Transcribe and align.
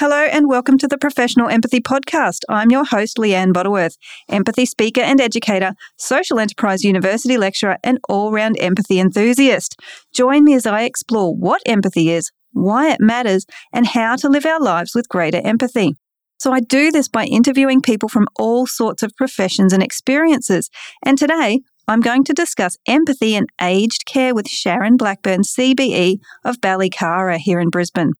Hello 0.00 0.16
and 0.16 0.48
welcome 0.48 0.78
to 0.78 0.88
the 0.88 0.96
Professional 0.96 1.50
Empathy 1.50 1.78
Podcast. 1.78 2.38
I'm 2.48 2.70
your 2.70 2.86
host, 2.86 3.18
Leanne 3.18 3.52
Butterworth, 3.52 3.98
empathy 4.30 4.64
speaker 4.64 5.02
and 5.02 5.20
educator, 5.20 5.74
social 5.98 6.38
enterprise 6.38 6.82
university 6.82 7.36
lecturer, 7.36 7.76
and 7.84 7.98
all 8.08 8.32
round 8.32 8.56
empathy 8.60 8.98
enthusiast. 8.98 9.78
Join 10.14 10.44
me 10.44 10.54
as 10.54 10.64
I 10.64 10.84
explore 10.84 11.36
what 11.36 11.60
empathy 11.66 12.08
is, 12.08 12.30
why 12.52 12.90
it 12.90 12.98
matters, 12.98 13.44
and 13.74 13.88
how 13.88 14.16
to 14.16 14.30
live 14.30 14.46
our 14.46 14.58
lives 14.58 14.94
with 14.94 15.06
greater 15.10 15.42
empathy. 15.44 15.96
So, 16.38 16.50
I 16.50 16.60
do 16.60 16.90
this 16.90 17.08
by 17.10 17.26
interviewing 17.26 17.82
people 17.82 18.08
from 18.08 18.26
all 18.38 18.66
sorts 18.66 19.02
of 19.02 19.14
professions 19.18 19.74
and 19.74 19.82
experiences. 19.82 20.70
And 21.04 21.18
today, 21.18 21.60
I'm 21.86 22.00
going 22.00 22.24
to 22.24 22.32
discuss 22.32 22.78
empathy 22.88 23.36
and 23.36 23.50
aged 23.60 24.06
care 24.06 24.34
with 24.34 24.48
Sharon 24.48 24.96
Blackburn, 24.96 25.42
CBE 25.42 26.20
of 26.42 26.56
Ballycara 26.62 27.36
here 27.36 27.60
in 27.60 27.68
Brisbane. 27.68 28.14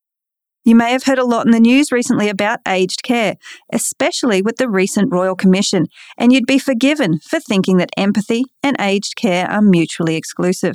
You 0.65 0.75
may 0.75 0.93
have 0.93 1.05
heard 1.05 1.19
a 1.19 1.25
lot 1.25 1.47
in 1.47 1.53
the 1.53 1.61
news 1.61 1.91
recently 1.91 2.29
about 2.29 2.61
aged 2.69 3.03
care, 3.03 3.37
especially 3.73 4.43
with 4.43 4.57
the 4.57 4.69
recent 4.69 5.11
Royal 5.11 5.35
Commission, 5.35 5.87
and 6.19 6.33
you'd 6.33 6.47
be 6.47 6.59
forgiven 6.59 7.19
for 7.21 7.41
thinking 7.41 7.79
that 7.79 7.91
empathy 7.97 8.45
and 8.63 8.77
aged 8.79 9.17
care 9.17 9.51
are 9.51 9.63
mutually 9.63 10.17
exclusive. 10.17 10.75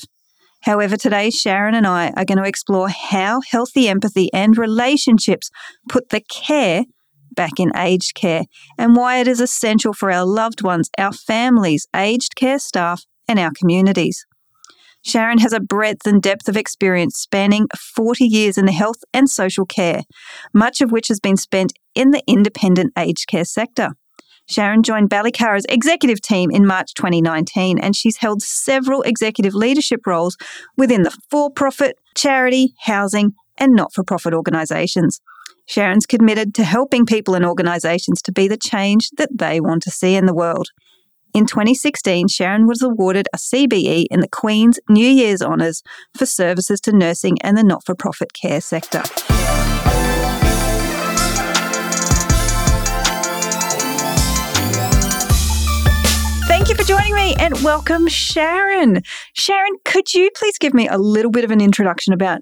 However, 0.63 0.97
today 0.97 1.29
Sharon 1.29 1.75
and 1.75 1.85
I 1.85 2.09
are 2.17 2.25
going 2.25 2.39
to 2.39 2.49
explore 2.49 2.89
how 2.89 3.41
healthy 3.47 3.87
empathy 3.87 4.33
and 4.33 4.57
relationships 4.57 5.51
put 5.87 6.09
the 6.09 6.21
care 6.21 6.85
back 7.35 7.59
in 7.59 7.75
aged 7.75 8.15
care 8.15 8.45
and 8.79 8.95
why 8.95 9.19
it 9.19 9.27
is 9.27 9.39
essential 9.39 9.93
for 9.93 10.11
our 10.11 10.25
loved 10.25 10.63
ones, 10.63 10.89
our 10.97 11.13
families, 11.13 11.85
aged 11.95 12.35
care 12.35 12.57
staff, 12.57 13.05
and 13.27 13.37
our 13.37 13.51
communities. 13.51 14.25
Sharon 15.05 15.37
has 15.37 15.53
a 15.53 15.59
breadth 15.59 16.07
and 16.07 16.19
depth 16.19 16.49
of 16.49 16.57
experience 16.57 17.19
spanning 17.19 17.67
40 17.77 18.25
years 18.25 18.57
in 18.57 18.65
the 18.65 18.71
health 18.71 19.03
and 19.13 19.29
social 19.29 19.65
care, 19.65 20.01
much 20.51 20.81
of 20.81 20.91
which 20.91 21.09
has 21.09 21.19
been 21.19 21.37
spent 21.37 21.73
in 21.93 22.09
the 22.09 22.23
independent 22.27 22.91
aged 22.97 23.27
care 23.27 23.45
sector. 23.45 23.89
Sharon 24.47 24.81
joined 24.81 25.11
Ballycara's 25.11 25.65
executive 25.69 26.21
team 26.21 26.49
in 26.49 26.65
March 26.65 26.95
2019, 26.95 27.77
and 27.77 27.95
she's 27.95 28.17
held 28.17 28.41
several 28.41 29.03
executive 29.03 29.53
leadership 29.53 30.01
roles 30.07 30.37
within 30.75 31.03
the 31.03 31.15
for 31.29 31.51
profit, 31.51 31.97
charity, 32.15 32.73
housing, 32.81 33.33
and 33.59 33.73
not 33.73 33.93
for 33.93 34.03
profit 34.03 34.33
organisations. 34.33 35.21
Sharon's 35.67 36.05
committed 36.07 36.55
to 36.55 36.63
helping 36.63 37.05
people 37.05 37.35
and 37.35 37.45
organisations 37.45 38.21
to 38.23 38.31
be 38.31 38.47
the 38.47 38.57
change 38.57 39.09
that 39.17 39.29
they 39.35 39.59
want 39.59 39.83
to 39.83 39.91
see 39.91 40.15
in 40.15 40.25
the 40.25 40.33
world. 40.33 40.69
In 41.35 41.45
2016, 41.45 42.29
Sharon 42.29 42.65
was 42.65 42.81
awarded 42.81 43.27
a 43.33 43.37
CBE 43.37 44.05
in 44.09 44.21
the 44.21 44.27
Queen's 44.29 44.79
New 44.87 45.05
Year's 45.05 45.41
Honours 45.41 45.83
for 46.17 46.25
services 46.25 46.79
to 46.79 46.93
nursing 46.93 47.35
and 47.41 47.57
the 47.57 47.63
not 47.63 47.85
for 47.85 47.93
profit 47.93 48.31
care 48.31 48.61
sector. 48.61 49.01
Thank 56.47 56.69
you 56.69 56.75
for 56.75 56.85
joining 56.85 57.13
me 57.13 57.35
and 57.37 57.61
welcome, 57.61 58.07
Sharon. 58.07 59.01
Sharon, 59.33 59.73
could 59.83 60.13
you 60.13 60.31
please 60.37 60.57
give 60.57 60.73
me 60.73 60.87
a 60.87 60.97
little 60.97 61.31
bit 61.31 61.43
of 61.43 61.51
an 61.51 61.59
introduction 61.59 62.13
about 62.13 62.39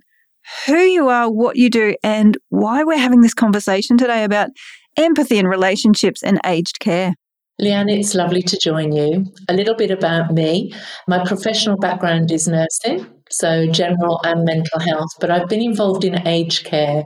who 0.68 0.78
you 0.78 1.08
are, 1.10 1.32
what 1.32 1.56
you 1.56 1.72
do, 1.72 1.96
and 2.04 2.38
why 2.50 2.84
we're 2.84 3.00
having 3.00 3.22
this 3.22 3.34
conversation 3.34 3.98
today 3.98 4.24
about 4.24 4.52
empathy 4.98 5.40
in 5.40 5.48
relationships 5.48 6.22
and 6.22 6.40
aged 6.46 6.80
care? 6.80 7.16
Leanne, 7.62 8.00
it's 8.00 8.16
lovely 8.16 8.42
to 8.42 8.58
join 8.58 8.92
you. 8.92 9.26
A 9.48 9.54
little 9.54 9.76
bit 9.76 9.92
about 9.92 10.34
me. 10.34 10.74
My 11.08 11.24
professional 11.24 11.78
background 11.78 12.32
is 12.32 12.48
nursing, 12.48 13.06
so 13.30 13.68
general 13.68 14.20
and 14.24 14.44
mental 14.44 14.80
health, 14.80 15.12
but 15.20 15.30
I've 15.30 15.48
been 15.48 15.62
involved 15.62 16.04
in 16.04 16.28
aged 16.28 16.66
care 16.66 17.04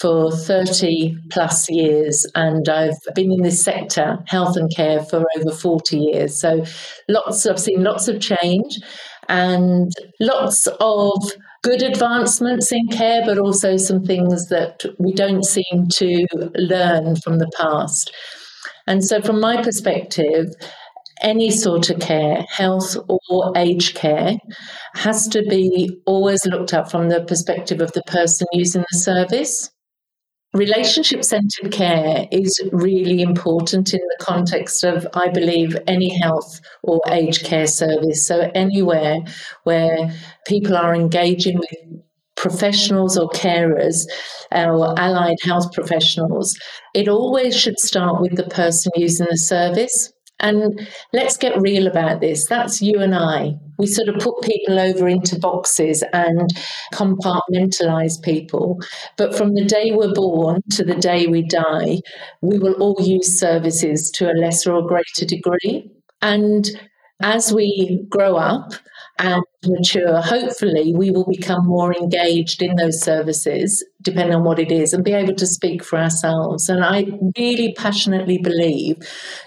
for 0.00 0.30
30 0.30 1.16
plus 1.30 1.68
years 1.68 2.24
and 2.36 2.68
I've 2.68 2.98
been 3.16 3.32
in 3.32 3.42
this 3.42 3.62
sector, 3.62 4.18
health 4.26 4.56
and 4.56 4.70
care, 4.74 5.02
for 5.02 5.24
over 5.36 5.50
40 5.50 5.98
years. 5.98 6.40
So 6.40 6.64
lots, 7.08 7.44
I've 7.44 7.58
seen 7.58 7.82
lots 7.82 8.06
of 8.06 8.20
change 8.20 8.78
and 9.28 9.92
lots 10.20 10.68
of 10.78 11.32
good 11.62 11.82
advancements 11.82 12.70
in 12.70 12.86
care, 12.88 13.22
but 13.26 13.38
also 13.38 13.76
some 13.76 14.04
things 14.04 14.48
that 14.48 14.84
we 15.00 15.12
don't 15.12 15.44
seem 15.44 15.88
to 15.94 16.26
learn 16.54 17.16
from 17.16 17.38
the 17.38 17.50
past. 17.58 18.12
And 18.88 19.04
so, 19.04 19.20
from 19.20 19.38
my 19.38 19.62
perspective, 19.62 20.46
any 21.20 21.50
sort 21.50 21.90
of 21.90 22.00
care, 22.00 22.42
health 22.48 22.96
or 23.06 23.52
age 23.54 23.92
care, 23.94 24.38
has 24.94 25.28
to 25.28 25.42
be 25.42 26.00
always 26.06 26.46
looked 26.46 26.72
at 26.72 26.90
from 26.90 27.10
the 27.10 27.22
perspective 27.24 27.82
of 27.82 27.92
the 27.92 28.02
person 28.06 28.46
using 28.52 28.84
the 28.90 28.98
service. 28.98 29.70
Relationship 30.54 31.22
centered 31.22 31.70
care 31.70 32.26
is 32.32 32.58
really 32.72 33.20
important 33.20 33.92
in 33.92 34.00
the 34.00 34.24
context 34.24 34.82
of, 34.84 35.06
I 35.12 35.28
believe, 35.28 35.76
any 35.86 36.08
health 36.18 36.58
or 36.82 37.02
aged 37.10 37.44
care 37.44 37.66
service. 37.66 38.26
So, 38.26 38.50
anywhere 38.54 39.18
where 39.64 40.10
people 40.46 40.78
are 40.78 40.94
engaging 40.94 41.58
with 41.58 42.02
professionals 42.38 43.18
or 43.18 43.28
carers 43.30 43.96
or 44.52 44.98
allied 44.98 45.36
health 45.42 45.72
professionals, 45.72 46.58
it 46.94 47.08
always 47.08 47.58
should 47.58 47.78
start 47.78 48.20
with 48.20 48.36
the 48.36 48.44
person 48.44 48.92
using 48.96 49.26
the 49.28 49.36
service. 49.36 50.12
And 50.40 50.88
let's 51.12 51.36
get 51.36 51.60
real 51.60 51.88
about 51.88 52.20
this. 52.20 52.46
That's 52.46 52.80
you 52.80 53.00
and 53.00 53.12
I. 53.12 53.54
We 53.76 53.86
sort 53.86 54.08
of 54.08 54.22
put 54.22 54.40
people 54.42 54.78
over 54.78 55.08
into 55.08 55.38
boxes 55.38 56.04
and 56.12 56.48
compartmentalize 56.94 58.22
people. 58.22 58.78
But 59.16 59.34
from 59.34 59.54
the 59.54 59.64
day 59.64 59.90
we're 59.90 60.14
born 60.14 60.60
to 60.72 60.84
the 60.84 60.94
day 60.94 61.26
we 61.26 61.42
die, 61.42 61.98
we 62.40 62.58
will 62.58 62.74
all 62.74 62.96
use 63.00 63.38
services 63.38 64.12
to 64.12 64.30
a 64.30 64.38
lesser 64.38 64.72
or 64.72 64.86
greater 64.86 65.26
degree. 65.26 65.90
And 66.22 66.68
as 67.20 67.52
we 67.52 68.06
grow 68.08 68.36
up, 68.36 68.74
and 69.18 69.42
mature, 69.66 70.20
hopefully 70.20 70.94
we 70.94 71.10
will 71.10 71.26
become 71.26 71.66
more 71.66 71.94
engaged 71.94 72.62
in 72.62 72.76
those 72.76 73.02
services, 73.02 73.84
depending 74.02 74.34
on 74.34 74.44
what 74.44 74.58
it 74.58 74.70
is, 74.70 74.92
and 74.92 75.04
be 75.04 75.12
able 75.12 75.34
to 75.34 75.46
speak 75.46 75.82
for 75.82 75.98
ourselves. 75.98 76.68
And 76.68 76.84
I 76.84 77.06
really 77.36 77.74
passionately 77.74 78.38
believe 78.38 78.96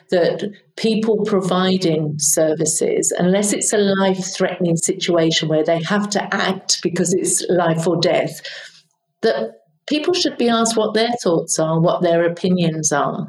that 0.10 0.52
people 0.76 1.24
providing 1.24 2.16
services, 2.18 3.14
unless 3.18 3.54
it's 3.54 3.72
a 3.72 3.78
life 3.78 4.34
threatening 4.36 4.76
situation 4.76 5.48
where 5.48 5.64
they 5.64 5.82
have 5.84 6.10
to 6.10 6.36
act 6.36 6.82
because 6.84 7.14
it's 7.14 7.46
life 7.50 7.88
or 7.88 8.00
death, 8.02 8.42
that 9.22 9.61
people 9.92 10.14
should 10.14 10.38
be 10.38 10.48
asked 10.48 10.78
what 10.78 10.94
their 10.94 11.12
thoughts 11.22 11.60
are, 11.60 11.78
what 11.78 12.02
their 12.02 12.24
opinions 12.24 12.94
are. 12.94 13.28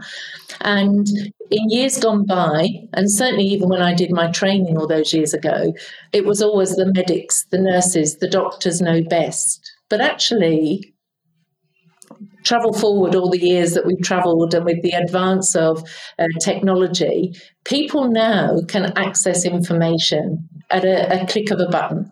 And 0.61 1.09
in 1.50 1.71
years 1.71 1.99
gone 1.99 2.25
by, 2.25 2.69
and 2.93 3.11
certainly 3.11 3.47
even 3.47 3.69
when 3.69 3.83
I 3.83 3.93
did 3.93 4.12
my 4.12 4.31
training 4.31 4.78
all 4.78 4.87
those 4.87 5.12
years 5.12 5.34
ago, 5.34 5.75
it 6.12 6.25
was 6.25 6.41
always 6.41 6.77
the 6.77 6.93
medics, 6.95 7.47
the 7.51 7.59
nurses, 7.59 8.19
the 8.19 8.28
doctors 8.28 8.81
know 8.81 9.03
best. 9.03 9.61
But 9.91 10.01
actually, 10.01 10.95
travel 12.45 12.72
forward 12.72 13.17
all 13.17 13.28
the 13.28 13.41
years 13.41 13.72
that 13.72 13.84
we've 13.84 14.01
traveled 14.01 14.55
and 14.55 14.65
with 14.65 14.83
the 14.83 14.93
advance 14.93 15.56
of 15.56 15.83
uh, 16.21 16.27
technology, 16.41 17.34
people 17.65 18.09
now 18.09 18.61
can 18.69 18.97
access 18.97 19.45
information 19.45 20.49
at 20.71 20.84
a, 20.84 21.22
a 21.22 21.27
click 21.27 21.51
of 21.51 21.59
a 21.59 21.69
button 21.69 22.09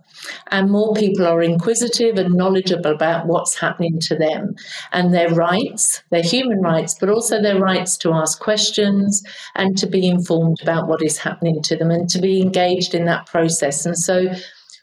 and 0.48 0.70
more 0.70 0.94
people 0.94 1.26
are 1.26 1.42
inquisitive 1.42 2.18
and 2.18 2.34
knowledgeable 2.34 2.92
about 2.92 3.26
what's 3.26 3.58
happening 3.58 3.98
to 4.00 4.16
them 4.16 4.54
and 4.92 5.14
their 5.14 5.30
rights, 5.30 6.02
their 6.10 6.22
human 6.22 6.60
rights, 6.60 6.96
but 6.98 7.08
also 7.08 7.40
their 7.40 7.58
rights 7.58 7.96
to 7.98 8.12
ask 8.12 8.40
questions 8.40 9.22
and 9.54 9.78
to 9.78 9.86
be 9.86 10.06
informed 10.06 10.58
about 10.62 10.88
what 10.88 11.02
is 11.02 11.18
happening 11.18 11.62
to 11.62 11.76
them 11.76 11.90
and 11.90 12.08
to 12.10 12.20
be 12.20 12.40
engaged 12.40 12.94
in 12.94 13.04
that 13.06 13.26
process. 13.26 13.86
And 13.86 13.96
so, 13.96 14.26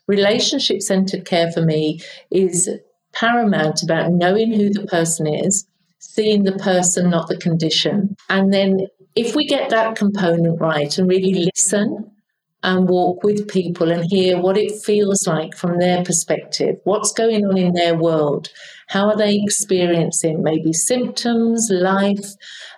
relationship 0.07 0.81
centered 0.81 1.25
care 1.25 1.51
for 1.51 1.61
me 1.61 1.99
is 2.31 2.69
paramount 3.13 3.83
about 3.83 4.11
knowing 4.11 4.53
who 4.53 4.69
the 4.69 4.85
person 4.87 5.27
is, 5.27 5.67
seeing 5.99 6.43
the 6.43 6.57
person, 6.57 7.09
not 7.09 7.27
the 7.27 7.37
condition. 7.37 8.15
And 8.29 8.53
then, 8.53 8.87
if 9.15 9.35
we 9.35 9.47
get 9.47 9.69
that 9.71 9.95
component 9.95 10.61
right 10.61 10.95
and 10.97 11.09
really 11.09 11.49
listen 11.55 12.11
and 12.63 12.89
walk 12.89 13.23
with 13.23 13.47
people 13.47 13.91
and 13.91 14.05
hear 14.05 14.39
what 14.39 14.57
it 14.57 14.81
feels 14.81 15.27
like 15.27 15.55
from 15.55 15.79
their 15.79 16.03
perspective. 16.03 16.75
What's 16.85 17.13
going 17.13 17.45
on 17.45 17.57
in 17.57 17.73
their 17.73 17.95
world? 17.95 18.49
How 18.87 19.09
are 19.09 19.17
they 19.17 19.39
experiencing 19.41 20.41
maybe 20.41 20.73
symptoms, 20.73 21.69
life, 21.69 22.25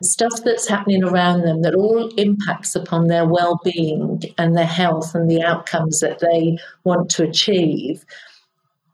stuff 0.04 0.44
that's 0.44 0.68
happening 0.68 1.04
around 1.04 1.42
them 1.42 1.62
that 1.62 1.76
all 1.76 2.08
impacts 2.16 2.76
upon 2.76 3.08
their 3.08 3.26
well 3.26 3.60
being 3.64 4.22
and 4.38 4.56
their 4.56 4.66
health 4.66 5.16
and 5.16 5.30
the 5.30 5.42
outcomes 5.42 6.00
that 6.02 6.20
they 6.20 6.58
want 6.84 7.10
to 7.12 7.24
achieve? 7.24 8.04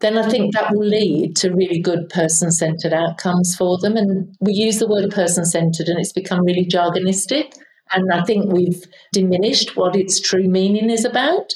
Then 0.01 0.17
I 0.17 0.29
think 0.29 0.53
that 0.53 0.71
will 0.71 0.85
lead 0.85 1.35
to 1.37 1.53
really 1.53 1.79
good 1.79 2.09
person 2.09 2.51
centered 2.51 2.93
outcomes 2.93 3.55
for 3.55 3.77
them. 3.77 3.95
And 3.95 4.35
we 4.41 4.53
use 4.53 4.79
the 4.79 4.87
word 4.87 5.09
person 5.09 5.45
centered 5.45 5.87
and 5.87 5.99
it's 5.99 6.13
become 6.13 6.45
really 6.45 6.65
jargonistic. 6.65 7.53
And 7.95 8.11
I 8.11 8.23
think 8.23 8.51
we've 8.51 8.83
diminished 9.13 9.75
what 9.75 9.95
its 9.95 10.19
true 10.19 10.47
meaning 10.47 10.89
is 10.89 11.05
about. 11.05 11.53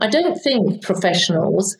I 0.00 0.08
don't 0.08 0.40
think 0.40 0.82
professionals 0.82 1.76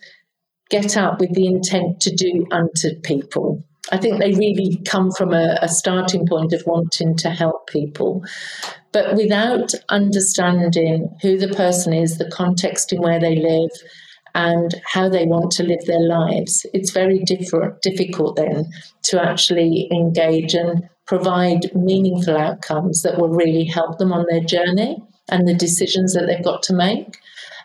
get 0.69 0.97
up 0.97 1.21
with 1.21 1.35
the 1.35 1.47
intent 1.47 2.01
to 2.01 2.15
do 2.15 2.47
unto 2.51 3.01
people. 3.03 3.65
I 3.93 3.97
think 3.97 4.19
they 4.19 4.33
really 4.35 4.83
come 4.85 5.11
from 5.13 5.33
a, 5.33 5.59
a 5.63 5.69
starting 5.69 6.27
point 6.27 6.53
of 6.53 6.63
wanting 6.67 7.17
to 7.19 7.31
help 7.31 7.69
people. 7.69 8.25
But 8.93 9.15
without 9.15 9.73
understanding 9.89 11.09
who 11.23 11.39
the 11.39 11.49
person 11.49 11.93
is, 11.93 12.19
the 12.19 12.31
context 12.31 12.93
in 12.93 13.01
where 13.01 13.21
they 13.21 13.37
live, 13.37 13.71
and 14.35 14.75
how 14.85 15.09
they 15.09 15.27
want 15.27 15.51
to 15.53 15.65
live 15.65 15.85
their 15.87 16.07
lives, 16.07 16.65
it's 16.73 16.93
very 16.93 17.19
different, 17.21 17.81
difficult 17.83 18.37
then 18.37 18.67
to 19.05 19.21
actually 19.23 19.89
engage 19.91 20.55
and 20.55 20.89
provide 21.11 21.75
meaningful 21.75 22.37
outcomes 22.37 23.03
that 23.03 23.19
will 23.19 23.31
really 23.31 23.65
help 23.65 23.99
them 23.99 24.13
on 24.13 24.25
their 24.31 24.45
journey 24.45 24.97
and 25.29 25.47
the 25.47 25.55
decisions 25.55 26.15
that 26.15 26.27
they've 26.27 26.45
got 26.45 26.63
to 26.63 26.73
make. 26.73 27.19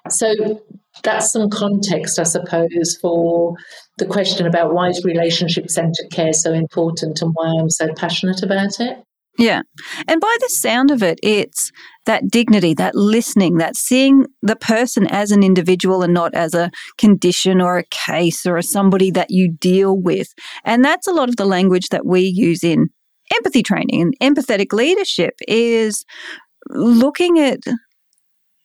So 0.09 0.63
that's 1.03 1.31
some 1.31 1.51
context, 1.51 2.17
I 2.17 2.23
suppose, 2.23 2.97
for 2.99 3.53
the 3.99 4.07
question 4.07 4.47
about 4.47 4.73
why 4.73 4.89
is 4.89 5.05
relationship 5.05 5.69
centered 5.69 6.09
care 6.11 6.33
so 6.33 6.53
important 6.53 7.21
and 7.21 7.31
why 7.35 7.53
I'm 7.59 7.69
so 7.69 7.93
passionate 7.95 8.41
about 8.41 8.79
it. 8.79 8.97
Yeah. 9.37 9.61
And 10.07 10.19
by 10.19 10.37
the 10.39 10.49
sound 10.49 10.89
of 10.89 11.03
it, 11.03 11.19
it's 11.21 11.71
that 12.07 12.23
dignity, 12.31 12.73
that 12.73 12.95
listening, 12.95 13.57
that 13.57 13.75
seeing 13.75 14.25
the 14.41 14.55
person 14.55 15.05
as 15.07 15.29
an 15.29 15.43
individual 15.43 16.01
and 16.01 16.15
not 16.15 16.33
as 16.33 16.55
a 16.55 16.71
condition 16.97 17.61
or 17.61 17.77
a 17.77 17.85
case 17.91 18.47
or 18.47 18.57
a 18.57 18.63
somebody 18.63 19.11
that 19.11 19.27
you 19.29 19.53
deal 19.59 19.95
with. 19.95 20.29
And 20.63 20.83
that's 20.83 21.05
a 21.05 21.13
lot 21.13 21.29
of 21.29 21.35
the 21.35 21.45
language 21.45 21.89
that 21.89 22.07
we 22.07 22.21
use 22.21 22.63
in 22.63 22.87
empathy 23.33 23.63
training 23.63 24.01
and 24.01 24.35
empathetic 24.35 24.73
leadership 24.73 25.35
is 25.47 26.05
looking 26.69 27.39
at 27.39 27.59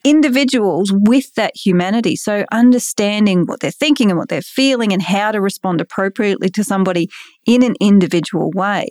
individuals 0.04 0.92
with 0.94 1.34
that 1.34 1.52
humanity. 1.54 2.16
So, 2.16 2.44
understanding 2.52 3.44
what 3.46 3.60
they're 3.60 3.70
thinking 3.70 4.10
and 4.10 4.18
what 4.18 4.28
they're 4.28 4.42
feeling 4.42 4.92
and 4.92 5.02
how 5.02 5.32
to 5.32 5.40
respond 5.40 5.80
appropriately 5.80 6.48
to 6.50 6.64
somebody 6.64 7.08
in 7.46 7.62
an 7.62 7.74
individual 7.80 8.50
way. 8.54 8.88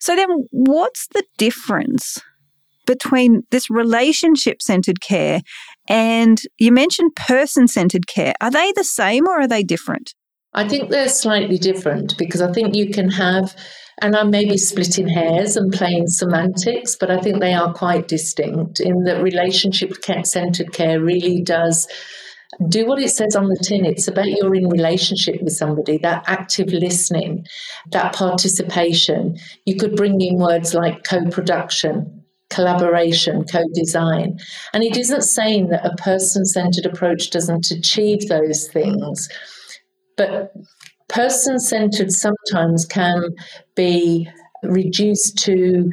So, 0.00 0.14
then 0.14 0.28
what's 0.50 1.08
the 1.08 1.24
difference 1.38 2.20
between 2.86 3.42
this 3.50 3.70
relationship 3.70 4.60
centered 4.60 5.00
care 5.00 5.40
and 5.88 6.40
you 6.58 6.70
mentioned 6.70 7.16
person 7.16 7.66
centered 7.66 8.06
care? 8.06 8.34
Are 8.40 8.50
they 8.50 8.72
the 8.72 8.84
same 8.84 9.26
or 9.26 9.40
are 9.40 9.48
they 9.48 9.62
different? 9.62 10.14
I 10.52 10.68
think 10.68 10.90
they're 10.90 11.08
slightly 11.08 11.58
different 11.58 12.16
because 12.16 12.40
I 12.40 12.52
think 12.52 12.76
you 12.76 12.90
can 12.90 13.10
have 13.10 13.56
and 14.02 14.16
I 14.16 14.24
may 14.24 14.44
be 14.44 14.56
splitting 14.56 15.08
hairs 15.08 15.56
and 15.56 15.72
playing 15.72 16.08
semantics, 16.08 16.96
but 16.96 17.10
I 17.10 17.20
think 17.20 17.40
they 17.40 17.54
are 17.54 17.72
quite 17.72 18.08
distinct 18.08 18.80
in 18.80 19.04
that 19.04 19.22
relationship 19.22 19.92
centered 20.24 20.72
care 20.72 21.00
really 21.00 21.42
does 21.42 21.86
do 22.68 22.86
what 22.86 23.00
it 23.00 23.10
says 23.10 23.34
on 23.36 23.48
the 23.48 23.56
tin. 23.56 23.84
It's 23.84 24.08
about 24.08 24.28
you're 24.28 24.54
in 24.54 24.68
relationship 24.68 25.42
with 25.42 25.54
somebody, 25.54 25.98
that 25.98 26.24
active 26.26 26.68
listening, 26.68 27.46
that 27.90 28.14
participation. 28.14 29.38
You 29.64 29.76
could 29.76 29.96
bring 29.96 30.20
in 30.20 30.38
words 30.38 30.74
like 30.74 31.04
co 31.04 31.24
production, 31.30 32.24
collaboration, 32.50 33.44
co 33.44 33.64
design. 33.74 34.38
And 34.72 34.82
it 34.82 34.96
isn't 34.96 35.22
saying 35.22 35.68
that 35.68 35.86
a 35.86 35.96
person 35.96 36.44
centered 36.44 36.86
approach 36.86 37.30
doesn't 37.30 37.70
achieve 37.70 38.28
those 38.28 38.68
things, 38.68 39.28
but 40.16 40.52
person 41.14 41.58
centered 41.58 42.10
sometimes 42.10 42.84
can 42.84 43.22
be 43.76 44.28
reduced 44.62 45.38
to 45.38 45.90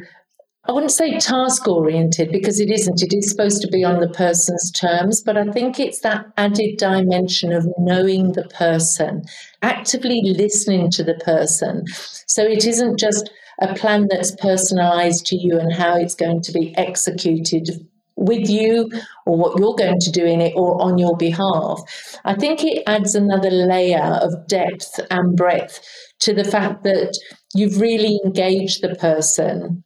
I 0.64 0.70
wouldn't 0.70 0.92
say 0.92 1.18
task 1.18 1.66
oriented 1.66 2.30
because 2.30 2.60
it 2.60 2.70
isn't. 2.70 3.02
It 3.02 3.12
is 3.12 3.28
supposed 3.28 3.62
to 3.62 3.68
be 3.68 3.82
on 3.82 3.98
the 3.98 4.08
person's 4.08 4.70
terms, 4.70 5.20
but 5.20 5.36
I 5.36 5.50
think 5.50 5.80
it's 5.80 6.00
that 6.00 6.26
added 6.36 6.76
dimension 6.78 7.52
of 7.52 7.66
knowing 7.78 8.32
the 8.32 8.44
person, 8.44 9.24
actively 9.62 10.22
listening 10.22 10.88
to 10.92 11.02
the 11.02 11.14
person. 11.14 11.84
So 12.28 12.44
it 12.44 12.64
isn't 12.64 12.96
just 12.96 13.28
a 13.60 13.74
plan 13.74 14.06
that's 14.08 14.36
personalized 14.36 15.26
to 15.26 15.36
you 15.36 15.58
and 15.58 15.72
how 15.72 15.96
it's 15.96 16.14
going 16.14 16.42
to 16.42 16.52
be 16.52 16.72
executed 16.76 17.84
with 18.22 18.48
you 18.48 18.90
or 19.26 19.36
what 19.36 19.58
you're 19.58 19.74
going 19.74 19.98
to 20.00 20.10
do 20.10 20.24
in 20.24 20.40
it 20.40 20.54
or 20.56 20.80
on 20.80 20.98
your 20.98 21.16
behalf. 21.16 21.80
I 22.24 22.34
think 22.34 22.64
it 22.64 22.82
adds 22.86 23.14
another 23.14 23.50
layer 23.50 24.18
of 24.22 24.46
depth 24.48 25.00
and 25.10 25.36
breadth 25.36 25.80
to 26.20 26.32
the 26.32 26.44
fact 26.44 26.84
that 26.84 27.18
you've 27.54 27.80
really 27.80 28.18
engaged 28.24 28.82
the 28.82 28.94
person 28.94 29.84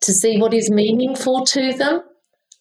to 0.00 0.12
see 0.12 0.38
what 0.38 0.54
is 0.54 0.70
meaningful 0.70 1.44
to 1.44 1.72
them 1.72 2.00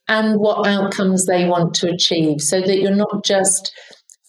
and 0.10 0.40
what 0.40 0.68
outcomes 0.68 1.26
they 1.26 1.46
want 1.46 1.74
to 1.76 1.90
achieve 1.90 2.42
so 2.42 2.60
that 2.60 2.80
you're 2.80 2.92
not 2.92 3.24
just 3.24 3.72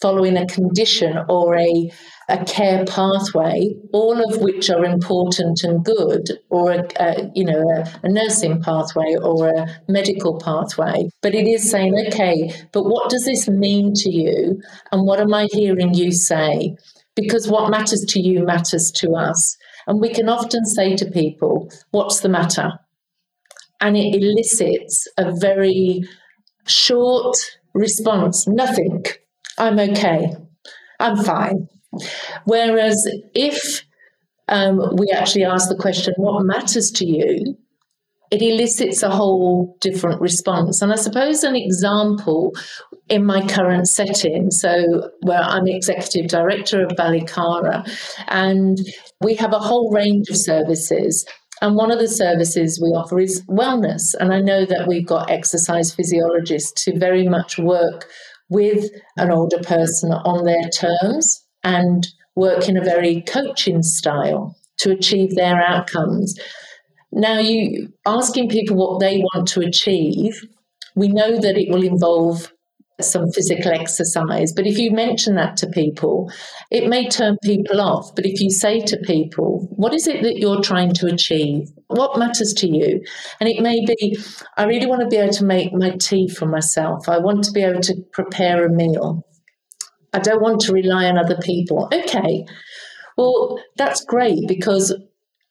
following 0.01 0.37
a 0.37 0.47
condition 0.47 1.19
or 1.29 1.57
a 1.57 1.91
a 2.31 2.45
care 2.45 2.85
pathway, 2.85 3.75
all 3.93 4.23
of 4.23 4.41
which 4.41 4.71
are 4.71 4.85
important 4.85 5.63
and 5.65 5.85
good, 5.85 6.31
or 6.49 6.73
a, 6.73 6.89
a 7.01 7.31
you 7.35 7.45
know 7.45 7.61
a, 7.61 8.07
a, 8.07 8.09
nursing 8.09 8.63
pathway 8.63 9.17
or 9.21 9.49
a 9.49 9.67
medical 9.89 10.39
pathway. 10.39 11.09
But 11.23 11.35
it 11.35 11.47
is 11.47 11.69
saying, 11.69 11.95
okay, 12.09 12.53
but 12.73 12.85
what 12.85 13.11
does 13.11 13.25
this 13.25 13.49
mean 13.49 13.93
to 13.95 14.11
you, 14.11 14.63
and 14.93 15.07
what 15.07 15.21
am 15.21 15.35
I 15.35 15.49
hearing 15.51 15.93
you 15.95 16.13
say? 16.13 16.77
Because 17.17 17.49
what 17.49 17.71
matters 17.71 18.05
to 18.09 18.21
you 18.21 18.45
matters 18.45 18.93
to 18.93 19.15
us, 19.15 19.57
and 19.87 20.01
we 20.01 20.15
can 20.15 20.29
often 20.29 20.65
say 20.65 20.95
to 20.97 21.11
people, 21.11 21.71
"What's 21.91 22.21
the 22.21 22.29
matter?" 22.29 22.71
and 23.81 23.97
it 23.97 24.15
elicits 24.15 25.09
a 25.19 25.33
very 25.33 26.03
short 26.67 27.37
response: 27.75 28.47
"Nothing. 28.47 29.05
I'm 29.59 29.81
okay. 29.81 30.37
I'm 31.01 31.17
fine." 31.17 31.69
Whereas 32.45 33.09
if 33.35 33.85
um, 34.49 34.97
we 34.97 35.11
actually 35.11 35.45
ask 35.45 35.69
the 35.69 35.77
question, 35.77 36.15
what 36.17 36.45
matters 36.45 36.91
to 36.93 37.07
you? 37.07 37.57
It 38.31 38.43
elicits 38.43 39.03
a 39.03 39.11
whole 39.11 39.77
different 39.81 40.21
response. 40.21 40.83
And 40.83 40.93
I 40.93 40.97
suppose 40.97 41.43
an 41.43 41.57
example 41.57 42.53
in 43.09 43.25
my 43.25 43.45
current 43.47 43.89
setting, 43.89 44.53
so 44.53 45.11
where 45.23 45.43
I'm 45.43 45.67
executive 45.67 46.29
director 46.29 46.85
of 46.85 46.93
Ballycara, 46.93 47.85
and 48.29 48.79
we 49.21 49.35
have 49.35 49.53
a 49.53 49.59
whole 49.59 49.91
range 49.93 50.29
of 50.29 50.37
services 50.37 51.27
and 51.61 51.77
one 51.77 51.91
of 51.91 51.99
the 51.99 52.09
services 52.09 52.81
we 52.81 52.89
offer 52.89 53.21
is 53.21 53.43
wellness. 53.47 54.15
And 54.19 54.33
I 54.33 54.41
know 54.41 54.65
that 54.65 54.87
we've 54.89 55.07
got 55.07 55.31
exercise 55.31 55.95
physiologists 55.95 56.85
who 56.85 56.99
very 56.99 57.29
much 57.29 57.59
work 57.59 58.09
with 58.49 58.91
an 59.19 59.31
older 59.31 59.59
person 59.59 60.13
on 60.13 60.45
their 60.45 60.69
terms 60.71 61.45
and 61.65 62.07
work 62.37 62.69
in 62.69 62.77
a 62.77 62.85
very 62.85 63.23
coaching 63.23 63.83
style 63.83 64.57
to 64.79 64.91
achieve 64.91 65.35
their 65.35 65.63
outcomes. 65.63 66.39
Now, 67.13 67.39
you 67.39 67.93
asking 68.07 68.49
people 68.49 68.77
what 68.77 69.01
they 69.01 69.19
want 69.19 69.49
to 69.49 69.61
achieve, 69.61 70.41
we 70.95 71.09
know 71.09 71.41
that 71.41 71.59
it 71.59 71.71
will 71.71 71.83
involve 71.83 72.53
some 73.03 73.31
physical 73.33 73.73
exercise. 73.73 74.53
But 74.53 74.67
if 74.67 74.79
you 74.79 74.91
mention 74.91 75.35
that 75.37 75.57
to 75.59 75.67
people, 75.69 76.31
it 76.71 76.89
may 76.89 77.09
turn 77.09 77.37
people 77.43 77.81
off. 77.81 78.15
But 78.15 78.27
if 78.27 78.41
you 78.41 78.51
say 78.51 78.81
to 78.81 78.97
people, 78.99 79.67
what 79.71 79.95
is 79.95 80.07
it 80.07 80.23
that 80.23 80.37
you're 80.37 80.63
trying 80.63 80.93
to 80.95 81.07
achieve? 81.07 81.69
What 81.89 82.19
matters 82.19 82.53
to 82.59 82.69
you? 82.69 83.03
And 83.41 83.49
it 83.49 83.63
may 83.63 83.85
be, 83.85 84.19
I 84.57 84.65
really 84.65 84.87
want 84.87 85.01
to 85.01 85.09
be 85.09 85.17
able 85.17 85.33
to 85.35 85.45
make 85.45 85.73
my 85.73 85.91
tea 85.91 86.29
for 86.29 86.47
myself. 86.47 87.09
I 87.09 87.19
want 87.19 87.45
to 87.45 87.53
be 87.53 87.63
able 87.63 87.81
to 87.83 87.95
prepare 88.13 88.65
a 88.65 88.71
meal. 88.71 89.25
I 90.13 90.19
don't 90.19 90.43
want 90.43 90.61
to 90.63 90.73
rely 90.73 91.07
on 91.07 91.19
other 91.19 91.39
people. 91.43 91.89
Okay, 91.93 92.45
well, 93.17 93.61
that's 93.77 94.05
great 94.05 94.47
because 94.49 94.95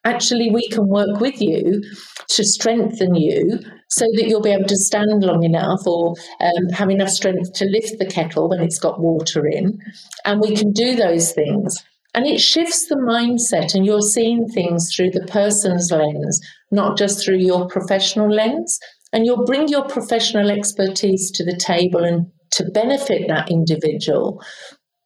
actually 0.06 0.50
we 0.51 0.68
can 0.70 0.88
work 0.88 1.20
with 1.20 1.42
you 1.42 1.84
to 2.30 2.44
strengthen 2.44 3.16
you 3.16 3.60
so 3.89 4.06
that 4.16 4.28
you'll 4.28 4.42
be 4.42 4.51
able 4.51 4.68
to 4.68 4.78
stand 4.78 5.24
long 5.24 5.44
enough 5.44 5.86
or 5.86 6.13
um, 6.39 6.70
have 6.70 6.89
enough 6.89 7.10
strength 7.10 7.54
to 7.54 7.66
lift 7.66 7.98
the 7.98 8.06
kettle 8.06 8.50
when 8.50 8.62
it's 8.62 8.80
got 8.80 9.00
water 9.00 9.48
in. 9.48 9.78
And 10.25 10.39
we 10.39 10.56
can 10.56 10.72
do 10.72 10.96
those 10.96 11.32
things. 11.32 11.84
And 12.13 12.25
it 12.25 12.42
shifts 12.42 12.88
the 12.88 12.96
mindset, 12.96 13.75
and 13.75 13.86
you're 13.86 14.01
seeing 14.01 14.48
things 14.48 14.94
through 14.94 15.12
the 15.12 15.28
person's 15.28 15.92
lens, 15.92 16.42
not 16.72 16.98
just 16.98 17.24
through 17.24 17.38
your 17.38 17.68
professional 17.68 18.32
lens. 18.32 18.80
And 19.13 19.25
you'll 19.25 19.46
bring 19.46 19.68
your 19.68 19.88
professional 19.88 20.50
expertise 20.50 21.30
to 21.32 21.44
the 21.44 21.56
table 21.56 22.04
and 22.04 22.32
to 22.51 22.65
benefit 22.72 23.27
that 23.27 23.50
individual. 23.50 24.41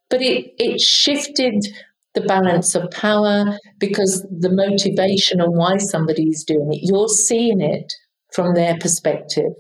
But 0.10 0.22
it, 0.22 0.54
it 0.58 0.80
shifted 0.80 1.66
the 2.14 2.22
balance 2.22 2.76
of 2.76 2.92
power 2.92 3.58
because 3.80 4.26
the 4.30 4.52
motivation 4.52 5.42
and 5.42 5.56
why 5.56 5.78
somebody 5.78 6.24
is 6.24 6.44
doing 6.44 6.74
it, 6.74 6.82
you're 6.84 7.08
seeing 7.08 7.62
it 7.62 7.92
from 8.34 8.54
their 8.54 8.78
perspective. 8.78 9.52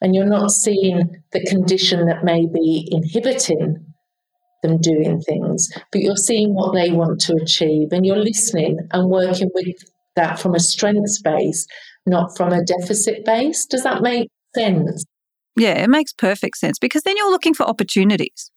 And 0.00 0.14
you're 0.14 0.26
not 0.26 0.52
seeing 0.52 1.22
the 1.32 1.44
condition 1.44 2.06
that 2.06 2.24
may 2.24 2.46
be 2.46 2.88
inhibiting 2.90 3.84
them 4.62 4.80
doing 4.80 5.20
things, 5.20 5.68
but 5.92 6.00
you're 6.00 6.16
seeing 6.16 6.54
what 6.54 6.72
they 6.72 6.90
want 6.90 7.20
to 7.22 7.34
achieve 7.34 7.88
and 7.92 8.06
you're 8.06 8.16
listening 8.16 8.78
and 8.92 9.10
working 9.10 9.50
with 9.54 9.76
that 10.16 10.38
from 10.38 10.54
a 10.54 10.60
strengths 10.60 11.20
base, 11.20 11.66
not 12.06 12.36
from 12.36 12.52
a 12.52 12.64
deficit 12.64 13.24
base. 13.24 13.66
Does 13.66 13.82
that 13.82 14.02
make 14.02 14.30
sense? 14.54 15.04
Yeah, 15.58 15.82
it 15.82 15.90
makes 15.90 16.12
perfect 16.12 16.56
sense 16.56 16.78
because 16.78 17.02
then 17.02 17.16
you're 17.16 17.30
looking 17.30 17.54
for 17.54 17.64
opportunities. 17.64 18.50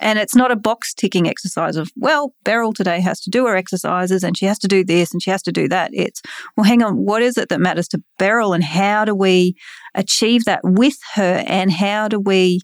And 0.00 0.18
it's 0.18 0.36
not 0.36 0.52
a 0.52 0.56
box 0.56 0.94
ticking 0.94 1.28
exercise 1.28 1.76
of, 1.76 1.90
well, 1.96 2.32
Beryl 2.44 2.72
today 2.72 3.00
has 3.00 3.20
to 3.22 3.30
do 3.30 3.46
her 3.46 3.56
exercises 3.56 4.22
and 4.22 4.36
she 4.36 4.46
has 4.46 4.58
to 4.60 4.68
do 4.68 4.84
this 4.84 5.12
and 5.12 5.20
she 5.20 5.30
has 5.30 5.42
to 5.42 5.52
do 5.52 5.68
that. 5.68 5.90
It's, 5.92 6.22
well, 6.56 6.64
hang 6.64 6.82
on, 6.82 6.98
what 6.98 7.20
is 7.20 7.36
it 7.36 7.48
that 7.48 7.60
matters 7.60 7.88
to 7.88 8.02
Beryl 8.16 8.52
and 8.52 8.62
how 8.62 9.04
do 9.04 9.14
we 9.14 9.56
achieve 9.94 10.44
that 10.44 10.60
with 10.62 10.96
her 11.14 11.42
and 11.46 11.72
how 11.72 12.08
do 12.08 12.20
we 12.20 12.60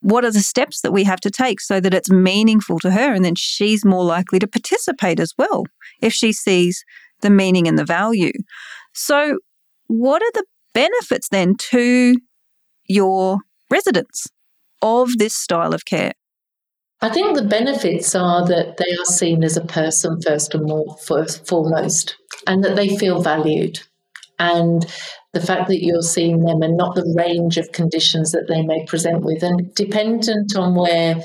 what 0.00 0.24
are 0.24 0.30
the 0.30 0.40
steps 0.40 0.82
that 0.82 0.92
we 0.92 1.02
have 1.02 1.20
to 1.20 1.30
take 1.30 1.60
so 1.60 1.80
that 1.80 1.94
it's 1.94 2.10
meaningful 2.10 2.78
to 2.78 2.90
her 2.90 3.12
and 3.12 3.24
then 3.24 3.34
she's 3.34 3.84
more 3.84 4.04
likely 4.04 4.38
to 4.38 4.46
participate 4.46 5.18
as 5.18 5.32
well 5.38 5.64
if 6.00 6.12
she 6.12 6.32
sees 6.32 6.84
the 7.22 7.30
meaning 7.30 7.66
and 7.66 7.78
the 7.78 7.84
value 7.84 8.32
so 8.92 9.38
what 9.88 10.22
are 10.22 10.30
the 10.34 10.44
benefits 10.74 11.28
then 11.30 11.54
to 11.58 12.14
your 12.88 13.38
residents 13.70 14.26
of 14.82 15.10
this 15.18 15.34
style 15.34 15.74
of 15.74 15.84
care 15.84 16.12
I 17.02 17.10
think 17.10 17.36
the 17.36 17.44
benefits 17.44 18.14
are 18.14 18.46
that 18.46 18.78
they 18.78 18.90
are 18.90 19.04
seen 19.04 19.44
as 19.44 19.56
a 19.56 19.64
person 19.66 20.20
first 20.22 20.54
and 20.54 20.64
more 20.64 20.96
first, 21.04 21.46
foremost, 21.46 22.16
and 22.46 22.64
that 22.64 22.74
they 22.74 22.96
feel 22.96 23.20
valued. 23.20 23.80
And 24.38 24.86
the 25.34 25.40
fact 25.40 25.68
that 25.68 25.84
you're 25.84 26.02
seeing 26.02 26.40
them 26.40 26.62
and 26.62 26.76
not 26.76 26.94
the 26.94 27.14
range 27.16 27.58
of 27.58 27.72
conditions 27.72 28.32
that 28.32 28.48
they 28.48 28.62
may 28.62 28.84
present 28.86 29.24
with, 29.24 29.42
and 29.42 29.74
dependent 29.74 30.56
on 30.56 30.74
where 30.74 31.16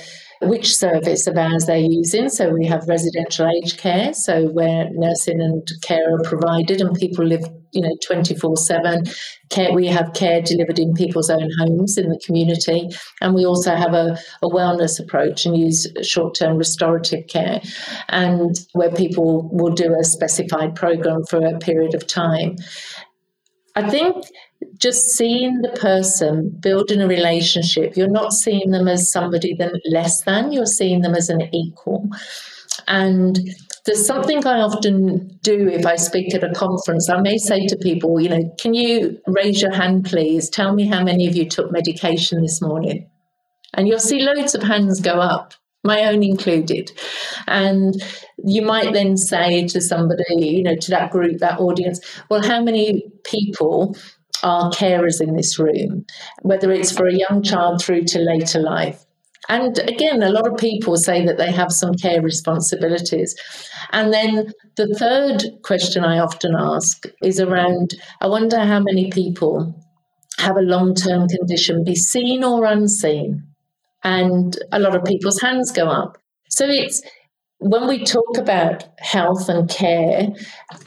which 0.42 0.76
service 0.76 1.28
of 1.28 1.38
ours 1.38 1.68
they're 1.68 1.78
using. 1.78 2.28
So 2.28 2.50
we 2.50 2.66
have 2.66 2.88
residential 2.90 3.48
aged 3.48 3.78
care, 3.78 4.14
so 4.14 4.48
where 4.48 4.90
nursing 4.92 5.40
and 5.40 5.66
care 5.82 6.16
are 6.16 6.24
provided, 6.24 6.82
and 6.82 6.96
people 6.96 7.26
live, 7.26 7.46
you 7.72 7.82
know, 7.82 7.96
twenty 8.06 8.36
four 8.36 8.58
seven. 8.58 9.06
Care 9.50 9.74
we 9.74 9.88
have 9.88 10.14
care 10.14 10.42
delivered 10.42 10.80
in 10.80 10.94
people's 10.94 11.30
own 11.30 11.50
homes 11.60 11.98
in 11.98 12.10
the 12.10 12.22
community, 12.26 12.90
and 13.20 13.34
we 13.34 13.46
also 13.46 13.76
have 13.76 13.94
a, 13.94 14.18
a 14.42 14.48
wellness 14.48 15.00
approach 15.00 15.46
and 15.46 15.58
use 15.58 15.88
short 16.02 16.36
term 16.36 16.58
restorative 16.58 17.28
care, 17.28 17.62
and 18.10 18.56
where 18.74 18.92
people 18.92 19.50
will 19.52 19.74
do 19.74 19.96
a 20.00 20.04
specified 20.04 20.76
program 20.76 21.24
for 21.30 21.46
a 21.46 21.58
period 21.60 21.94
of 21.94 22.08
time. 22.08 22.56
I 23.76 23.90
think 23.90 24.26
just 24.78 25.12
seeing 25.12 25.62
the 25.62 25.70
person 25.70 26.56
building 26.60 27.02
a 27.02 27.08
relationship, 27.08 27.96
you're 27.98 28.10
not 28.10 28.34
seeing 28.34 28.72
them 28.72 28.88
as 28.88 29.12
somebody 29.12 29.56
then 29.56 29.74
less 29.90 30.22
than, 30.22 30.52
you're 30.52 30.66
seeing 30.66 31.02
them 31.02 31.16
as 31.16 31.30
an 31.30 31.42
equal. 31.54 32.08
And 32.88 33.40
there's 33.86 34.06
something 34.06 34.46
I 34.46 34.62
often 34.62 35.40
do 35.42 35.68
if 35.68 35.86
I 35.86 35.96
speak 35.96 36.36
at 36.36 36.44
a 36.44 36.54
conference. 36.54 37.10
I 37.10 37.20
may 37.22 37.38
say 37.38 37.66
to 37.68 37.76
people, 37.78 38.20
you 38.20 38.30
know, 38.30 38.56
can 38.60 38.74
you 38.74 39.20
raise 39.28 39.62
your 39.62 39.72
hand, 39.72 40.06
please? 40.06 40.50
Tell 40.50 40.74
me 40.74 40.86
how 40.88 41.04
many 41.04 41.28
of 41.28 41.36
you 41.36 41.50
took 41.50 41.72
medication 41.72 42.42
this 42.42 42.62
morning. 42.62 43.10
And 43.74 43.88
you'll 43.88 44.00
see 44.00 44.22
loads 44.22 44.54
of 44.54 44.62
hands 44.62 45.00
go 45.02 45.14
up, 45.14 45.54
my 45.84 46.04
own 46.04 46.22
included. 46.24 46.92
And 47.48 47.96
you 48.44 48.62
might 48.62 48.94
then 48.94 49.18
say 49.18 49.66
to 49.68 49.82
somebody, 49.82 50.24
you 50.38 50.64
know, 50.64 50.76
to 50.76 50.92
that 50.92 51.12
group, 51.12 51.40
that 51.40 51.60
audience, 51.60 52.00
well, 52.30 52.44
how 52.44 52.62
many 52.62 53.04
people 53.24 53.96
are 54.44 54.72
carers 54.72 55.22
in 55.22 55.36
this 55.36 55.58
room, 55.58 56.06
whether 56.42 56.72
it's 56.72 56.92
for 56.92 57.08
a 57.08 57.16
young 57.16 57.42
child 57.42 57.82
through 57.82 58.04
to 58.06 58.20
later 58.20 58.60
life? 58.60 59.06
And 59.52 59.78
again, 59.80 60.24
a 60.24 60.30
lot 60.30 60.48
of 60.48 60.58
people 60.58 60.96
say 60.96 61.26
that 61.26 61.38
they 61.38 61.52
have 61.52 61.74
some 61.74 61.94
care 61.96 62.22
responsibilities. 62.22 63.36
And 63.92 64.14
then 64.14 64.54
the 64.78 64.88
third 64.98 65.44
question 65.62 66.06
I 66.06 66.20
often 66.20 66.56
ask 66.58 67.06
is 67.22 67.38
around 67.38 67.96
I 68.22 68.28
wonder 68.28 68.60
how 68.60 68.80
many 68.80 69.12
people 69.12 69.76
have 70.38 70.56
a 70.56 70.62
long 70.62 70.96
term 70.96 71.28
condition, 71.28 71.84
be 71.84 71.96
seen 71.96 72.46
or 72.46 72.64
unseen. 72.64 73.44
And 74.06 74.58
a 74.72 74.80
lot 74.80 74.96
of 74.96 75.04
people's 75.04 75.42
hands 75.42 75.70
go 75.74 75.90
up. 75.90 76.18
So 76.48 76.66
it's 76.66 77.02
when 77.60 77.90
we 77.90 78.06
talk 78.06 78.38
about 78.38 78.86
health 79.00 79.50
and 79.50 79.70
care, 79.70 80.30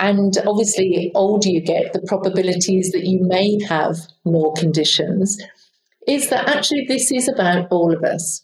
and 0.00 0.38
obviously, 0.46 1.12
older 1.14 1.50
you 1.50 1.60
get, 1.60 1.92
the 1.92 2.02
probabilities 2.08 2.92
that 2.92 3.04
you 3.04 3.20
may 3.20 3.62
have 3.68 3.98
more 4.24 4.54
conditions, 4.54 5.38
is 6.08 6.30
that 6.30 6.48
actually 6.48 6.86
this 6.88 7.12
is 7.12 7.28
about 7.28 7.68
all 7.70 7.94
of 7.94 8.02
us. 8.02 8.43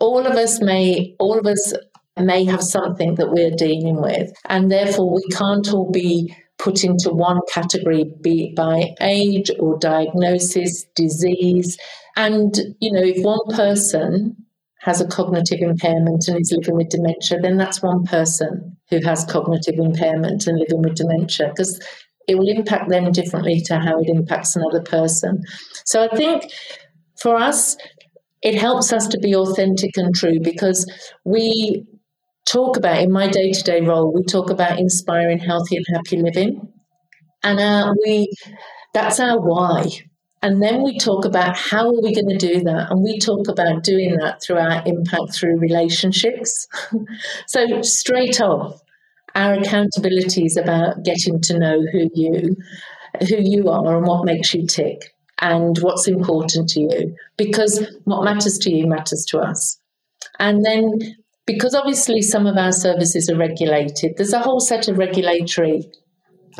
All 0.00 0.26
of 0.26 0.34
us 0.34 0.60
may, 0.60 1.14
all 1.18 1.38
of 1.38 1.46
us 1.46 1.74
may 2.18 2.44
have 2.44 2.62
something 2.62 3.14
that 3.16 3.30
we're 3.30 3.56
dealing 3.56 4.00
with, 4.00 4.30
and 4.46 4.70
therefore 4.70 5.14
we 5.14 5.22
can't 5.32 5.72
all 5.72 5.90
be 5.90 6.34
put 6.58 6.84
into 6.84 7.10
one 7.10 7.40
category, 7.52 8.12
be 8.20 8.48
it 8.48 8.56
by 8.56 8.94
age 9.00 9.50
or 9.60 9.78
diagnosis, 9.78 10.84
disease. 10.96 11.78
And, 12.16 12.54
you 12.80 12.92
know, 12.92 13.02
if 13.02 13.22
one 13.22 13.46
person 13.54 14.36
has 14.80 15.00
a 15.00 15.06
cognitive 15.06 15.60
impairment 15.60 16.26
and 16.26 16.40
is 16.40 16.52
living 16.52 16.76
with 16.76 16.88
dementia, 16.88 17.38
then 17.40 17.56
that's 17.56 17.82
one 17.82 18.04
person 18.04 18.76
who 18.90 19.00
has 19.04 19.24
cognitive 19.24 19.78
impairment 19.78 20.46
and 20.46 20.58
living 20.58 20.82
with 20.82 20.96
dementia 20.96 21.48
because 21.48 21.80
it 22.26 22.36
will 22.36 22.48
impact 22.48 22.88
them 22.88 23.10
differently 23.12 23.60
to 23.62 23.78
how 23.78 23.98
it 24.00 24.08
impacts 24.08 24.56
another 24.56 24.82
person. 24.82 25.42
So 25.84 26.04
I 26.04 26.16
think 26.16 26.50
for 27.20 27.36
us, 27.36 27.76
it 28.42 28.54
helps 28.54 28.92
us 28.92 29.08
to 29.08 29.18
be 29.18 29.34
authentic 29.34 29.96
and 29.96 30.14
true 30.14 30.38
because 30.40 30.86
we 31.24 31.84
talk 32.46 32.76
about, 32.76 33.02
in 33.02 33.12
my 33.12 33.28
day 33.28 33.52
to 33.52 33.62
day 33.62 33.80
role, 33.80 34.12
we 34.12 34.22
talk 34.24 34.50
about 34.50 34.78
inspiring 34.78 35.38
healthy 35.38 35.76
and 35.76 35.86
happy 35.92 36.16
living. 36.16 36.72
And 37.42 37.60
uh, 37.60 37.92
we 38.04 38.32
that's 38.94 39.20
our 39.20 39.40
why. 39.40 39.86
And 40.40 40.62
then 40.62 40.84
we 40.84 40.98
talk 40.98 41.24
about 41.24 41.56
how 41.56 41.88
are 41.88 42.02
we 42.02 42.14
going 42.14 42.28
to 42.28 42.38
do 42.38 42.60
that? 42.60 42.90
And 42.90 43.02
we 43.02 43.18
talk 43.18 43.48
about 43.48 43.82
doing 43.82 44.16
that 44.18 44.40
through 44.40 44.58
our 44.58 44.82
impact 44.86 45.34
through 45.34 45.58
relationships. 45.58 46.66
so 47.48 47.82
straight 47.82 48.40
off, 48.40 48.80
our 49.34 49.54
accountability 49.54 50.44
is 50.44 50.56
about 50.56 51.02
getting 51.02 51.40
to 51.42 51.58
know 51.58 51.82
who 51.92 52.08
you 52.14 52.56
who 53.28 53.36
you 53.40 53.68
are 53.68 53.96
and 53.96 54.06
what 54.06 54.24
makes 54.24 54.54
you 54.54 54.66
tick 54.66 55.12
and 55.40 55.78
what's 55.78 56.08
important 56.08 56.68
to 56.70 56.80
you. 56.80 57.16
Because 57.36 57.86
what 58.04 58.24
matters 58.24 58.58
to 58.58 58.70
you 58.70 58.86
matters 58.86 59.24
to 59.30 59.38
us. 59.38 59.78
And 60.38 60.64
then 60.64 60.98
because 61.46 61.74
obviously 61.74 62.20
some 62.22 62.46
of 62.46 62.56
our 62.56 62.72
services 62.72 63.30
are 63.30 63.36
regulated, 63.36 64.14
there's 64.16 64.32
a 64.32 64.40
whole 64.40 64.60
set 64.60 64.88
of 64.88 64.98
regulatory 64.98 65.90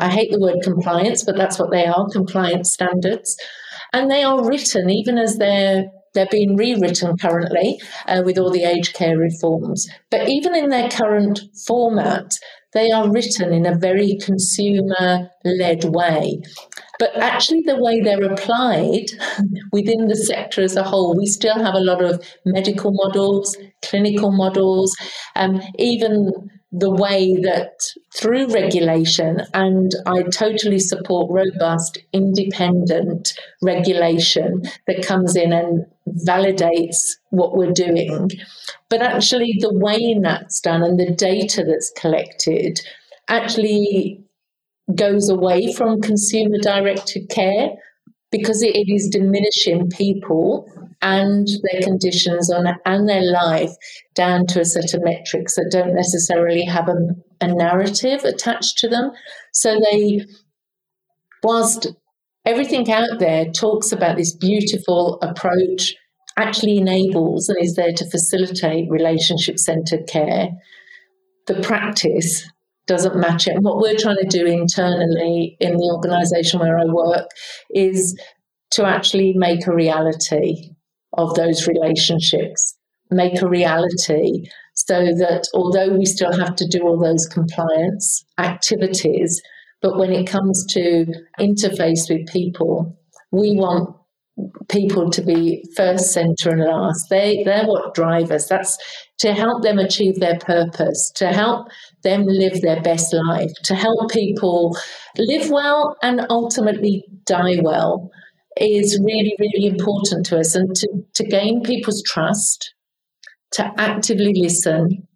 I 0.01 0.09
hate 0.09 0.31
the 0.31 0.39
word 0.39 0.61
compliance, 0.63 1.25
but 1.25 1.35
that's 1.35 1.59
what 1.59 1.71
they 1.71 1.85
are 1.85 2.07
compliance 2.09 2.71
standards 2.71 3.35
and 3.93 4.09
they 4.09 4.23
are 4.23 4.45
written 4.45 4.89
even 4.89 5.17
as 5.17 5.37
they're 5.37 5.85
they're 6.15 6.27
being 6.31 6.55
rewritten 6.55 7.15
currently 7.17 7.79
uh, 8.07 8.23
with 8.25 8.39
all 8.39 8.49
the 8.49 8.63
aged 8.63 8.95
care 8.95 9.15
reforms. 9.15 9.87
But 10.09 10.27
even 10.27 10.55
in 10.55 10.69
their 10.69 10.89
current 10.89 11.39
format, 11.67 12.33
they 12.73 12.89
are 12.89 13.11
written 13.11 13.53
in 13.53 13.67
a 13.67 13.77
very 13.77 14.17
consumer 14.19 15.29
led 15.45 15.83
way. 15.83 16.41
But 16.99 17.15
actually, 17.17 17.61
the 17.61 17.81
way 17.81 18.01
they're 18.01 18.31
applied 18.31 19.05
within 19.71 20.07
the 20.07 20.17
sector 20.17 20.61
as 20.61 20.75
a 20.75 20.83
whole, 20.83 21.15
we 21.15 21.25
still 21.25 21.57
have 21.57 21.73
a 21.73 21.79
lot 21.79 22.03
of 22.03 22.21
medical 22.45 22.91
models, 22.91 23.55
clinical 23.81 24.31
models, 24.31 24.95
um, 25.37 25.61
even 25.77 26.49
the 26.71 26.91
way 26.91 27.35
that 27.37 27.71
through 28.15 28.53
regulation, 28.53 29.41
and 29.53 29.91
I 30.05 30.23
totally 30.23 30.77
support 30.77 31.31
robust, 31.31 31.97
independent 32.13 33.33
regulation 33.61 34.63
that 34.85 35.05
comes 35.05 35.35
in 35.35 35.51
and 35.51 35.85
validates 36.27 37.15
what 37.29 37.55
we're 37.55 37.71
doing. 37.71 38.29
But 38.89 39.01
actually, 39.01 39.57
the 39.59 39.73
way 39.73 39.97
in 39.97 40.21
that's 40.21 40.59
done 40.59 40.83
and 40.83 40.99
the 40.99 41.11
data 41.11 41.63
that's 41.63 41.91
collected 41.97 42.81
actually 43.29 44.23
goes 44.95 45.29
away 45.29 45.73
from 45.73 46.01
consumer 46.01 46.57
directed 46.61 47.29
care 47.29 47.69
because 48.31 48.61
it 48.61 48.75
is 48.75 49.09
diminishing 49.11 49.89
people 49.89 50.67
and 51.01 51.47
their 51.63 51.81
conditions 51.81 52.51
on, 52.51 52.67
and 52.85 53.07
their 53.07 53.31
life 53.31 53.71
down 54.15 54.45
to 54.45 54.59
a 54.59 54.65
set 54.65 54.93
of 54.93 55.03
metrics 55.03 55.55
that 55.55 55.69
don't 55.71 55.95
necessarily 55.95 56.63
have 56.63 56.89
a, 56.89 56.95
a 57.41 57.47
narrative 57.47 58.23
attached 58.23 58.77
to 58.77 58.87
them. 58.87 59.11
So 59.53 59.79
they, 59.91 60.25
whilst 61.41 61.87
everything 62.45 62.91
out 62.91 63.19
there 63.19 63.45
talks 63.45 63.91
about 63.91 64.17
this 64.17 64.35
beautiful 64.35 65.17
approach, 65.21 65.95
actually 66.37 66.77
enables 66.77 67.49
and 67.49 67.57
is 67.61 67.75
there 67.75 67.93
to 67.93 68.09
facilitate 68.09 68.89
relationship 68.89 69.57
centered 69.57 70.07
care, 70.07 70.49
the 71.47 71.61
practice 71.61 72.47
doesn't 72.89 73.15
match 73.15 73.47
it. 73.47 73.61
What 73.61 73.77
we're 73.77 73.95
trying 73.95 74.17
to 74.17 74.27
do 74.27 74.45
internally 74.45 75.55
in 75.59 75.77
the 75.77 75.91
organisation 75.95 76.59
where 76.59 76.77
I 76.77 76.85
work 76.85 77.29
is 77.69 78.19
to 78.71 78.85
actually 78.85 79.33
make 79.33 79.67
a 79.67 79.73
reality 79.73 80.71
of 81.13 81.35
those 81.35 81.67
relationships, 81.67 82.75
make 83.11 83.41
a 83.41 83.47
reality 83.47 84.49
so 84.73 85.05
that 85.05 85.43
although 85.53 85.89
we 85.89 86.05
still 86.05 86.33
have 86.33 86.55
to 86.55 86.67
do 86.67 86.81
all 86.81 86.97
those 86.99 87.27
compliance 87.27 88.25
activities, 88.39 89.39
but 89.81 89.97
when 89.99 90.11
it 90.11 90.25
comes 90.25 90.65
to 90.71 91.05
interface 91.39 92.09
with 92.09 92.27
people, 92.27 92.97
we 93.31 93.55
want 93.55 93.95
people 94.69 95.09
to 95.09 95.21
be 95.21 95.63
first, 95.75 96.11
centre, 96.11 96.49
and 96.49 96.63
last. 96.63 97.07
They 97.09 97.43
they're 97.43 97.65
what 97.65 97.93
drive 97.93 98.31
us. 98.31 98.47
That's 98.47 98.77
to 99.19 99.33
help 99.33 99.63
them 99.63 99.79
achieve 99.79 100.19
their 100.19 100.37
purpose, 100.39 101.11
to 101.15 101.27
help 101.27 101.67
them 102.03 102.23
live 102.25 102.61
their 102.61 102.81
best 102.81 103.13
life, 103.13 103.51
to 103.63 103.75
help 103.75 104.11
people 104.11 104.77
live 105.17 105.49
well 105.49 105.97
and 106.01 106.25
ultimately 106.29 107.03
die 107.25 107.57
well 107.61 108.09
is 108.57 108.99
really, 109.03 109.35
really 109.39 109.67
important 109.67 110.25
to 110.27 110.39
us. 110.39 110.55
And 110.55 110.75
to, 110.75 110.87
to 111.15 111.23
gain 111.23 111.63
people's 111.63 112.03
trust, 112.03 112.73
to 113.51 113.71
actively 113.77 114.33
listen, 114.35 115.07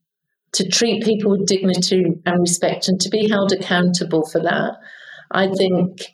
to 0.53 0.67
treat 0.67 1.03
people 1.03 1.31
with 1.31 1.47
dignity 1.47 2.03
and 2.25 2.39
respect, 2.39 2.87
and 2.87 2.99
to 3.01 3.09
be 3.09 3.27
held 3.29 3.51
accountable 3.51 4.27
for 4.29 4.41
that, 4.41 4.73
I 5.31 5.47
think 5.47 6.13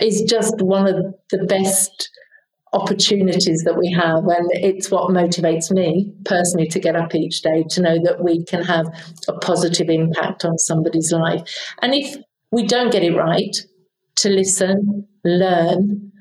is 0.00 0.22
just 0.22 0.60
one 0.60 0.86
of 0.86 1.14
the 1.30 1.44
best 1.44 2.10
opportunities 2.72 3.62
that 3.64 3.76
we 3.76 3.92
have. 3.92 4.24
And 4.24 4.50
it's 4.52 4.90
what 4.90 5.10
motivates 5.10 5.70
me 5.70 6.12
personally 6.24 6.68
to 6.68 6.80
get 6.80 6.96
up 6.96 7.14
each 7.14 7.42
day 7.42 7.64
to 7.70 7.82
know 7.82 7.98
that 8.02 8.24
we 8.24 8.44
can 8.44 8.62
have 8.64 8.86
a 9.28 9.34
positive 9.34 9.90
impact 9.90 10.44
on 10.44 10.58
somebody's 10.58 11.12
life. 11.12 11.42
And 11.82 11.94
if 11.94 12.16
we 12.50 12.66
don't 12.66 12.92
get 12.92 13.02
it 13.02 13.16
right, 13.16 13.56
to 14.16 14.30
listen, 14.30 15.06
learn, 15.24 16.12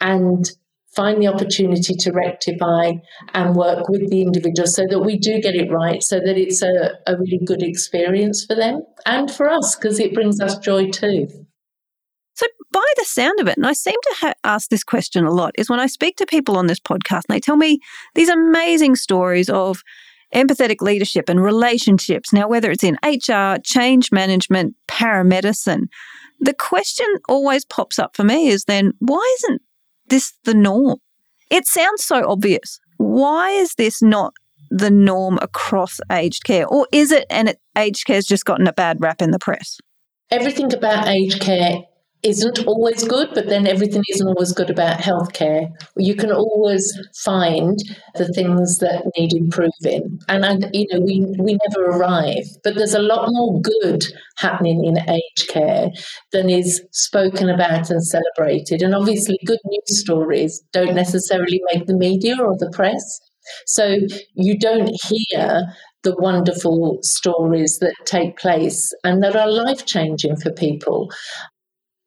and 0.00 0.50
find 0.94 1.20
the 1.20 1.26
opportunity 1.26 1.94
to 1.94 2.12
rectify 2.12 2.92
and 3.32 3.56
work 3.56 3.88
with 3.88 4.08
the 4.10 4.22
individual 4.22 4.66
so 4.66 4.86
that 4.88 5.00
we 5.00 5.18
do 5.18 5.40
get 5.40 5.54
it 5.54 5.70
right, 5.70 6.02
so 6.02 6.20
that 6.20 6.38
it's 6.38 6.62
a, 6.62 6.92
a 7.06 7.16
really 7.16 7.40
good 7.44 7.62
experience 7.62 8.44
for 8.44 8.54
them 8.54 8.82
and 9.06 9.30
for 9.30 9.48
us 9.48 9.76
because 9.76 9.98
it 9.98 10.14
brings 10.14 10.40
us 10.40 10.58
joy 10.58 10.90
too. 10.90 11.43
By 12.74 12.84
the 12.96 13.04
sound 13.04 13.38
of 13.38 13.46
it, 13.46 13.56
and 13.56 13.64
I 13.64 13.72
seem 13.72 13.94
to 13.94 14.14
ha- 14.18 14.34
ask 14.42 14.68
this 14.68 14.82
question 14.82 15.24
a 15.24 15.30
lot, 15.30 15.54
is 15.56 15.70
when 15.70 15.78
I 15.78 15.86
speak 15.86 16.16
to 16.16 16.26
people 16.26 16.56
on 16.56 16.66
this 16.66 16.80
podcast 16.80 17.22
and 17.28 17.36
they 17.36 17.38
tell 17.38 17.56
me 17.56 17.78
these 18.16 18.28
amazing 18.28 18.96
stories 18.96 19.48
of 19.48 19.84
empathetic 20.34 20.80
leadership 20.80 21.28
and 21.28 21.40
relationships. 21.40 22.32
Now, 22.32 22.48
whether 22.48 22.72
it's 22.72 22.82
in 22.82 22.98
HR, 23.04 23.60
change 23.62 24.10
management, 24.10 24.74
paramedicine, 24.88 25.84
the 26.40 26.52
question 26.52 27.06
always 27.28 27.64
pops 27.64 28.00
up 28.00 28.16
for 28.16 28.24
me 28.24 28.48
is 28.48 28.64
then 28.64 28.90
why 28.98 29.36
isn't 29.38 29.62
this 30.08 30.32
the 30.42 30.54
norm? 30.54 30.98
It 31.52 31.68
sounds 31.68 32.02
so 32.02 32.28
obvious. 32.28 32.80
Why 32.96 33.50
is 33.50 33.76
this 33.76 34.02
not 34.02 34.34
the 34.70 34.90
norm 34.90 35.38
across 35.40 36.00
aged 36.10 36.42
care? 36.42 36.66
Or 36.66 36.88
is 36.90 37.12
it 37.12 37.24
and 37.30 37.50
it, 37.50 37.60
aged 37.78 38.04
care 38.04 38.16
has 38.16 38.26
just 38.26 38.44
gotten 38.44 38.66
a 38.66 38.72
bad 38.72 39.00
rap 39.00 39.22
in 39.22 39.30
the 39.30 39.38
press? 39.38 39.78
Everything 40.32 40.74
about 40.74 41.06
aged 41.06 41.40
care 41.40 41.84
isn't 42.24 42.66
always 42.66 43.04
good, 43.04 43.28
but 43.34 43.48
then 43.48 43.66
everything 43.66 44.02
isn't 44.10 44.26
always 44.26 44.52
good 44.52 44.70
about 44.70 44.98
healthcare. 44.98 45.68
You 45.96 46.14
can 46.14 46.32
always 46.32 46.92
find 47.22 47.78
the 48.16 48.28
things 48.28 48.78
that 48.78 49.04
need 49.16 49.32
improving, 49.34 50.18
and 50.28 50.68
you 50.72 50.86
know 50.90 51.00
we 51.00 51.24
we 51.38 51.58
never 51.68 51.90
arrive. 51.90 52.44
But 52.62 52.74
there's 52.76 52.94
a 52.94 52.98
lot 53.02 53.28
more 53.30 53.60
good 53.60 54.04
happening 54.38 54.84
in 54.84 54.98
aged 55.08 55.48
care 55.48 55.90
than 56.32 56.48
is 56.48 56.82
spoken 56.92 57.48
about 57.48 57.90
and 57.90 58.04
celebrated. 58.04 58.82
And 58.82 58.94
obviously, 58.94 59.38
good 59.44 59.60
news 59.66 60.00
stories 60.00 60.62
don't 60.72 60.94
necessarily 60.94 61.60
make 61.72 61.86
the 61.86 61.96
media 61.96 62.36
or 62.40 62.56
the 62.58 62.70
press. 62.70 63.20
So 63.66 63.98
you 64.34 64.58
don't 64.58 64.90
hear 65.04 65.62
the 66.02 66.14
wonderful 66.16 66.98
stories 67.02 67.78
that 67.78 67.94
take 68.04 68.38
place 68.38 68.92
and 69.04 69.22
that 69.22 69.36
are 69.36 69.50
life 69.50 69.86
changing 69.86 70.36
for 70.36 70.52
people. 70.52 71.10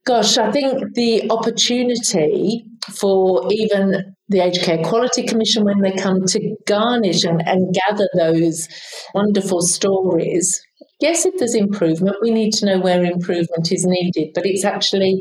Gosh, 0.07 0.37
I 0.37 0.49
think 0.53 0.95
the 0.95 1.29
opportunity 1.29 2.63
for 2.95 3.45
even 3.51 4.15
the 4.29 4.39
Aged 4.39 4.63
Care 4.63 4.81
Quality 4.81 5.23
Commission, 5.23 5.65
when 5.65 5.81
they 5.81 5.91
come 5.91 6.25
to 6.27 6.55
garnish 6.65 7.25
and, 7.25 7.45
and 7.45 7.75
gather 7.75 8.07
those 8.17 8.69
wonderful 9.13 9.61
stories, 9.61 10.61
yes, 11.01 11.25
if 11.25 11.33
there's 11.37 11.55
improvement, 11.55 12.15
we 12.21 12.31
need 12.31 12.53
to 12.53 12.65
know 12.65 12.79
where 12.79 13.03
improvement 13.03 13.69
is 13.69 13.85
needed, 13.85 14.29
but 14.33 14.45
it's 14.45 14.63
actually 14.63 15.19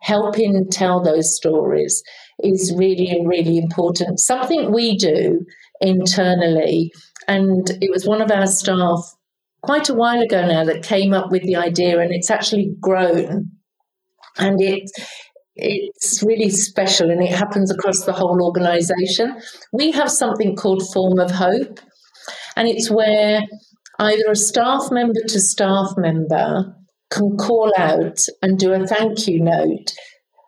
helping 0.00 0.66
tell 0.68 1.00
those 1.00 1.36
stories 1.36 2.02
is 2.42 2.74
really, 2.76 3.22
really 3.24 3.56
important. 3.56 4.18
Something 4.18 4.72
we 4.72 4.98
do 4.98 5.46
internally, 5.80 6.90
and 7.28 7.70
it 7.80 7.90
was 7.92 8.04
one 8.04 8.20
of 8.20 8.32
our 8.32 8.48
staff 8.48 8.98
quite 9.62 9.88
a 9.88 9.94
while 9.94 10.20
ago 10.20 10.44
now 10.44 10.64
that 10.64 10.82
came 10.82 11.14
up 11.14 11.30
with 11.30 11.44
the 11.44 11.54
idea, 11.54 12.00
and 12.00 12.12
it's 12.12 12.32
actually 12.32 12.74
grown 12.80 13.52
and 14.38 14.60
it 14.60 14.90
it's 15.56 16.22
really 16.22 16.50
special 16.50 17.10
and 17.10 17.22
it 17.22 17.30
happens 17.30 17.70
across 17.70 18.04
the 18.04 18.12
whole 18.12 18.42
organization. 18.42 19.40
We 19.72 19.92
have 19.92 20.10
something 20.10 20.56
called 20.56 20.82
Form 20.92 21.20
of 21.20 21.30
Hope, 21.30 21.78
and 22.56 22.68
it's 22.68 22.90
where 22.90 23.42
either 24.00 24.30
a 24.30 24.36
staff 24.36 24.90
member 24.90 25.20
to 25.28 25.40
staff 25.40 25.90
member 25.96 26.74
can 27.10 27.36
call 27.36 27.72
out 27.78 28.18
and 28.42 28.58
do 28.58 28.72
a 28.72 28.86
thank 28.86 29.28
you 29.28 29.40
note 29.40 29.92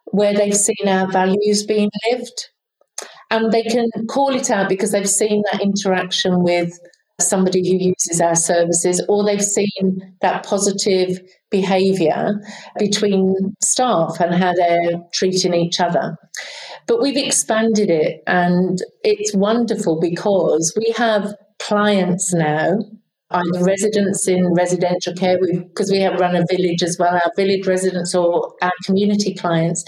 where 0.07 0.35
they've 0.35 0.57
seen 0.57 0.89
our 0.89 1.11
values 1.11 1.65
being 1.65 1.91
lived. 2.11 2.49
And 3.31 3.53
they 3.53 3.65
can 3.65 3.89
call 4.09 4.35
it 4.35 4.51
out 4.51 4.69
because 4.69 4.93
they've 4.93 5.09
seen 5.09 5.43
that 5.51 5.61
interaction 5.61 6.43
with 6.45 6.79
somebody 7.21 7.61
who 7.69 7.77
uses 7.77 8.21
our 8.21 8.37
services, 8.37 9.05
or 9.09 9.25
they've 9.25 9.43
seen 9.43 10.15
that 10.21 10.45
positive 10.45 11.21
behaviour 11.51 12.35
between 12.79 13.35
staff 13.63 14.21
and 14.21 14.35
how 14.35 14.53
they're 14.55 15.01
treating 15.13 15.55
each 15.55 15.81
other. 15.81 16.17
But 16.87 17.01
we've 17.01 17.17
expanded 17.17 17.91
it, 17.91 18.23
and 18.27 18.79
it's 19.03 19.35
wonderful 19.35 20.01
because 20.01 20.73
we 20.77 20.93
have 20.97 21.35
clients 21.59 22.33
now. 22.33 22.79
Either 23.33 23.65
residents 23.65 24.29
in 24.29 24.55
residential 24.55 25.13
care, 25.15 25.37
because 25.41 25.91
we 25.91 25.99
have 25.99 26.21
run 26.21 26.37
a 26.37 26.45
village 26.49 26.81
as 26.85 26.97
well, 26.97 27.13
our 27.13 27.33
village 27.37 27.67
residents 27.67 28.15
or 28.15 28.55
our 28.63 28.71
community 28.85 29.35
clients, 29.35 29.85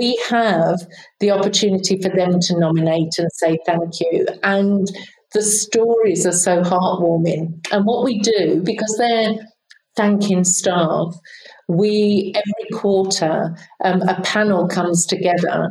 we 0.00 0.20
have 0.28 0.80
the 1.20 1.30
opportunity 1.30 2.02
for 2.02 2.08
them 2.08 2.40
to 2.40 2.58
nominate 2.58 3.16
and 3.16 3.30
say 3.34 3.56
thank 3.64 4.00
you. 4.00 4.26
And 4.42 4.88
the 5.34 5.42
stories 5.42 6.26
are 6.26 6.32
so 6.32 6.62
heartwarming. 6.62 7.64
And 7.70 7.84
what 7.86 8.04
we 8.04 8.18
do, 8.18 8.60
because 8.64 8.92
they're 8.98 9.34
thanking 9.96 10.44
staff, 10.44 11.14
we 11.68 12.32
every 12.34 12.78
quarter 12.78 13.56
um, 13.84 14.02
a 14.02 14.20
panel 14.22 14.68
comes 14.68 15.06
together, 15.06 15.70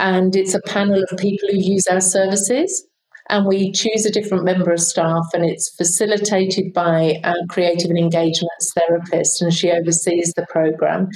and 0.00 0.34
it's 0.36 0.54
a 0.54 0.60
panel 0.62 1.02
of 1.02 1.18
people 1.18 1.48
who 1.50 1.58
use 1.58 1.86
our 1.90 2.00
services. 2.00 2.86
And 3.28 3.44
we 3.44 3.72
choose 3.72 4.06
a 4.06 4.12
different 4.12 4.44
member 4.44 4.70
of 4.72 4.78
staff, 4.78 5.26
and 5.34 5.44
it's 5.44 5.74
facilitated 5.74 6.72
by 6.72 7.20
our 7.24 7.34
creative 7.48 7.90
and 7.90 7.98
engagements 7.98 8.72
therapist, 8.76 9.42
and 9.42 9.52
she 9.52 9.68
oversees 9.72 10.32
the 10.36 10.46
program. 10.48 11.08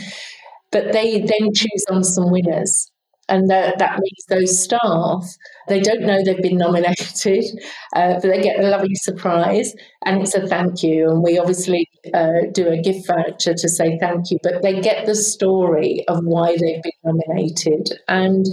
But 0.72 0.92
they 0.92 1.20
then 1.20 1.54
choose 1.54 1.84
on 1.88 2.02
some 2.02 2.32
winners 2.32 2.89
and 3.30 3.48
that, 3.48 3.78
that 3.78 3.98
means 3.98 4.24
those 4.28 4.62
staff 4.62 5.24
they 5.68 5.80
don't 5.80 6.02
know 6.02 6.22
they've 6.22 6.42
been 6.42 6.58
nominated 6.58 7.44
uh, 7.96 8.14
but 8.14 8.22
they 8.22 8.42
get 8.42 8.60
a 8.60 8.68
lovely 8.68 8.94
surprise 8.96 9.72
and 10.04 10.20
it's 10.20 10.34
a 10.34 10.46
thank 10.46 10.82
you. 10.82 11.08
And 11.08 11.22
we 11.22 11.38
obviously 11.38 11.88
uh, 12.12 12.50
do 12.52 12.68
a 12.68 12.80
gift 12.80 13.06
voucher 13.06 13.54
to 13.54 13.68
say 13.68 13.98
thank 13.98 14.30
you 14.30 14.38
but 14.42 14.62
they 14.62 14.80
get 14.80 15.06
the 15.06 15.14
story 15.14 16.04
of 16.08 16.18
why 16.24 16.56
they've 16.56 16.82
been 16.82 16.92
nominated. 17.04 17.88
And 18.08 18.44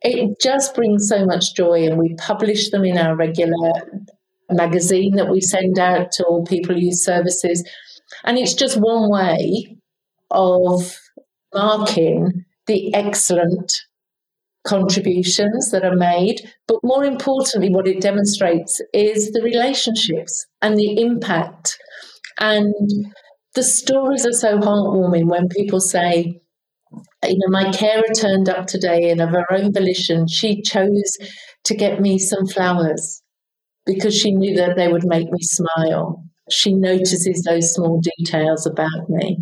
it 0.00 0.40
just 0.40 0.74
brings 0.74 1.08
so 1.08 1.24
much 1.24 1.54
joy 1.54 1.86
and 1.86 1.98
we 1.98 2.14
publish 2.16 2.70
them 2.70 2.84
in 2.84 2.98
our 2.98 3.16
regular 3.16 3.72
magazine 4.50 5.16
that 5.16 5.30
we 5.30 5.40
send 5.40 5.78
out 5.78 6.12
to 6.12 6.24
all 6.24 6.44
people 6.44 6.74
who 6.74 6.80
use 6.80 7.04
services. 7.04 7.66
And 8.24 8.38
it's 8.38 8.54
just 8.54 8.76
one 8.76 9.10
way 9.10 9.76
of 10.30 10.98
marking 11.54 12.44
the 12.66 12.94
excellent 12.94 13.72
contributions 14.66 15.70
that 15.70 15.84
are 15.84 15.96
made, 15.96 16.40
but 16.66 16.78
more 16.82 17.04
importantly, 17.04 17.70
what 17.70 17.86
it 17.86 18.00
demonstrates 18.00 18.80
is 18.92 19.30
the 19.30 19.42
relationships 19.42 20.46
and 20.62 20.76
the 20.76 21.00
impact. 21.00 21.78
And 22.38 22.74
the 23.54 23.62
stories 23.62 24.26
are 24.26 24.32
so 24.32 24.58
heartwarming 24.58 25.26
when 25.26 25.48
people 25.48 25.80
say, 25.80 26.40
you 27.24 27.38
know, 27.38 27.48
my 27.48 27.70
carer 27.72 28.04
turned 28.16 28.48
up 28.48 28.66
today 28.66 29.10
and 29.10 29.20
of 29.20 29.30
her 29.30 29.44
own 29.52 29.72
volition, 29.72 30.26
she 30.26 30.62
chose 30.62 31.12
to 31.64 31.74
get 31.74 32.00
me 32.00 32.18
some 32.18 32.46
flowers 32.46 33.22
because 33.86 34.16
she 34.16 34.32
knew 34.32 34.56
that 34.56 34.76
they 34.76 34.88
would 34.88 35.04
make 35.04 35.30
me 35.30 35.42
smile. 35.42 36.22
She 36.50 36.74
notices 36.74 37.42
those 37.42 37.74
small 37.74 38.00
details 38.18 38.66
about 38.66 39.08
me. 39.08 39.38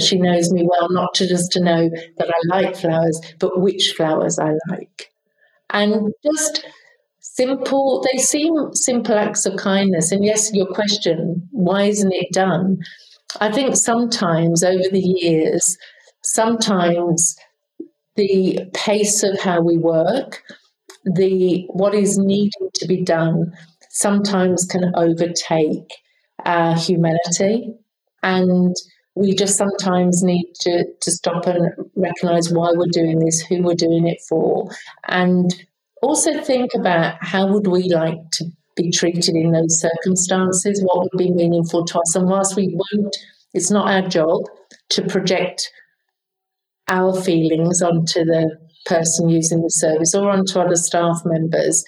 She 0.00 0.18
knows 0.18 0.52
me 0.52 0.66
well, 0.66 0.88
not 0.90 1.14
just 1.14 1.52
to 1.52 1.60
know 1.60 1.90
that 2.18 2.28
I 2.28 2.40
like 2.46 2.76
flowers, 2.76 3.20
but 3.38 3.60
which 3.60 3.94
flowers 3.96 4.38
I 4.38 4.54
like. 4.70 5.10
And 5.70 6.12
just 6.24 6.64
simple, 7.20 8.04
they 8.10 8.18
seem 8.18 8.74
simple 8.74 9.16
acts 9.16 9.46
of 9.46 9.56
kindness. 9.56 10.12
And 10.12 10.24
yes, 10.24 10.52
your 10.52 10.66
question, 10.66 11.48
why 11.52 11.84
isn't 11.84 12.12
it 12.12 12.32
done? 12.32 12.78
I 13.40 13.52
think 13.52 13.76
sometimes 13.76 14.64
over 14.64 14.88
the 14.90 15.00
years, 15.00 15.76
sometimes 16.22 17.36
the 18.16 18.60
pace 18.74 19.22
of 19.22 19.38
how 19.40 19.60
we 19.60 19.76
work, 19.78 20.42
the 21.04 21.64
what 21.68 21.94
is 21.94 22.18
needed 22.18 22.74
to 22.74 22.86
be 22.86 23.02
done 23.02 23.52
sometimes 23.90 24.66
can 24.66 24.92
overtake 24.96 25.92
our 26.44 26.76
humanity 26.76 27.72
and 28.22 28.74
we 29.18 29.34
just 29.34 29.56
sometimes 29.56 30.22
need 30.22 30.46
to, 30.60 30.84
to 31.00 31.10
stop 31.10 31.46
and 31.46 31.72
recognize 31.96 32.52
why 32.52 32.70
we're 32.74 32.86
doing 32.92 33.18
this, 33.18 33.40
who 33.40 33.62
we're 33.62 33.74
doing 33.74 34.06
it 34.06 34.18
for, 34.28 34.70
and 35.08 35.52
also 36.02 36.40
think 36.40 36.70
about 36.74 37.16
how 37.20 37.52
would 37.52 37.66
we 37.66 37.88
like 37.90 38.18
to 38.32 38.44
be 38.76 38.90
treated 38.92 39.34
in 39.34 39.50
those 39.50 39.80
circumstances, 39.80 40.80
what 40.84 41.00
would 41.00 41.18
be 41.18 41.32
meaningful 41.32 41.84
to 41.84 41.98
us. 41.98 42.14
And 42.14 42.28
whilst 42.28 42.54
we 42.54 42.68
won't, 42.72 43.16
it's 43.54 43.70
not 43.70 43.90
our 43.90 44.08
job 44.08 44.42
to 44.90 45.02
project 45.02 45.68
our 46.86 47.20
feelings 47.20 47.82
onto 47.82 48.24
the 48.24 48.56
person 48.88 49.28
using 49.28 49.62
the 49.62 49.70
service 49.70 50.14
or 50.14 50.30
onto 50.30 50.58
other 50.58 50.76
staff 50.76 51.22
members. 51.24 51.84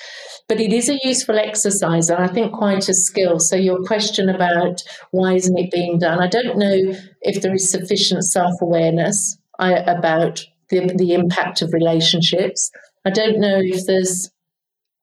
But 0.48 0.60
it 0.60 0.72
is 0.72 0.88
a 0.88 0.98
useful 1.02 1.38
exercise 1.38 2.10
and 2.10 2.22
I 2.22 2.28
think 2.28 2.52
quite 2.52 2.88
a 2.88 2.94
skill. 2.94 3.38
So, 3.38 3.56
your 3.56 3.82
question 3.82 4.28
about 4.28 4.82
why 5.10 5.34
isn't 5.34 5.58
it 5.58 5.70
being 5.70 5.98
done, 5.98 6.20
I 6.20 6.28
don't 6.28 6.58
know 6.58 6.94
if 7.22 7.42
there 7.42 7.54
is 7.54 7.70
sufficient 7.70 8.24
self 8.24 8.54
awareness 8.60 9.38
uh, 9.58 9.82
about 9.86 10.44
the, 10.70 10.92
the 10.96 11.14
impact 11.14 11.62
of 11.62 11.72
relationships. 11.72 12.70
I 13.04 13.10
don't 13.10 13.40
know 13.40 13.60
if 13.62 13.86
there's 13.86 14.30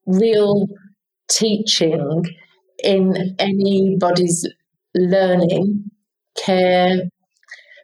real 0.06 0.68
teaching 1.30 2.24
in 2.84 3.36
anybody's 3.40 4.48
learning, 4.96 5.90
care, 6.38 7.10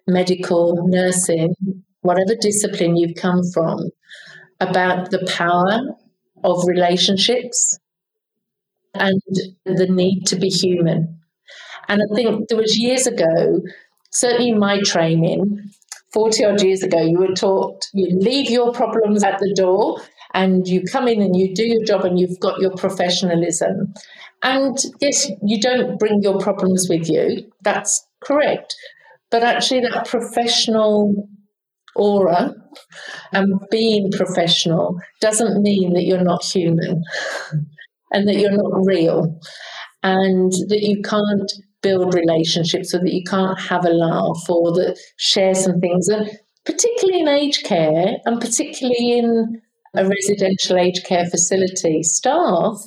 medical, 0.08 0.88
nursing, 0.88 1.54
whatever 2.02 2.36
discipline 2.40 2.96
you've 2.96 3.16
come 3.16 3.42
from, 3.54 3.90
about 4.68 5.12
the 5.12 5.26
power 5.38 5.82
of 6.44 6.68
relationships 6.68 7.78
and 8.94 9.22
the 9.66 9.88
need 9.88 10.26
to 10.28 10.36
be 10.36 10.50
human. 10.50 11.20
And 11.88 12.02
I 12.02 12.16
think 12.16 12.48
there 12.50 12.58
was 12.58 12.78
years 12.78 13.08
ago, 13.08 13.62
certainly 14.12 14.50
in 14.50 14.60
my 14.60 14.80
training, 14.82 15.72
40 16.14 16.46
odd 16.46 16.62
years 16.62 16.84
ago, 16.84 17.02
you 17.02 17.20
were 17.20 17.34
taught 17.34 17.84
you 17.94 18.18
leave 18.20 18.50
your 18.50 18.72
problems 18.72 19.24
at 19.24 19.40
the 19.40 19.54
door 19.56 20.00
and 20.34 20.68
you 20.68 20.84
come 20.84 21.08
in 21.08 21.22
and 21.22 21.36
you 21.36 21.54
do 21.54 21.66
your 21.66 21.84
job 21.84 22.06
and 22.06 22.20
you've 22.20 22.40
got 22.40 22.60
your 22.60 22.72
professionalism. 22.72 23.94
And 24.44 24.78
yes, 25.00 25.30
you 25.42 25.60
don't 25.60 25.98
bring 25.98 26.22
your 26.22 26.38
problems 26.40 26.88
with 26.90 27.10
you. 27.10 27.52
That's 27.62 28.06
correct. 28.24 28.76
But 29.32 29.44
actually, 29.44 29.82
that 29.82 30.08
professional 30.08 31.28
aura 31.96 32.54
and 33.32 33.60
being 33.70 34.12
professional 34.12 35.00
doesn't 35.22 35.62
mean 35.62 35.94
that 35.94 36.04
you're 36.04 36.24
not 36.24 36.44
human 36.44 37.04
and 38.12 38.28
that 38.28 38.38
you're 38.38 38.52
not 38.52 38.86
real 38.86 39.40
and 40.04 40.52
that 40.70 40.82
you 40.82 41.02
can't 41.02 41.52
build 41.82 42.14
relationships 42.14 42.94
or 42.94 43.00
that 43.00 43.14
you 43.14 43.24
can't 43.24 43.60
have 43.60 43.86
a 43.86 43.90
laugh 43.90 44.50
or 44.50 44.72
that 44.72 44.98
share 45.18 45.54
some 45.54 45.80
things. 45.80 46.08
And 46.08 46.30
particularly 46.66 47.22
in 47.22 47.28
aged 47.28 47.66
care 47.66 48.16
and 48.26 48.40
particularly 48.40 49.18
in 49.18 49.62
a 49.96 50.08
residential 50.08 50.78
aged 50.78 51.06
care 51.06 51.26
facility 51.26 52.02
staff 52.02 52.78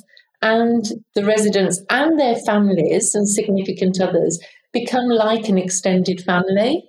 and 0.41 0.85
the 1.15 1.25
residents 1.25 1.81
and 1.89 2.19
their 2.19 2.35
families 2.35 3.15
and 3.15 3.27
significant 3.27 4.01
others 4.01 4.39
become 4.73 5.07
like 5.07 5.47
an 5.47 5.57
extended 5.57 6.21
family 6.21 6.83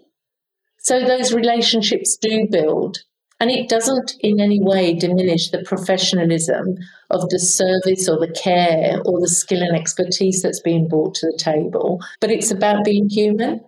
so 0.88 1.04
those 1.04 1.34
relationships 1.34 2.16
do 2.16 2.46
build. 2.50 2.96
And 3.40 3.50
it 3.50 3.68
doesn't 3.68 4.14
in 4.20 4.40
any 4.40 4.58
way 4.58 4.94
diminish 4.94 5.50
the 5.50 5.62
professionalism 5.62 6.76
of 7.10 7.28
the 7.28 7.38
service 7.38 8.08
or 8.08 8.18
the 8.18 8.32
care 8.32 8.98
or 9.04 9.20
the 9.20 9.28
skill 9.28 9.60
and 9.60 9.76
expertise 9.76 10.40
that's 10.42 10.62
being 10.62 10.88
brought 10.88 11.14
to 11.16 11.26
the 11.26 11.38
table. 11.38 12.00
But 12.22 12.30
it's 12.30 12.50
about 12.50 12.86
being 12.86 13.10
human. 13.10 13.60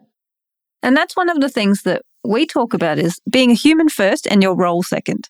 And 0.82 0.96
that's 0.96 1.14
one 1.14 1.28
of 1.28 1.40
the 1.40 1.50
things 1.50 1.82
that 1.82 2.00
we 2.24 2.46
talk 2.46 2.72
about 2.72 2.98
is 2.98 3.20
being 3.30 3.50
a 3.50 3.54
human 3.54 3.90
first 3.90 4.26
and 4.26 4.42
your 4.42 4.56
role 4.56 4.82
second. 4.82 5.28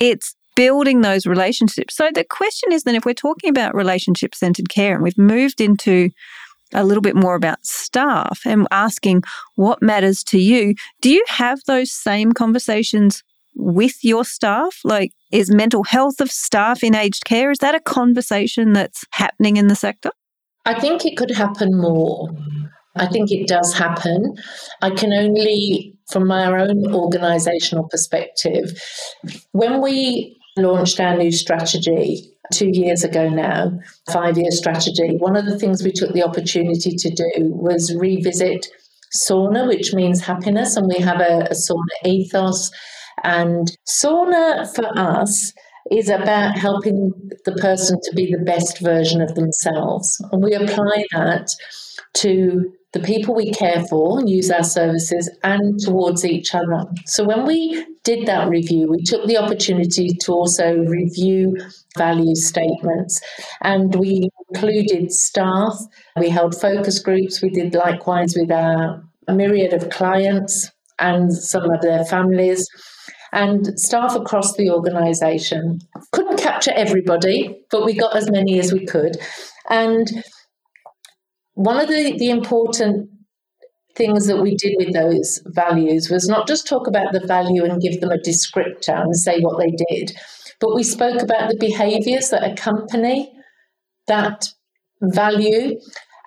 It's 0.00 0.34
building 0.56 1.02
those 1.02 1.26
relationships. 1.26 1.94
So 1.96 2.10
the 2.12 2.24
question 2.24 2.72
is 2.72 2.82
then 2.82 2.96
if 2.96 3.04
we're 3.04 3.14
talking 3.14 3.50
about 3.50 3.76
relationship 3.76 4.34
centered 4.34 4.68
care 4.68 4.94
and 4.94 5.02
we've 5.04 5.16
moved 5.16 5.60
into 5.60 6.10
a 6.72 6.84
little 6.84 7.02
bit 7.02 7.16
more 7.16 7.34
about 7.34 7.64
staff 7.64 8.40
and 8.44 8.66
asking 8.70 9.22
what 9.56 9.82
matters 9.82 10.22
to 10.24 10.38
you. 10.38 10.74
Do 11.00 11.10
you 11.10 11.24
have 11.28 11.60
those 11.66 11.90
same 11.90 12.32
conversations 12.32 13.22
with 13.54 14.04
your 14.04 14.24
staff? 14.24 14.80
Like, 14.84 15.12
is 15.32 15.50
mental 15.50 15.84
health 15.84 16.20
of 16.20 16.30
staff 16.30 16.82
in 16.82 16.94
aged 16.94 17.24
care, 17.24 17.50
is 17.50 17.58
that 17.58 17.74
a 17.74 17.80
conversation 17.80 18.72
that's 18.72 19.04
happening 19.10 19.56
in 19.56 19.68
the 19.68 19.76
sector? 19.76 20.10
I 20.64 20.78
think 20.78 21.04
it 21.04 21.16
could 21.16 21.30
happen 21.30 21.76
more. 21.76 22.30
I 22.96 23.06
think 23.06 23.30
it 23.30 23.46
does 23.46 23.72
happen. 23.72 24.36
I 24.82 24.90
can 24.90 25.12
only, 25.12 25.96
from 26.10 26.26
my 26.26 26.46
own 26.46 26.84
organisational 26.84 27.88
perspective, 27.88 28.82
when 29.52 29.80
we 29.80 30.36
launched 30.56 31.00
our 31.00 31.16
new 31.16 31.32
strategy 31.32 32.30
two 32.52 32.70
years 32.72 33.04
ago 33.04 33.28
now, 33.28 33.72
five 34.12 34.36
year 34.36 34.50
strategy, 34.50 35.16
one 35.18 35.36
of 35.36 35.46
the 35.46 35.58
things 35.58 35.82
we 35.82 35.92
took 35.92 36.12
the 36.12 36.22
opportunity 36.22 36.96
to 36.96 37.10
do 37.10 37.30
was 37.38 37.94
revisit 37.94 38.66
sauna, 39.16 39.66
which 39.66 39.94
means 39.94 40.20
happiness, 40.20 40.76
and 40.76 40.88
we 40.88 40.98
have 41.02 41.20
a, 41.20 41.46
a 41.50 41.54
SORNA 41.54 41.94
ethos. 42.04 42.70
And 43.22 43.70
sauna 43.88 44.72
for 44.74 44.86
us 44.98 45.52
is 45.90 46.08
about 46.08 46.56
helping 46.56 47.12
the 47.44 47.52
person 47.52 47.98
to 48.02 48.14
be 48.14 48.30
the 48.30 48.44
best 48.44 48.78
version 48.80 49.20
of 49.20 49.34
themselves. 49.34 50.24
And 50.30 50.42
we 50.42 50.54
apply 50.54 51.04
that 51.12 51.50
to 52.14 52.72
the 52.92 53.00
people 53.00 53.34
we 53.34 53.52
care 53.52 53.84
for 53.88 54.18
and 54.18 54.28
use 54.28 54.50
our 54.50 54.64
services 54.64 55.30
and 55.44 55.78
towards 55.80 56.24
each 56.24 56.54
other. 56.54 56.84
So 57.06 57.24
when 57.24 57.46
we 57.46 57.84
did 58.02 58.26
that 58.26 58.48
review, 58.48 58.88
we 58.90 59.02
took 59.02 59.26
the 59.26 59.36
opportunity 59.36 60.08
to 60.08 60.32
also 60.32 60.76
review 60.76 61.56
value 61.96 62.34
statements 62.34 63.20
and 63.62 63.94
we 63.94 64.28
included 64.48 65.12
staff, 65.12 65.74
we 66.16 66.28
held 66.28 66.60
focus 66.60 66.98
groups, 66.98 67.42
we 67.42 67.50
did 67.50 67.74
likewise 67.74 68.34
with 68.36 68.50
our 68.50 69.02
myriad 69.28 69.72
of 69.72 69.90
clients 69.90 70.70
and 70.98 71.32
some 71.32 71.70
of 71.70 71.80
their 71.80 72.04
families 72.04 72.66
and 73.32 73.78
staff 73.78 74.14
across 74.14 74.56
the 74.56 74.70
organisation. 74.70 75.80
Couldn't 76.12 76.38
capture 76.38 76.72
everybody, 76.74 77.62
but 77.70 77.84
we 77.84 77.94
got 77.94 78.16
as 78.16 78.30
many 78.30 78.58
as 78.58 78.72
we 78.72 78.84
could. 78.86 79.16
And 79.68 80.24
one 81.54 81.78
of 81.78 81.88
the, 81.88 82.16
the 82.18 82.30
important 82.30 83.08
things 83.96 84.26
that 84.26 84.40
we 84.40 84.56
did 84.56 84.74
with 84.78 84.94
those 84.94 85.42
values 85.46 86.10
was 86.10 86.28
not 86.28 86.46
just 86.46 86.66
talk 86.66 86.86
about 86.86 87.12
the 87.12 87.26
value 87.26 87.64
and 87.64 87.82
give 87.82 88.00
them 88.00 88.10
a 88.10 88.18
descriptor 88.18 89.00
and 89.00 89.16
say 89.16 89.40
what 89.40 89.58
they 89.58 89.70
did, 89.70 90.16
but 90.60 90.74
we 90.74 90.82
spoke 90.82 91.22
about 91.22 91.50
the 91.50 91.56
behaviors 91.58 92.30
that 92.30 92.44
accompany 92.44 93.32
that 94.06 94.48
value. 95.02 95.78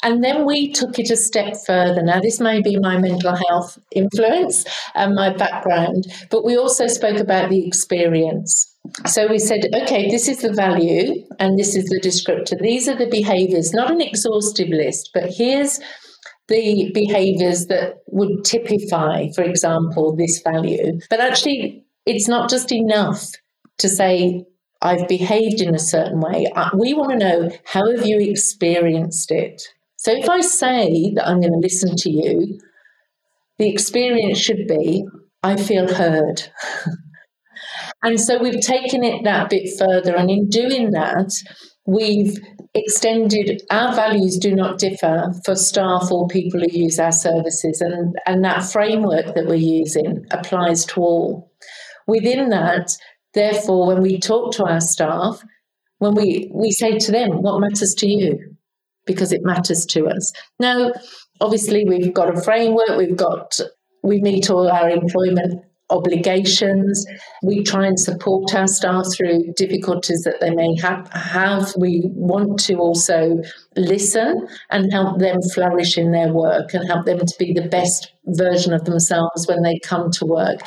And 0.03 0.23
then 0.23 0.45
we 0.45 0.71
took 0.71 0.99
it 0.99 1.09
a 1.09 1.15
step 1.15 1.55
further. 1.65 2.03
Now, 2.03 2.19
this 2.19 2.39
may 2.39 2.61
be 2.61 2.77
my 2.77 2.97
mental 2.97 3.35
health 3.47 3.79
influence 3.91 4.65
and 4.95 5.15
my 5.15 5.33
background, 5.33 6.05
but 6.29 6.43
we 6.43 6.57
also 6.57 6.87
spoke 6.87 7.19
about 7.19 7.49
the 7.49 7.65
experience. 7.65 8.69
So 9.07 9.27
we 9.27 9.39
said, 9.39 9.61
okay, 9.73 10.09
this 10.09 10.27
is 10.27 10.41
the 10.41 10.51
value 10.51 11.25
and 11.39 11.57
this 11.57 11.75
is 11.75 11.85
the 11.85 12.01
descriptor. 12.01 12.59
These 12.59 12.89
are 12.89 12.97
the 12.97 13.09
behaviors, 13.09 13.73
not 13.73 13.91
an 13.91 14.01
exhaustive 14.01 14.67
list, 14.67 15.11
but 15.13 15.31
here's 15.33 15.79
the 16.49 16.91
behaviors 16.93 17.67
that 17.67 17.99
would 18.07 18.43
typify, 18.43 19.27
for 19.33 19.43
example, 19.43 20.15
this 20.15 20.41
value. 20.43 20.99
But 21.09 21.21
actually, 21.21 21.85
it's 22.05 22.27
not 22.27 22.49
just 22.49 22.73
enough 22.73 23.31
to 23.77 23.87
say, 23.87 24.43
I've 24.81 25.07
behaved 25.07 25.61
in 25.61 25.73
a 25.73 25.79
certain 25.79 26.19
way. 26.19 26.51
Uh, 26.53 26.69
we 26.77 26.93
want 26.93 27.11
to 27.11 27.17
know 27.17 27.49
how 27.63 27.89
have 27.89 28.05
you 28.05 28.19
experienced 28.19 29.31
it? 29.31 29.63
So 30.03 30.11
if 30.11 30.29
I 30.29 30.41
say 30.41 31.13
that 31.15 31.25
I'm 31.25 31.39
going 31.39 31.53
to 31.53 31.59
listen 31.59 31.95
to 31.95 32.09
you, 32.09 32.59
the 33.57 33.69
experience 33.69 34.37
should 34.37 34.67
be, 34.67 35.05
I 35.41 35.55
feel 35.55 35.93
heard. 35.93 36.43
And 38.03 38.19
so 38.19 38.37
we've 38.37 38.59
taken 38.59 39.01
it 39.01 39.23
that 39.23 39.49
bit 39.49 39.69
further. 39.79 40.13
And 40.17 40.29
in 40.29 40.49
doing 40.49 40.91
that, 40.91 41.31
we've 41.85 42.37
extended 42.73 43.61
our 43.71 43.95
values 43.95 44.37
do 44.37 44.53
not 44.53 44.77
differ 44.77 45.31
for 45.45 45.55
staff 45.55 46.11
or 46.11 46.27
people 46.27 46.59
who 46.59 46.67
use 46.69 46.99
our 46.99 47.13
services. 47.13 47.79
And, 47.79 48.13
and 48.25 48.43
that 48.43 48.65
framework 48.65 49.35
that 49.35 49.45
we're 49.45 49.55
using 49.55 50.25
applies 50.31 50.85
to 50.87 50.99
all. 50.99 51.51
Within 52.05 52.49
that, 52.49 52.91
therefore, 53.33 53.87
when 53.87 54.01
we 54.01 54.19
talk 54.19 54.51
to 54.55 54.65
our 54.65 54.81
staff, 54.81 55.41
when 55.99 56.13
we, 56.13 56.51
we 56.53 56.71
say 56.71 56.97
to 56.97 57.11
them, 57.13 57.41
what 57.41 57.61
matters 57.61 57.95
to 57.99 58.09
you? 58.09 58.53
Because 59.05 59.31
it 59.33 59.43
matters 59.43 59.85
to 59.87 60.07
us. 60.07 60.31
Now, 60.59 60.93
obviously, 61.41 61.85
we've 61.85 62.13
got 62.13 62.35
a 62.35 62.41
framework, 62.41 62.97
we've 62.97 63.17
got, 63.17 63.59
we 64.01 64.21
meet 64.21 64.49
all 64.49 64.69
our 64.69 64.89
employment 64.89 65.63
obligations. 65.93 67.05
We 67.43 67.63
try 67.63 67.85
and 67.85 67.99
support 67.99 68.53
our 68.55 68.67
staff 68.67 69.05
through 69.15 69.53
difficulties 69.55 70.23
that 70.23 70.39
they 70.41 70.49
may 70.49 70.75
ha- 70.75 71.05
have. 71.11 71.73
We 71.77 72.03
want 72.13 72.59
to 72.61 72.75
also 72.75 73.41
listen 73.75 74.47
and 74.71 74.91
help 74.91 75.19
them 75.19 75.41
flourish 75.53 75.97
in 75.97 76.11
their 76.11 76.33
work 76.33 76.73
and 76.73 76.87
help 76.87 77.05
them 77.05 77.19
to 77.19 77.35
be 77.37 77.53
the 77.53 77.67
best 77.67 78.11
version 78.25 78.73
of 78.73 78.85
themselves 78.85 79.47
when 79.47 79.61
they 79.61 79.79
come 79.79 80.09
to 80.11 80.25
work. 80.25 80.59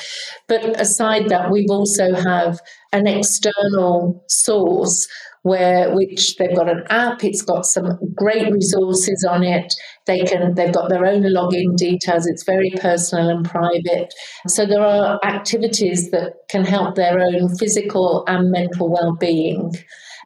But 0.49 0.81
aside 0.81 1.29
that, 1.29 1.51
we 1.51 1.67
also 1.69 2.15
have 2.15 2.61
an 2.93 3.07
external 3.07 4.25
source 4.29 5.09
where 5.47 5.95
which 5.95 6.37
they've 6.37 6.57
got 6.57 6.69
an 6.69 6.83
app 6.91 7.23
it's 7.23 7.43
got 7.43 7.65
some 7.65 7.99
great 8.15 8.53
resources 8.53 9.25
on 9.29 9.45
it. 9.45 9.73
They 10.07 10.25
can 10.25 10.55
they've 10.55 10.75
got 10.75 10.89
their 10.89 11.07
own 11.07 11.23
login 11.23 11.77
details 11.77 12.27
it's 12.27 12.45
very 12.45 12.73
personal 12.81 13.29
and 13.31 13.45
private. 13.45 14.13
So 14.49 14.67
there 14.67 14.85
are 14.85 15.21
activities 15.25 16.11
that 16.11 16.33
can 16.49 16.65
help 16.65 16.97
their 16.97 17.21
own 17.21 17.57
physical 17.57 18.25
and 18.27 18.51
mental 18.51 18.91
well-being 18.91 19.73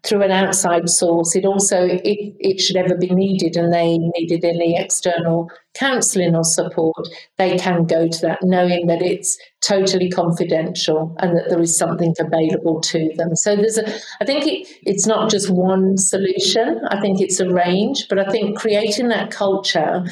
through 0.03 0.23
an 0.23 0.31
outside 0.31 0.89
source. 0.89 1.37
It 1.37 1.45
also, 1.45 1.85
if 1.85 2.35
it 2.39 2.61
should 2.61 2.77
ever 2.77 2.97
be 2.97 3.11
needed 3.11 3.57
and 3.57 3.73
they 3.73 3.99
needed 3.99 4.45
any 4.45 4.79
external 4.79 5.51
counselling 5.75 6.35
or 6.35 6.45
support, 6.45 7.07
they 7.37 7.59
can 7.59 7.85
go 7.85 8.09
to 8.09 8.21
that 8.23 8.39
knowing 8.43 8.87
that 8.87 9.03
it's 9.03 9.39
totally 9.61 10.09
confidential 10.09 11.15
and 11.19 11.37
that 11.37 11.51
there 11.51 11.61
is 11.61 11.77
something 11.77 12.15
available 12.19 12.81
to 12.81 13.11
them. 13.17 13.37
So 13.37 13.57
there's 13.57 13.79
a, 13.79 13.87
I 14.21 14.25
think 14.25 14.47
it, 14.47 14.69
it's 14.83 15.07
not 15.07 15.31
just 15.31 15.51
one 15.51 15.99
solution. 15.99 16.81
I 16.89 17.01
think 17.01 17.21
it's 17.21 17.41
a 17.41 17.51
range, 17.51 18.07
but 18.09 18.19
I 18.19 18.31
think 18.31 18.59
creating 18.59 19.09
that 19.09 19.31
culture 19.31 20.05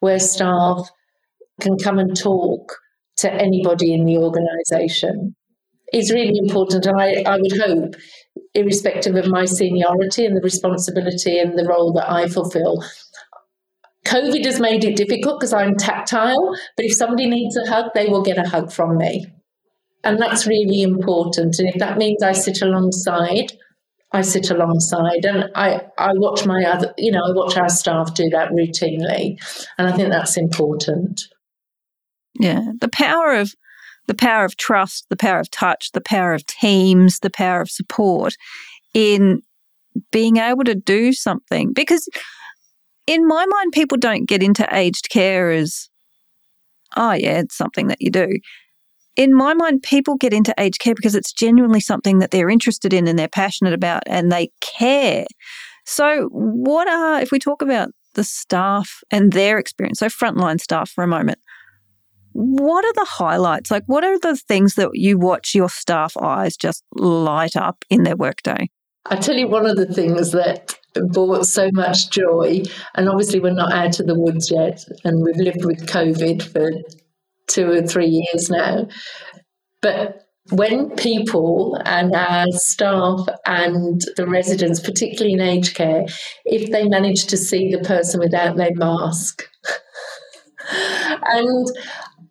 where 0.00 0.18
staff 0.18 0.88
can 1.60 1.76
come 1.78 1.98
and 1.98 2.16
talk 2.16 2.72
to 3.18 3.32
anybody 3.32 3.92
in 3.92 4.04
the 4.04 4.18
organisation 4.18 5.34
is 5.92 6.10
really 6.10 6.38
important. 6.38 6.86
And 6.86 7.00
I, 7.00 7.22
I 7.26 7.36
would 7.38 7.56
hope 7.58 7.94
irrespective 8.54 9.16
of 9.16 9.28
my 9.28 9.44
seniority 9.44 10.24
and 10.24 10.36
the 10.36 10.40
responsibility 10.42 11.38
and 11.38 11.58
the 11.58 11.66
role 11.66 11.92
that 11.92 12.10
I 12.10 12.28
fulfill. 12.28 12.84
COVID 14.06 14.44
has 14.44 14.60
made 14.60 14.84
it 14.84 14.96
difficult 14.96 15.40
because 15.40 15.52
I'm 15.52 15.76
tactile, 15.76 16.56
but 16.76 16.86
if 16.86 16.94
somebody 16.94 17.26
needs 17.26 17.56
a 17.56 17.68
hug, 17.68 17.86
they 17.94 18.06
will 18.06 18.22
get 18.22 18.38
a 18.38 18.48
hug 18.48 18.72
from 18.72 18.96
me. 18.96 19.26
And 20.04 20.20
that's 20.20 20.46
really 20.46 20.82
important. 20.82 21.58
And 21.58 21.68
if 21.68 21.78
that 21.80 21.98
means 21.98 22.22
I 22.22 22.32
sit 22.32 22.62
alongside, 22.62 23.52
I 24.12 24.20
sit 24.22 24.50
alongside 24.50 25.24
and 25.24 25.50
I, 25.56 25.80
I 25.98 26.12
watch 26.14 26.46
my 26.46 26.64
other, 26.64 26.94
you 26.96 27.10
know, 27.10 27.22
I 27.26 27.32
watch 27.32 27.56
our 27.56 27.68
staff 27.68 28.14
do 28.14 28.30
that 28.30 28.50
routinely. 28.50 29.36
And 29.76 29.88
I 29.88 29.92
think 29.92 30.10
that's 30.10 30.36
important. 30.36 31.22
Yeah. 32.38 32.62
The 32.80 32.88
power 32.88 33.34
of 33.34 33.54
the 34.06 34.14
power 34.14 34.44
of 34.44 34.56
trust, 34.56 35.06
the 35.10 35.16
power 35.16 35.40
of 35.40 35.50
touch, 35.50 35.92
the 35.92 36.00
power 36.00 36.32
of 36.32 36.46
teams, 36.46 37.20
the 37.20 37.30
power 37.30 37.60
of 37.60 37.70
support 37.70 38.36
in 38.94 39.42
being 40.12 40.36
able 40.36 40.64
to 40.64 40.74
do 40.74 41.12
something. 41.12 41.72
Because 41.72 42.08
in 43.06 43.26
my 43.26 43.46
mind, 43.46 43.72
people 43.72 43.98
don't 43.98 44.28
get 44.28 44.42
into 44.42 44.66
aged 44.74 45.08
care 45.10 45.50
as, 45.50 45.88
oh, 46.96 47.12
yeah, 47.12 47.38
it's 47.38 47.56
something 47.56 47.88
that 47.88 48.00
you 48.00 48.10
do. 48.10 48.28
In 49.16 49.34
my 49.34 49.54
mind, 49.54 49.82
people 49.82 50.16
get 50.16 50.34
into 50.34 50.54
aged 50.58 50.80
care 50.80 50.94
because 50.94 51.14
it's 51.14 51.32
genuinely 51.32 51.80
something 51.80 52.18
that 52.18 52.30
they're 52.30 52.50
interested 52.50 52.92
in 52.92 53.08
and 53.08 53.18
they're 53.18 53.28
passionate 53.28 53.72
about 53.72 54.02
and 54.06 54.30
they 54.30 54.50
care. 54.60 55.26
So, 55.86 56.28
what 56.32 56.88
are, 56.88 57.20
if 57.20 57.30
we 57.30 57.38
talk 57.38 57.62
about 57.62 57.90
the 58.14 58.24
staff 58.24 59.00
and 59.10 59.32
their 59.32 59.58
experience, 59.58 60.00
so 60.00 60.08
frontline 60.08 60.60
staff 60.60 60.90
for 60.90 61.04
a 61.04 61.08
moment, 61.08 61.38
what 62.36 62.84
are 62.84 62.92
the 62.92 63.06
highlights? 63.08 63.70
Like, 63.70 63.84
what 63.86 64.04
are 64.04 64.18
the 64.18 64.36
things 64.36 64.74
that 64.74 64.90
you 64.92 65.18
watch 65.18 65.54
your 65.54 65.70
staff 65.70 66.16
eyes 66.18 66.54
just 66.54 66.84
light 66.94 67.56
up 67.56 67.82
in 67.88 68.02
their 68.02 68.16
workday? 68.16 68.68
I 69.06 69.16
tell 69.16 69.36
you, 69.36 69.48
one 69.48 69.64
of 69.64 69.76
the 69.76 69.86
things 69.86 70.32
that 70.32 70.74
brought 71.12 71.46
so 71.46 71.70
much 71.72 72.10
joy, 72.10 72.62
and 72.94 73.08
obviously 73.08 73.40
we're 73.40 73.52
not 73.52 73.72
out 73.72 74.00
of 74.00 74.06
the 74.06 74.18
woods 74.18 74.50
yet, 74.50 74.84
and 75.02 75.22
we've 75.22 75.36
lived 75.36 75.64
with 75.64 75.86
COVID 75.86 76.42
for 76.42 76.72
two 77.46 77.70
or 77.70 77.82
three 77.82 78.08
years 78.08 78.50
now. 78.50 78.86
But 79.80 80.26
when 80.50 80.90
people 80.90 81.80
and 81.86 82.14
our 82.14 82.46
staff 82.50 83.26
and 83.46 84.02
the 84.16 84.26
residents, 84.26 84.80
particularly 84.80 85.32
in 85.32 85.40
aged 85.40 85.74
care, 85.74 86.04
if 86.44 86.70
they 86.70 86.86
manage 86.86 87.26
to 87.26 87.38
see 87.38 87.70
the 87.70 87.82
person 87.82 88.20
without 88.20 88.56
their 88.56 88.74
mask, 88.74 89.48
and 90.70 91.66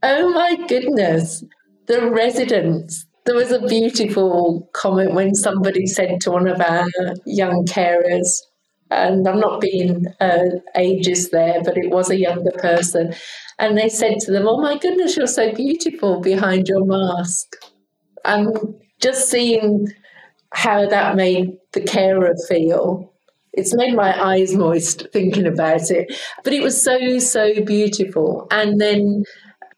Oh 0.04 0.30
my 0.30 0.56
goodness. 0.68 1.44
The 1.88 2.10
residents. 2.10 3.06
There 3.26 3.36
was 3.36 3.52
a 3.52 3.66
beautiful 3.68 4.70
comment 4.74 5.14
when 5.14 5.34
somebody 5.34 5.88
said 5.88 6.22
to 6.22 6.32
one 6.32 6.48
of 6.48 6.62
our 6.62 6.86
young 7.26 7.66
carers, 7.66 8.28
and 8.92 9.28
I'm 9.28 9.40
not 9.40 9.62
being 9.62 10.06
uh, 10.22 10.44
ageist 10.76 11.32
there, 11.32 11.62
but 11.64 11.78
it 11.78 11.90
was 11.90 12.10
a 12.10 12.20
younger 12.20 12.52
person. 12.52 13.16
And 13.58 13.78
they 13.78 13.90
said 13.90 14.20
to 14.22 14.32
them, 14.32 14.48
Oh 14.48 14.62
my 14.62 14.78
goodness, 14.78 15.18
you're 15.18 15.26
so 15.28 15.52
beautiful 15.54 16.20
behind 16.22 16.68
your 16.68 16.86
mask. 16.86 17.56
And 18.24 18.76
just 19.02 19.30
seeing 19.30 19.88
how 20.54 20.88
that 20.88 21.16
made 21.16 21.58
the 21.74 21.82
carer 21.82 22.36
feel 22.48 23.12
it's 23.54 23.74
made 23.74 23.96
my 23.96 24.22
eyes 24.22 24.54
moist 24.54 25.08
thinking 25.14 25.48
about 25.48 25.90
it. 25.90 26.14
But 26.44 26.54
it 26.54 26.62
was 26.62 26.82
so, 26.82 27.20
so 27.20 27.62
beautiful. 27.62 28.48
And 28.52 28.82
then 28.82 29.24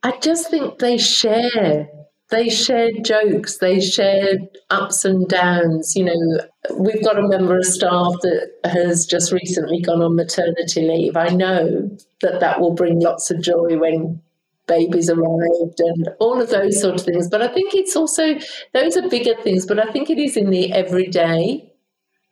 I 0.03 0.17
just 0.19 0.49
think 0.49 0.79
they 0.79 0.97
share. 0.97 1.89
They 2.29 2.49
share 2.49 2.89
jokes, 3.03 3.60
they 3.60 3.79
share 3.79 4.38
ups 4.69 5.05
and 5.05 5.27
downs. 5.29 5.95
You 5.95 6.05
know, 6.05 6.41
we've 6.77 7.03
got 7.03 7.17
a 7.17 7.25
member 7.25 7.57
of 7.57 7.65
staff 7.65 8.13
that 8.21 8.51
has 8.65 9.05
just 9.05 9.31
recently 9.31 9.81
gone 9.81 10.01
on 10.01 10.17
maternity 10.17 10.81
leave. 10.81 11.15
I 11.15 11.29
know 11.29 11.89
that 12.21 12.41
that 12.41 12.60
will 12.60 12.73
bring 12.73 12.99
lots 12.99 13.31
of 13.31 13.41
joy 13.41 13.77
when 13.77 14.21
babies 14.67 15.10
arrived 15.10 15.79
and 15.79 16.10
all 16.19 16.41
of 16.41 16.49
those 16.49 16.81
sort 16.81 16.95
of 16.95 17.05
things. 17.05 17.29
But 17.29 17.41
I 17.41 17.47
think 17.47 17.73
it's 17.73 17.95
also, 17.95 18.36
those 18.73 18.97
are 18.97 19.07
bigger 19.07 19.36
things, 19.41 19.65
but 19.65 19.79
I 19.79 19.89
think 19.93 20.10
it 20.10 20.19
is 20.19 20.36
in 20.36 20.49
the 20.49 20.73
everyday. 20.73 21.71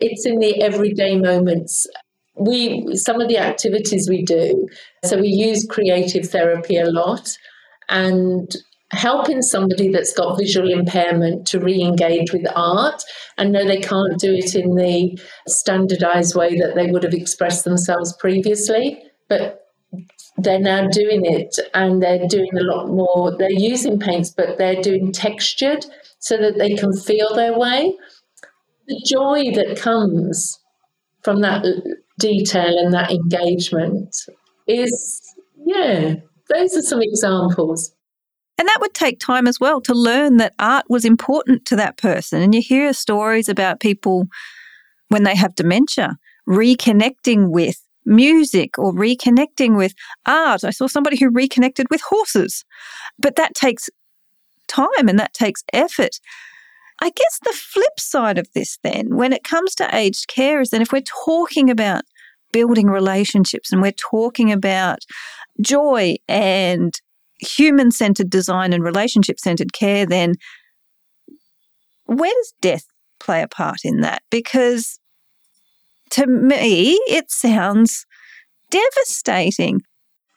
It's 0.01 0.25
in 0.25 0.39
the 0.39 0.61
everyday 0.61 1.17
moments 1.17 1.87
we 2.37 2.95
some 2.95 3.21
of 3.21 3.29
the 3.29 3.37
activities 3.37 4.09
we 4.09 4.21
do 4.21 4.67
so 5.05 5.17
we 5.17 5.29
use 5.29 5.65
creative 5.69 6.29
therapy 6.29 6.75
a 6.77 6.85
lot 6.85 7.29
and 7.89 8.55
helping 8.91 9.41
somebody 9.41 9.89
that's 9.89 10.13
got 10.13 10.37
visual 10.37 10.71
impairment 10.71 11.45
to 11.47 11.59
re-engage 11.59 12.31
with 12.31 12.45
art. 12.55 13.03
And 13.37 13.51
know 13.51 13.65
they 13.65 13.81
can't 13.81 14.19
do 14.19 14.33
it 14.33 14.55
in 14.55 14.75
the 14.75 15.19
standardized 15.47 16.35
way 16.35 16.57
that 16.59 16.75
they 16.75 16.91
would 16.91 17.03
have 17.03 17.13
expressed 17.13 17.65
themselves 17.65 18.15
previously 18.19 19.01
but 19.27 19.61
they're 20.37 20.59
now 20.59 20.87
doing 20.89 21.25
it 21.25 21.57
and 21.73 22.01
they're 22.01 22.27
doing 22.27 22.51
a 22.57 22.63
lot 22.63 22.87
more 22.87 23.35
they're 23.37 23.51
using 23.51 23.99
paints 23.99 24.29
but 24.29 24.57
they're 24.57 24.81
doing 24.81 25.11
textured 25.11 25.85
so 26.19 26.37
that 26.37 26.57
they 26.57 26.73
can 26.75 26.93
feel 26.93 27.33
their 27.35 27.57
way. 27.57 27.95
The 28.87 29.01
joy 29.05 29.51
that 29.55 29.77
comes 29.79 30.59
from 31.21 31.41
that 31.41 31.65
detail 32.19 32.77
and 32.77 32.93
that 32.93 33.11
engagement 33.11 34.15
is 34.67 35.21
yeah 35.65 36.15
those 36.49 36.75
are 36.75 36.81
some 36.81 37.01
examples. 37.01 37.91
And 38.57 38.67
that 38.67 38.77
would 38.79 38.93
take 38.93 39.19
time 39.19 39.47
as 39.47 39.59
well 39.59 39.81
to 39.81 39.93
learn 39.93 40.37
that 40.37 40.53
art 40.59 40.85
was 40.89 41.03
important 41.03 41.65
to 41.65 41.75
that 41.75 41.97
person. 41.97 42.41
And 42.41 42.55
you 42.55 42.61
hear 42.61 42.93
stories 42.93 43.49
about 43.49 43.81
people 43.81 44.27
when 45.09 45.23
they 45.23 45.35
have 45.35 45.55
dementia 45.55 46.17
reconnecting 46.47 47.49
with 47.49 47.81
music 48.05 48.77
or 48.77 48.93
reconnecting 48.93 49.75
with 49.75 49.93
art. 50.25 50.63
I 50.63 50.69
saw 50.69 50.87
somebody 50.87 51.17
who 51.17 51.29
reconnected 51.29 51.87
with 51.89 52.01
horses. 52.01 52.63
But 53.19 53.35
that 53.35 53.55
takes 53.55 53.89
time 54.67 55.07
and 55.07 55.19
that 55.19 55.33
takes 55.33 55.63
effort. 55.73 56.19
I 57.01 57.09
guess 57.09 57.39
the 57.43 57.51
flip 57.51 57.99
side 57.99 58.37
of 58.37 58.47
this, 58.53 58.79
then, 58.83 59.15
when 59.15 59.33
it 59.33 59.43
comes 59.43 59.75
to 59.75 59.95
aged 59.95 60.27
care, 60.27 60.61
is 60.61 60.69
that 60.69 60.81
if 60.81 60.93
we're 60.93 61.01
talking 61.25 61.69
about 61.69 62.03
building 62.55 62.87
relationships 62.87 63.73
and 63.73 63.81
we're 63.81 63.91
talking 63.91 64.49
about 64.49 64.99
joy 65.59 66.15
and 66.29 66.93
human 67.41 67.91
centered 67.91 68.29
design 68.29 68.71
and 68.71 68.81
relationship 68.81 69.37
centered 69.41 69.73
care, 69.73 70.05
then 70.05 70.35
where 72.05 72.31
does 72.31 72.53
death 72.61 72.85
play 73.19 73.41
a 73.41 73.47
part 73.49 73.79
in 73.83 73.99
that? 73.99 74.21
Because 74.31 75.01
to 76.11 76.27
me, 76.27 76.93
it 77.09 77.29
sounds 77.29 78.05
devastating. 78.69 79.81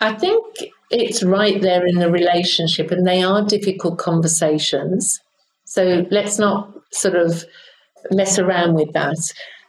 I 0.01 0.15
think 0.15 0.45
it's 0.91 1.23
right 1.23 1.63
there 1.63 1.87
in 1.87 2.01
the 2.01 2.11
relationship, 2.11 2.91
and 2.91 3.07
they 3.07 3.23
are 3.23 3.45
difficult 3.47 3.99
conversations. 3.99 5.21
So 5.67 6.05
let's 6.11 6.37
not 6.37 6.73
sort 6.93 7.15
of 7.15 7.45
mess 8.11 8.41
around 8.41 8.75
with 8.75 8.93
that. 8.95 9.19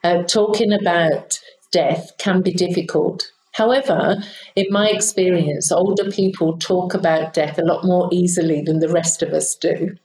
Uh, 0.03 0.23
talking 0.23 0.73
about 0.73 1.37
death 1.71 2.11
can 2.17 2.41
be 2.41 2.51
difficult 2.51 3.31
However, 3.59 4.15
in 4.55 4.67
my 4.69 4.89
experience, 4.89 5.71
older 5.71 6.09
people 6.09 6.57
talk 6.57 6.93
about 6.93 7.33
death 7.33 7.57
a 7.57 7.63
lot 7.63 7.83
more 7.83 8.07
easily 8.11 8.61
than 8.61 8.79
the 8.79 8.87
rest 8.89 9.21
of 9.21 9.33
us 9.33 9.55
do 9.55 9.95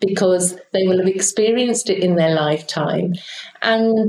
because 0.00 0.58
they 0.72 0.86
will 0.86 0.98
have 0.98 1.06
experienced 1.06 1.90
it 1.90 2.02
in 2.02 2.16
their 2.16 2.34
lifetime 2.34 3.14
and 3.62 4.08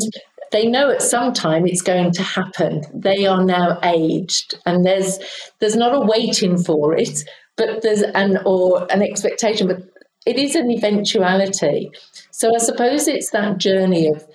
they 0.51 0.67
know 0.67 0.89
at 0.89 1.01
some 1.01 1.33
time 1.33 1.65
it's 1.65 1.81
going 1.81 2.11
to 2.11 2.23
happen. 2.23 2.83
They 2.93 3.25
are 3.25 3.43
now 3.43 3.79
aged 3.83 4.55
and 4.65 4.85
there's 4.85 5.19
there's 5.59 5.77
not 5.77 5.93
a 5.93 6.01
waiting 6.01 6.57
for 6.57 6.93
it, 6.93 7.23
but 7.55 7.81
there's 7.81 8.01
an 8.01 8.39
or 8.45 8.87
an 8.91 9.01
expectation, 9.01 9.67
but 9.67 9.83
it 10.25 10.37
is 10.37 10.55
an 10.55 10.69
eventuality. 10.69 11.91
So 12.31 12.53
I 12.53 12.57
suppose 12.57 13.07
it's 13.07 13.31
that 13.31 13.57
journey 13.57 14.07
of 14.07 14.25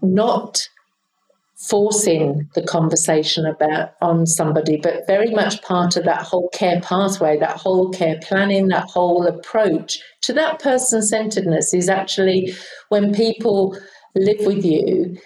not 0.00 0.66
forcing 1.62 2.48
the 2.54 2.62
conversation 2.62 3.46
about 3.46 3.94
on 4.02 4.26
somebody, 4.26 4.76
but 4.76 5.06
very 5.06 5.30
much 5.30 5.62
part 5.62 5.96
of 5.96 6.04
that 6.04 6.22
whole 6.22 6.48
care 6.48 6.80
pathway, 6.80 7.38
that 7.38 7.56
whole 7.56 7.90
care 7.90 8.18
planning, 8.22 8.66
that 8.68 8.84
whole 8.84 9.26
approach 9.26 10.00
to 10.22 10.32
that 10.32 10.58
person 10.58 11.02
centeredness 11.02 11.72
is 11.72 11.88
actually 11.88 12.52
when 12.88 13.14
people 13.14 13.78
live 14.16 14.44
with 14.44 14.64
you, 14.64 15.16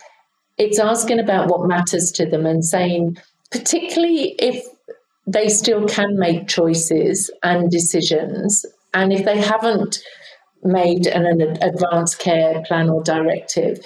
it's 0.58 0.78
asking 0.78 1.18
about 1.18 1.48
what 1.48 1.66
matters 1.66 2.12
to 2.12 2.26
them 2.26 2.44
and 2.44 2.64
saying, 2.64 3.16
particularly 3.50 4.34
if 4.38 4.62
they 5.26 5.48
still 5.48 5.86
can 5.86 6.18
make 6.18 6.48
choices 6.48 7.30
and 7.42 7.70
decisions, 7.70 8.64
and 8.94 9.12
if 9.12 9.24
they 9.24 9.40
haven't 9.40 9.98
made 10.62 11.06
an, 11.06 11.26
an 11.26 11.62
advanced 11.62 12.18
care 12.18 12.62
plan 12.66 12.88
or 12.88 13.02
directive. 13.02 13.78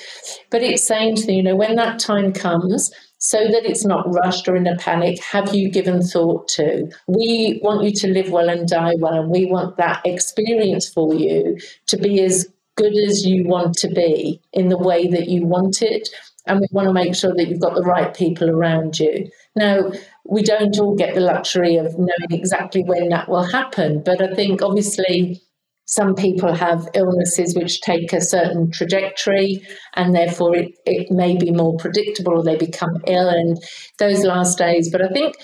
But 0.51 0.63
it's 0.63 0.85
saying 0.85 1.17
to 1.17 1.27
them, 1.27 1.35
you 1.35 1.43
know, 1.43 1.57
when 1.57 1.77
that 1.77 1.99
time 1.99 2.33
comes, 2.33 2.91
so 3.19 3.37
that 3.49 3.67
it's 3.67 3.85
not 3.85 4.13
rushed 4.15 4.49
or 4.49 4.57
in 4.57 4.67
a 4.67 4.77
panic, 4.77 5.23
have 5.23 5.55
you 5.55 5.71
given 5.71 6.01
thought 6.01 6.49
to? 6.49 6.91
We 7.07 7.61
want 7.63 7.85
you 7.85 7.93
to 7.93 8.09
live 8.09 8.31
well 8.31 8.49
and 8.49 8.67
die 8.67 8.95
well, 8.99 9.13
and 9.13 9.31
we 9.31 9.45
want 9.45 9.77
that 9.77 10.01
experience 10.07 10.89
for 10.89 11.15
you 11.15 11.59
to 11.89 11.99
be 11.99 12.23
as 12.23 12.49
good 12.77 12.97
as 12.97 13.27
you 13.27 13.47
want 13.47 13.75
to 13.75 13.89
be 13.89 14.41
in 14.55 14.69
the 14.69 14.79
way 14.79 15.07
that 15.09 15.29
you 15.29 15.45
want 15.45 15.83
it. 15.83 16.09
And 16.47 16.61
we 16.61 16.67
want 16.73 16.89
to 16.89 16.95
make 16.95 17.15
sure 17.15 17.35
that 17.35 17.47
you've 17.47 17.61
got 17.61 17.75
the 17.75 17.83
right 17.83 18.15
people 18.15 18.49
around 18.49 18.99
you. 18.99 19.31
Now, 19.55 19.93
we 20.25 20.43
don't 20.43 20.79
all 20.79 20.97
get 20.97 21.15
the 21.15 21.21
luxury 21.21 21.77
of 21.77 21.99
knowing 21.99 22.31
exactly 22.31 22.83
when 22.83 23.11
that 23.11 23.29
will 23.29 23.45
happen, 23.45 24.03
but 24.03 24.23
I 24.23 24.35
think 24.35 24.63
obviously 24.63 25.43
some 25.91 26.15
people 26.15 26.55
have 26.55 26.89
illnesses 26.95 27.57
which 27.57 27.81
take 27.81 28.13
a 28.13 28.21
certain 28.21 28.71
trajectory 28.71 29.61
and 29.95 30.15
therefore 30.15 30.55
it, 30.55 30.73
it 30.87 31.11
may 31.11 31.37
be 31.37 31.51
more 31.51 31.77
predictable 31.79 32.35
or 32.35 32.45
they 32.45 32.57
become 32.57 33.03
ill 33.09 33.29
in 33.29 33.57
those 33.99 34.23
last 34.23 34.57
days. 34.57 34.89
But 34.89 35.03
I 35.03 35.09
think 35.09 35.35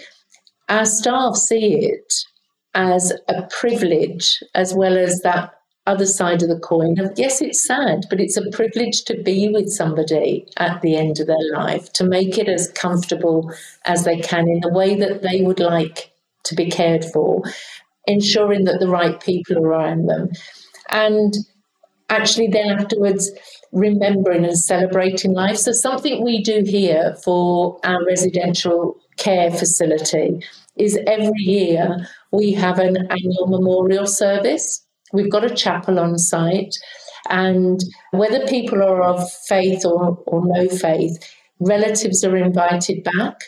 our 0.68 0.84
staff 0.84 1.34
see 1.34 1.86
it 1.86 2.14
as 2.74 3.12
a 3.28 3.42
privilege 3.58 4.40
as 4.54 4.72
well 4.72 4.96
as 4.96 5.18
that 5.22 5.52
other 5.88 6.06
side 6.06 6.42
of 6.42 6.48
the 6.48 6.60
coin 6.60 6.98
of 6.98 7.12
yes 7.16 7.40
it's 7.40 7.64
sad 7.64 8.04
but 8.10 8.20
it's 8.20 8.36
a 8.36 8.50
privilege 8.50 9.04
to 9.04 9.22
be 9.22 9.48
with 9.48 9.68
somebody 9.68 10.44
at 10.56 10.82
the 10.82 10.96
end 10.96 11.20
of 11.20 11.28
their 11.28 11.52
life 11.54 11.92
to 11.92 12.02
make 12.02 12.36
it 12.36 12.48
as 12.48 12.72
comfortable 12.72 13.52
as 13.84 14.04
they 14.04 14.18
can 14.18 14.48
in 14.48 14.58
the 14.60 14.72
way 14.72 14.96
that 14.96 15.22
they 15.22 15.42
would 15.42 15.60
like 15.60 16.10
to 16.42 16.56
be 16.56 16.68
cared 16.68 17.04
for 17.04 17.40
ensuring 18.06 18.64
that 18.64 18.80
the 18.80 18.88
right 18.88 19.20
people 19.20 19.58
are 19.58 19.68
around 19.68 20.06
them. 20.06 20.30
And 20.90 21.34
actually, 22.08 22.48
then 22.48 22.70
afterwards, 22.70 23.30
remembering 23.72 24.44
and 24.44 24.58
celebrating 24.58 25.32
life. 25.32 25.56
So, 25.56 25.72
something 25.72 26.24
we 26.24 26.42
do 26.42 26.62
here 26.64 27.16
for 27.24 27.78
our 27.84 28.04
residential 28.06 28.96
care 29.16 29.50
facility 29.50 30.40
is 30.76 30.98
every 31.06 31.42
year 31.42 32.06
we 32.32 32.52
have 32.52 32.78
an 32.78 32.96
annual 32.96 33.46
memorial 33.48 34.06
service. 34.06 34.84
We've 35.12 35.30
got 35.30 35.44
a 35.44 35.54
chapel 35.54 35.98
on 35.98 36.18
site, 36.18 36.74
and 37.30 37.80
whether 38.10 38.46
people 38.46 38.82
are 38.82 39.02
of 39.02 39.30
faith 39.48 39.84
or, 39.84 40.18
or 40.26 40.44
no 40.44 40.68
faith, 40.68 41.18
relatives 41.60 42.24
are 42.24 42.36
invited 42.36 43.04
back. 43.04 43.40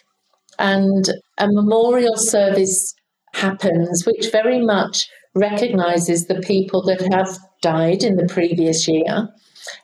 And 0.59 1.09
a 1.39 1.47
memorial 1.49 2.17
service 2.17 2.95
happens, 3.39 4.05
which 4.07 4.31
very 4.33 4.61
much 4.61 5.09
recognizes 5.35 6.27
the 6.27 6.41
people 6.41 6.83
that 6.87 7.01
have 7.13 7.39
died 7.63 8.03
in 8.03 8.17
the 8.17 8.27
previous 8.27 8.89
year. 8.89 9.29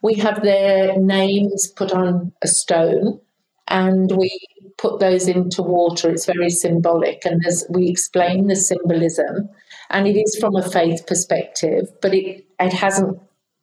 We 0.03 0.14
have 0.14 0.43
their 0.43 0.97
names 0.97 1.71
put 1.77 1.93
on 1.93 2.33
a 2.43 2.49
stone 2.49 3.21
and 3.69 4.11
we 4.17 4.31
put 4.79 5.01
those 5.01 5.29
into 5.29 5.62
water. 5.62 6.11
It's 6.11 6.27
very 6.27 6.51
symbolic, 6.51 7.25
and 7.25 7.40
as 7.47 7.64
we 7.71 7.88
explain 7.88 8.47
the 8.47 8.57
symbolism, 8.57 9.49
and 9.90 10.07
it 10.07 10.19
is 10.19 10.37
from 10.40 10.57
a 10.57 10.69
faith 10.69 11.07
perspective, 11.07 11.88
but 12.03 12.14
it, 12.14 12.45
it 12.61 12.73
hasn't 12.73 13.19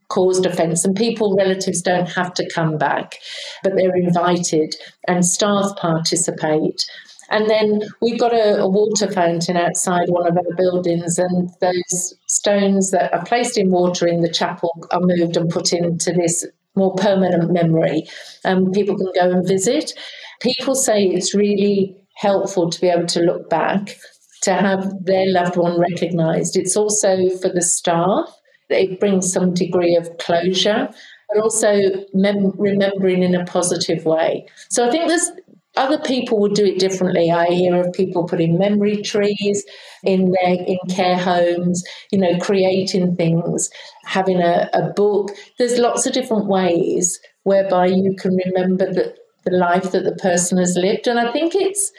caused 0.10 0.46
offence, 0.46 0.84
and 0.84 0.96
people, 0.96 1.36
relatives, 1.38 1.82
don't 1.82 2.10
have 2.10 2.34
to 2.34 2.50
come 2.50 2.78
back, 2.78 3.16
but 3.64 3.74
they're 3.76 3.96
invited, 3.96 4.76
and 5.08 5.26
staff 5.26 5.76
participate. 5.78 6.86
And 7.32 7.50
then 7.50 7.82
we've 8.02 8.20
got 8.20 8.34
a, 8.34 8.60
a, 8.60 8.70
water 8.70 9.10
fountain 9.12 9.58
outside 9.58 10.10
one 10.10 10.28
of 10.28 10.38
our 10.38 10.56
buildings, 10.56 11.18
and 11.18 11.50
those 11.62 12.14
stones 12.28 12.92
that 12.92 13.14
are 13.14 13.26
placed 13.26 13.58
in 13.58 13.72
water 13.72 14.06
in 14.06 14.22
the 14.22 14.32
chapel 14.32 14.72
are 14.92 15.00
moved 15.02 15.38
and 15.38 15.50
put 15.50 15.74
into 15.74 16.12
this 16.12 16.46
more 16.76 16.94
permanent 16.96 17.52
memory. 17.52 18.04
Um, 18.46 18.72
people 18.72 18.98
can 18.98 19.12
go 19.16 19.32
and 19.32 19.48
visit. 19.48 19.94
People 20.42 20.76
say 20.76 21.06
it's 21.06 21.34
really 21.34 21.96
helpful 22.18 22.70
to 22.70 22.82
be 22.82 22.88
able 22.88 23.08
to 23.08 23.22
look 23.22 23.50
back, 23.50 23.98
to 24.44 24.54
have 24.54 24.94
their 25.06 25.32
loved 25.32 25.56
one 25.56 25.80
recognised. 25.80 26.56
It's 26.58 26.76
also 26.76 27.30
for 27.42 27.50
the 27.50 27.62
staff, 27.62 28.30
it 28.70 29.00
brings 29.00 29.32
some 29.32 29.54
degree 29.54 29.96
of 29.96 30.18
closure 30.18 30.90
but 31.34 31.42
also 31.42 31.80
mem- 32.14 32.54
remembering 32.58 33.24
in 33.24 33.36
a 33.36 33.46
positive 33.46 34.06
way. 34.06 34.46
So 34.70 34.88
I 34.88 34.92
think 34.92 35.08
there's 35.08 35.32
other 35.78 36.00
people 36.00 36.40
would 36.40 36.54
do 36.54 36.66
it 36.66 36.80
differently. 36.80 37.32
I 37.32 37.48
hear 37.48 37.80
of 37.80 37.94
people 37.94 38.28
putting 38.28 38.58
memory 38.58 39.02
trees 39.02 39.66
in 40.04 40.32
their 40.32 40.56
in 40.66 40.78
care 40.90 41.18
homes, 41.18 41.84
you 42.12 42.20
know, 42.20 42.38
creating 42.40 43.16
things, 43.16 43.70
having 44.06 44.42
a, 44.42 44.70
a 44.74 44.90
book. 44.94 45.32
There's 45.58 45.80
lots 45.80 46.06
of 46.06 46.14
different 46.14 46.48
ways 46.48 47.20
whereby 47.44 47.88
you 47.88 48.16
can 48.20 48.36
remember 48.36 48.92
the, 48.92 49.16
the 49.46 49.52
life 49.52 49.92
that 49.92 50.04
the 50.04 50.16
person 50.16 50.58
has 50.58 50.76
lived. 50.76 51.08
And 51.08 51.20
I 51.20 51.32
think 51.32 51.56
it's 51.56 51.92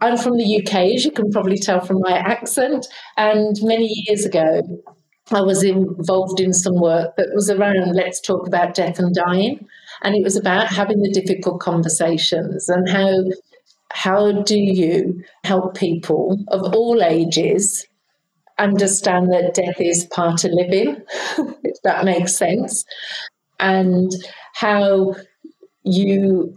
I'm 0.00 0.16
from 0.16 0.38
the 0.38 0.62
UK, 0.62 0.74
as 0.94 1.04
you 1.04 1.10
can 1.10 1.30
probably 1.30 1.58
tell 1.58 1.80
from 1.80 2.00
my 2.00 2.16
accent. 2.16 2.86
And 3.18 3.54
many 3.62 3.90
years 4.06 4.24
ago, 4.24 4.62
I 5.32 5.40
was 5.40 5.62
involved 5.62 6.40
in 6.40 6.52
some 6.52 6.80
work 6.80 7.16
that 7.16 7.28
was 7.34 7.50
around 7.50 7.94
let's 7.94 8.20
talk 8.20 8.46
about 8.46 8.74
death 8.74 8.98
and 8.98 9.14
dying. 9.14 9.66
And 10.02 10.14
it 10.16 10.24
was 10.24 10.36
about 10.36 10.68
having 10.68 11.02
the 11.02 11.12
difficult 11.12 11.60
conversations 11.60 12.68
and 12.68 12.88
how 12.88 13.24
how 13.92 14.30
do 14.42 14.58
you 14.58 15.22
help 15.44 15.76
people 15.76 16.38
of 16.48 16.74
all 16.74 17.02
ages 17.02 17.86
understand 18.58 19.32
that 19.32 19.54
death 19.54 19.80
is 19.80 20.04
part 20.06 20.44
of 20.44 20.52
living, 20.52 21.02
if 21.64 21.76
that 21.82 22.04
makes 22.04 22.36
sense, 22.36 22.84
and 23.58 24.12
how 24.54 25.14
you 25.82 26.56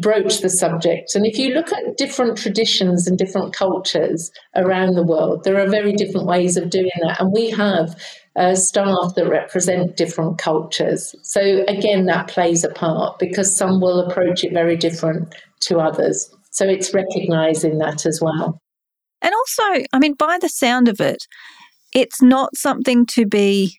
broach 0.00 0.40
the 0.40 0.48
subject. 0.48 1.14
And 1.14 1.26
if 1.26 1.36
you 1.36 1.52
look 1.52 1.72
at 1.72 1.96
different 1.96 2.38
traditions 2.38 3.06
and 3.06 3.18
different 3.18 3.54
cultures 3.54 4.30
around 4.54 4.94
the 4.94 5.02
world, 5.02 5.44
there 5.44 5.60
are 5.60 5.68
very 5.68 5.92
different 5.92 6.26
ways 6.26 6.56
of 6.56 6.70
doing 6.70 6.90
that. 7.02 7.20
And 7.20 7.32
we 7.32 7.50
have 7.50 8.00
uh, 8.36 8.54
staff 8.54 9.14
that 9.16 9.28
represent 9.28 9.96
different 9.96 10.38
cultures. 10.38 11.14
So 11.22 11.64
again, 11.66 12.06
that 12.06 12.28
plays 12.28 12.62
a 12.62 12.68
part 12.68 13.18
because 13.18 13.54
some 13.54 13.80
will 13.80 14.00
approach 14.00 14.44
it 14.44 14.52
very 14.52 14.76
different 14.76 15.34
to 15.62 15.78
others. 15.78 16.32
So 16.52 16.66
it's 16.66 16.94
recognizing 16.94 17.78
that 17.78 18.06
as 18.06 18.20
well. 18.22 18.60
And 19.22 19.34
also, 19.34 19.84
I 19.92 19.98
mean, 19.98 20.14
by 20.14 20.38
the 20.40 20.48
sound 20.48 20.88
of 20.88 21.00
it, 21.00 21.26
it's 21.92 22.22
not 22.22 22.56
something 22.56 23.06
to 23.06 23.26
be 23.26 23.76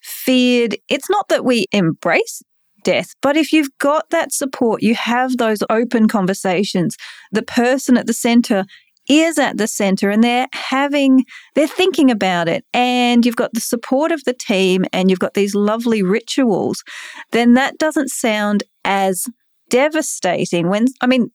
feared. 0.00 0.76
It's 0.88 1.10
not 1.10 1.28
that 1.28 1.44
we 1.44 1.66
embrace 1.72 2.42
death, 2.84 3.14
but 3.22 3.36
if 3.36 3.52
you've 3.52 3.70
got 3.78 4.10
that 4.10 4.32
support, 4.32 4.82
you 4.82 4.94
have 4.94 5.36
those 5.36 5.62
open 5.70 6.08
conversations, 6.08 6.96
the 7.30 7.42
person 7.42 7.96
at 7.96 8.06
the 8.06 8.12
center 8.12 8.64
is 9.08 9.38
at 9.38 9.56
the 9.58 9.66
center 9.66 10.10
and 10.10 10.22
they're 10.22 10.46
having, 10.52 11.24
they're 11.54 11.66
thinking 11.66 12.10
about 12.10 12.48
it, 12.48 12.64
and 12.72 13.26
you've 13.26 13.36
got 13.36 13.52
the 13.52 13.60
support 13.60 14.12
of 14.12 14.22
the 14.24 14.32
team 14.32 14.84
and 14.92 15.10
you've 15.10 15.18
got 15.18 15.34
these 15.34 15.54
lovely 15.54 16.02
rituals, 16.02 16.84
then 17.32 17.54
that 17.54 17.78
doesn't 17.78 18.10
sound 18.10 18.62
as 18.84 19.26
devastating 19.70 20.68
when, 20.68 20.86
I 21.00 21.06
mean, 21.06 21.30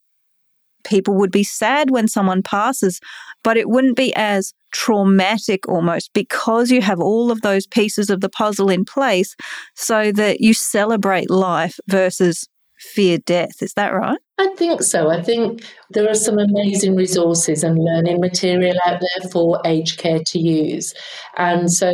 people 0.85 1.15
would 1.15 1.31
be 1.31 1.43
sad 1.43 1.91
when 1.91 2.07
someone 2.07 2.41
passes, 2.41 3.01
but 3.43 3.57
it 3.57 3.69
wouldn't 3.69 3.95
be 3.95 4.13
as 4.15 4.53
traumatic 4.71 5.67
almost 5.67 6.11
because 6.13 6.69
you 6.71 6.81
have 6.81 6.99
all 6.99 7.31
of 7.31 7.41
those 7.41 7.65
pieces 7.65 8.09
of 8.09 8.21
the 8.21 8.29
puzzle 8.29 8.69
in 8.69 8.85
place 8.85 9.35
so 9.75 10.11
that 10.11 10.41
you 10.41 10.53
celebrate 10.53 11.29
life 11.29 11.79
versus 11.87 12.47
fear 12.77 13.17
death. 13.19 13.61
Is 13.61 13.73
that 13.73 13.93
right? 13.93 14.19
I 14.39 14.49
think 14.55 14.83
so. 14.83 15.09
I 15.09 15.21
think 15.21 15.63
there 15.89 16.07
are 16.07 16.13
some 16.13 16.37
amazing 16.37 16.95
resources 16.95 17.63
and 17.63 17.83
learning 17.83 18.19
material 18.19 18.75
out 18.85 19.01
there 19.01 19.29
for 19.31 19.59
aged 19.65 19.97
care 19.97 20.19
to 20.27 20.39
use. 20.39 20.93
And 21.37 21.71
so 21.71 21.91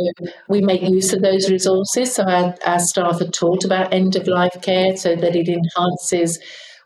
we 0.48 0.60
make 0.60 0.82
use 0.82 1.12
of 1.14 1.22
those 1.22 1.50
resources. 1.50 2.14
So 2.14 2.24
our, 2.24 2.54
our 2.66 2.78
staff 2.78 3.20
are 3.22 3.30
taught 3.30 3.64
about 3.64 3.94
end 3.94 4.16
of 4.16 4.26
life 4.26 4.56
care 4.60 4.96
so 4.96 5.16
that 5.16 5.34
it 5.34 5.48
enhances 5.48 6.38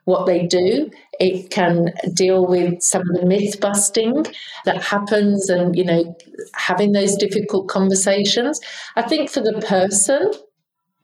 what 0.05 0.27
they 0.27 0.47
do. 0.47 0.91
It 1.21 1.51
can 1.51 1.93
deal 2.15 2.47
with 2.47 2.81
some 2.81 3.03
of 3.03 3.21
the 3.21 3.27
myth 3.27 3.61
busting 3.61 4.27
that 4.65 4.83
happens 4.83 5.49
and, 5.49 5.75
you 5.77 5.85
know, 5.85 6.17
having 6.55 6.93
those 6.93 7.17
difficult 7.17 7.69
conversations. 7.69 8.61
I 8.95 9.03
think 9.03 9.29
for 9.29 9.41
the 9.41 9.61
person, 9.61 10.33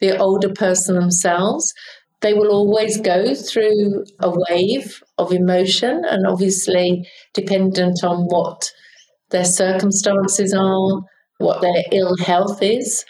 the 0.00 0.16
older 0.16 0.50
person 0.50 0.94
themselves, 0.94 1.74
they 2.20 2.32
will 2.32 2.50
always 2.50 3.00
go 3.00 3.34
through 3.34 4.04
a 4.20 4.32
wave 4.48 5.02
of 5.18 5.32
emotion 5.32 6.04
and 6.04 6.26
obviously 6.26 7.08
dependent 7.34 8.04
on 8.04 8.24
what 8.26 8.70
their 9.30 9.44
circumstances 9.44 10.54
are, 10.54 11.02
what 11.38 11.60
their 11.60 11.82
ill 11.90 12.16
health 12.18 12.62
is, 12.62 13.04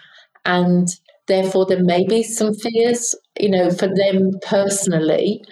and 0.46 0.88
therefore 1.26 1.66
there 1.66 1.84
may 1.84 2.06
be 2.06 2.22
some 2.22 2.54
fears, 2.54 3.14
you 3.38 3.50
know, 3.50 3.70
for 3.70 3.88
them 3.88 4.30
personally 4.42 5.44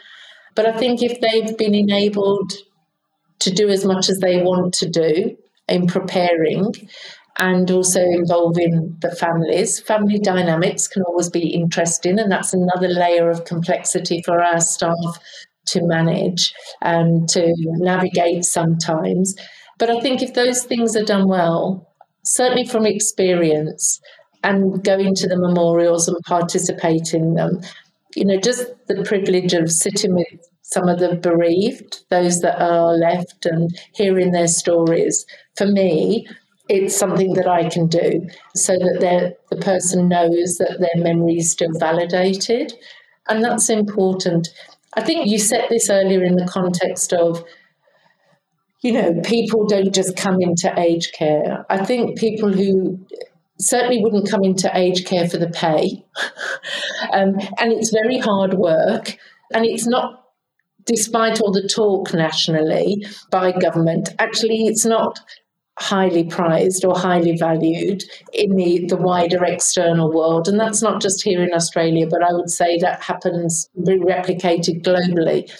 but 0.55 0.67
I 0.67 0.73
think 0.79 1.03
if 1.03 1.21
they've 1.21 1.57
been 1.57 1.75
enabled 1.75 2.53
to 3.41 3.51
do 3.51 3.69
as 3.69 3.85
much 3.85 4.09
as 4.09 4.19
they 4.19 4.43
want 4.43 4.75
to 4.75 4.89
do 4.89 5.37
in 5.69 5.87
preparing 5.87 6.73
and 7.39 7.71
also 7.71 8.01
involving 8.01 8.97
the 9.01 9.11
families, 9.11 9.81
family 9.81 10.19
dynamics 10.19 10.87
can 10.87 11.03
always 11.03 11.31
be 11.31 11.49
interesting, 11.49 12.19
and 12.19 12.31
that's 12.31 12.53
another 12.53 12.89
layer 12.89 13.31
of 13.31 13.45
complexity 13.45 14.23
for 14.23 14.43
our 14.43 14.61
staff 14.61 15.19
to 15.67 15.83
manage 15.83 16.53
and 16.83 17.29
to 17.31 17.53
navigate 17.79 18.45
sometimes. 18.45 19.35
But 19.79 19.91
I 19.91 20.01
think 20.01 20.23
if 20.23 20.35
those 20.35 20.65
things 20.65 20.95
are 20.95 21.05
done 21.05 21.29
well, 21.29 21.89
certainly 22.25 22.67
from 22.67 22.87
experience, 22.87 24.01
and 24.45 24.83
going 24.85 25.15
to 25.15 25.29
the 25.29 25.39
memorials 25.39 26.09
and 26.09 26.17
participating 26.27 27.23
in 27.23 27.35
them, 27.35 27.61
you 28.15 28.25
know, 28.25 28.39
just 28.39 28.67
the 28.89 29.03
privilege 29.05 29.55
of 29.55 29.71
sitting 29.71 30.15
with 30.15 30.49
some 30.63 30.89
of 30.89 30.99
the 30.99 31.15
bereaved, 31.17 32.05
those 32.11 32.41
that 32.41 32.61
are 32.61 32.95
left, 32.95 33.47
and 33.47 33.71
hearing 33.95 34.33
their 34.33 34.49
stories. 34.49 35.27
For 35.57 35.67
me, 35.67 36.27
it's 36.69 36.97
something 36.97 37.35
that 37.35 37.47
I 37.47 37.69
can 37.69 37.87
do 37.87 38.27
so 38.55 38.75
that 38.75 39.37
the 39.51 39.57
person 39.57 40.09
knows 40.09 40.57
that 40.59 40.79
their 40.81 41.03
memory 41.03 41.37
is 41.37 41.51
still 41.51 41.73
validated. 41.79 42.73
And 43.29 43.45
that's 43.45 43.69
important. 43.69 44.49
I 44.95 45.03
think 45.03 45.27
you 45.27 45.39
said 45.39 45.67
this 45.69 45.91
earlier 45.91 46.23
in 46.23 46.37
the 46.37 46.47
context 46.47 47.13
of, 47.13 47.45
you 48.83 48.93
know, 48.93 49.21
people 49.23 49.67
don't 49.67 49.95
just 49.95 50.17
come 50.17 50.41
into 50.41 50.73
aged 50.79 51.13
care. 51.15 51.65
I 51.69 51.85
think 51.85 52.19
people 52.19 52.53
who 52.53 52.99
certainly 53.59 54.03
wouldn't 54.03 54.29
come 54.29 54.43
into 54.43 54.71
aged 54.77 55.07
care 55.07 55.29
for 55.29 55.39
the 55.39 55.49
pay. 55.51 56.05
um, 57.13 57.39
and 57.59 57.73
it's 57.73 57.91
very 57.91 58.19
hard 58.19 58.55
work. 58.55 59.17
And 59.55 59.65
it's 59.67 59.87
not, 59.87 60.25
despite 60.87 61.41
all 61.41 61.53
the 61.53 61.69
talk 61.69 62.13
nationally 62.15 63.05
by 63.31 63.53
government, 63.53 64.11
actually, 64.19 64.67
it's 64.67 64.85
not 64.85 65.19
highly 65.79 66.25
prized 66.25 66.85
or 66.85 66.97
highly 66.97 67.37
valued 67.37 68.05
in 68.33 68.57
the, 68.57 68.87
the 68.87 68.97
wider 68.97 69.45
external 69.45 70.13
world. 70.13 70.49
And 70.49 70.61
that's 70.61 70.83
not 70.83 71.01
just 71.01 71.23
here 71.23 71.43
in 71.43 71.55
Australia, 71.55 72.07
but 72.07 72.23
I 72.23 72.33
would 72.33 72.51
say 72.51 72.79
that 72.79 73.03
happens, 73.03 73.69
be 73.85 73.99
replicated 73.99 74.83
globally. 74.83 75.51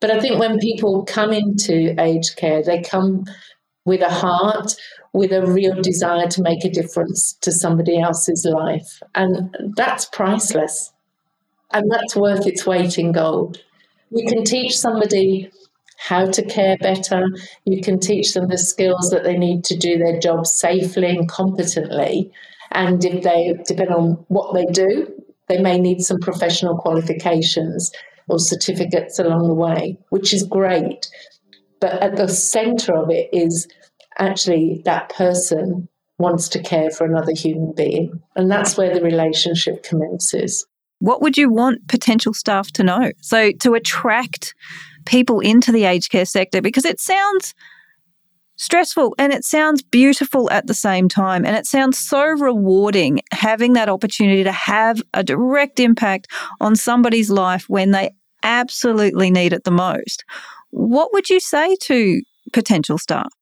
But 0.00 0.10
I 0.10 0.20
think 0.20 0.38
when 0.38 0.58
people 0.58 1.04
come 1.04 1.32
into 1.32 1.94
aged 1.98 2.36
care, 2.36 2.62
they 2.62 2.82
come 2.82 3.24
with 3.86 4.02
a 4.02 4.10
heart, 4.10 4.74
with 5.14 5.32
a 5.32 5.46
real 5.46 5.80
desire 5.80 6.26
to 6.26 6.42
make 6.42 6.64
a 6.64 6.70
difference 6.70 7.34
to 7.34 7.52
somebody 7.52 8.00
else's 8.00 8.44
life. 8.44 9.00
And 9.14 9.56
that's 9.76 10.06
priceless. 10.06 10.92
And 11.72 11.90
that's 11.90 12.16
worth 12.16 12.46
its 12.46 12.66
weight 12.66 12.98
in 12.98 13.12
gold. 13.12 13.62
You 14.10 14.26
can 14.26 14.44
teach 14.44 14.76
somebody 14.76 15.50
how 15.98 16.26
to 16.26 16.44
care 16.44 16.76
better. 16.78 17.26
You 17.64 17.80
can 17.80 18.00
teach 18.00 18.34
them 18.34 18.48
the 18.48 18.58
skills 18.58 19.10
that 19.10 19.22
they 19.22 19.38
need 19.38 19.64
to 19.64 19.76
do 19.76 19.98
their 19.98 20.18
job 20.18 20.46
safely 20.46 21.10
and 21.10 21.28
competently. 21.28 22.32
And 22.72 23.04
if 23.04 23.22
they, 23.22 23.54
depend 23.66 23.90
on 23.90 24.24
what 24.28 24.52
they 24.52 24.66
do, 24.66 25.06
they 25.48 25.62
may 25.62 25.78
need 25.78 26.02
some 26.02 26.18
professional 26.18 26.76
qualifications 26.76 27.92
or 28.28 28.40
certificates 28.40 29.20
along 29.20 29.46
the 29.46 29.54
way, 29.54 29.96
which 30.08 30.34
is 30.34 30.42
great. 30.42 31.08
But 31.80 32.02
at 32.02 32.16
the 32.16 32.28
center 32.28 32.96
of 32.96 33.10
it 33.10 33.28
is 33.32 33.68
actually 34.18 34.82
that 34.84 35.08
person 35.08 35.88
wants 36.18 36.48
to 36.48 36.62
care 36.62 36.90
for 36.90 37.04
another 37.04 37.32
human 37.32 37.72
being. 37.72 38.22
And 38.36 38.50
that's 38.50 38.76
where 38.76 38.94
the 38.94 39.02
relationship 39.02 39.82
commences. 39.82 40.66
What 41.00 41.20
would 41.22 41.36
you 41.36 41.50
want 41.50 41.88
potential 41.88 42.32
staff 42.32 42.70
to 42.72 42.82
know? 42.82 43.12
So, 43.20 43.50
to 43.52 43.74
attract 43.74 44.54
people 45.04 45.40
into 45.40 45.72
the 45.72 45.84
aged 45.84 46.10
care 46.10 46.24
sector, 46.24 46.62
because 46.62 46.84
it 46.84 47.00
sounds 47.00 47.54
stressful 48.56 49.14
and 49.18 49.32
it 49.32 49.44
sounds 49.44 49.82
beautiful 49.82 50.50
at 50.50 50.66
the 50.66 50.74
same 50.74 51.08
time. 51.08 51.44
And 51.44 51.56
it 51.56 51.66
sounds 51.66 51.98
so 51.98 52.24
rewarding 52.24 53.20
having 53.32 53.72
that 53.74 53.88
opportunity 53.88 54.44
to 54.44 54.52
have 54.52 55.02
a 55.12 55.24
direct 55.24 55.80
impact 55.80 56.28
on 56.60 56.76
somebody's 56.76 57.30
life 57.30 57.68
when 57.68 57.90
they 57.90 58.10
absolutely 58.42 59.30
need 59.30 59.52
it 59.52 59.64
the 59.64 59.70
most. 59.70 60.24
What 60.70 61.12
would 61.12 61.30
you 61.30 61.40
say 61.40 61.76
to 61.82 62.22
potential 62.52 62.98
staff? 62.98 63.32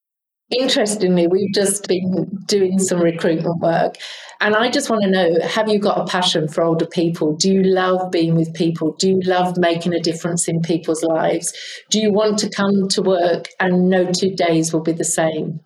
Interestingly, 0.58 1.26
we've 1.26 1.54
just 1.54 1.88
been 1.88 2.26
doing 2.46 2.78
some 2.78 3.00
recruitment 3.00 3.58
work, 3.60 3.96
and 4.40 4.54
I 4.54 4.70
just 4.70 4.90
want 4.90 5.02
to 5.02 5.10
know 5.10 5.40
have 5.46 5.68
you 5.68 5.78
got 5.78 5.98
a 5.98 6.04
passion 6.04 6.46
for 6.46 6.62
older 6.62 6.84
people? 6.84 7.34
Do 7.34 7.50
you 7.50 7.62
love 7.62 8.10
being 8.10 8.34
with 8.34 8.52
people? 8.52 8.94
Do 8.98 9.08
you 9.08 9.20
love 9.22 9.56
making 9.56 9.94
a 9.94 10.00
difference 10.00 10.48
in 10.48 10.60
people's 10.60 11.02
lives? 11.02 11.52
Do 11.90 12.00
you 12.00 12.12
want 12.12 12.38
to 12.40 12.50
come 12.50 12.88
to 12.88 13.00
work 13.00 13.46
and 13.60 13.88
no 13.88 14.10
two 14.12 14.34
days 14.34 14.72
will 14.72 14.82
be 14.82 14.92
the 14.92 15.04
same? 15.04 15.60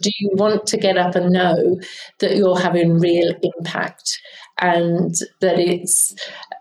Do 0.00 0.10
you 0.18 0.30
want 0.34 0.66
to 0.68 0.78
get 0.78 0.96
up 0.96 1.14
and 1.14 1.30
know 1.30 1.78
that 2.20 2.36
you're 2.36 2.58
having 2.58 2.98
real 2.98 3.34
impact 3.42 4.18
and 4.58 5.14
that 5.40 5.58
it's, 5.58 6.14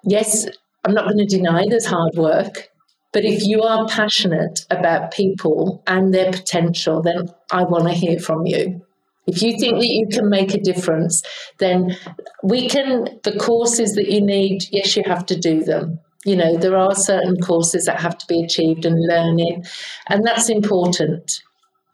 yes, 0.04 0.48
I'm 0.86 0.94
not 0.94 1.06
going 1.06 1.26
to 1.26 1.38
deny 1.38 1.66
there's 1.70 1.86
hard 1.86 2.16
work, 2.16 2.68
but 3.12 3.26
if 3.26 3.44
you 3.44 3.62
are 3.64 3.88
passionate 3.88 4.66
about 4.70 5.12
people 5.12 5.84
and 5.88 6.14
their 6.14 6.32
potential, 6.32 7.02
then 7.02 7.30
I 7.52 7.64
want 7.64 7.86
to 7.86 7.94
hear 7.94 8.20
from 8.20 8.46
you. 8.46 8.86
If 9.26 9.42
you 9.44 9.58
think 9.60 9.80
that 9.80 9.88
you 9.88 10.08
can 10.12 10.30
make 10.30 10.54
a 10.54 10.60
difference, 10.60 11.22
then 11.60 11.96
we 12.44 12.68
can, 12.68 13.20
the 13.24 13.38
courses 13.38 13.94
that 13.94 14.10
you 14.10 14.22
need, 14.22 14.64
yes, 14.72 14.96
you 14.96 15.04
have 15.06 15.26
to 15.28 15.40
do 15.40 15.64
them. 15.64 16.00
You 16.26 16.36
know, 16.36 16.58
there 16.58 16.76
are 16.76 16.96
certain 16.96 17.38
courses 17.38 17.86
that 17.86 18.00
have 18.00 18.18
to 18.18 18.28
be 18.28 18.44
achieved 18.44 18.86
and 18.86 19.00
learning, 19.08 19.66
and 20.08 20.26
that's 20.26 20.50
important 20.50 21.42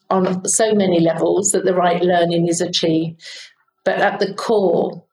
on 0.09 0.45
so 0.47 0.73
many 0.73 0.99
levels 0.99 1.51
that 1.51 1.65
the 1.65 1.75
right 1.75 2.01
learning 2.01 2.47
is 2.47 2.61
achieved. 2.61 3.21
But 3.83 3.99
at 3.99 4.19
the 4.19 4.33
core, 4.33 5.04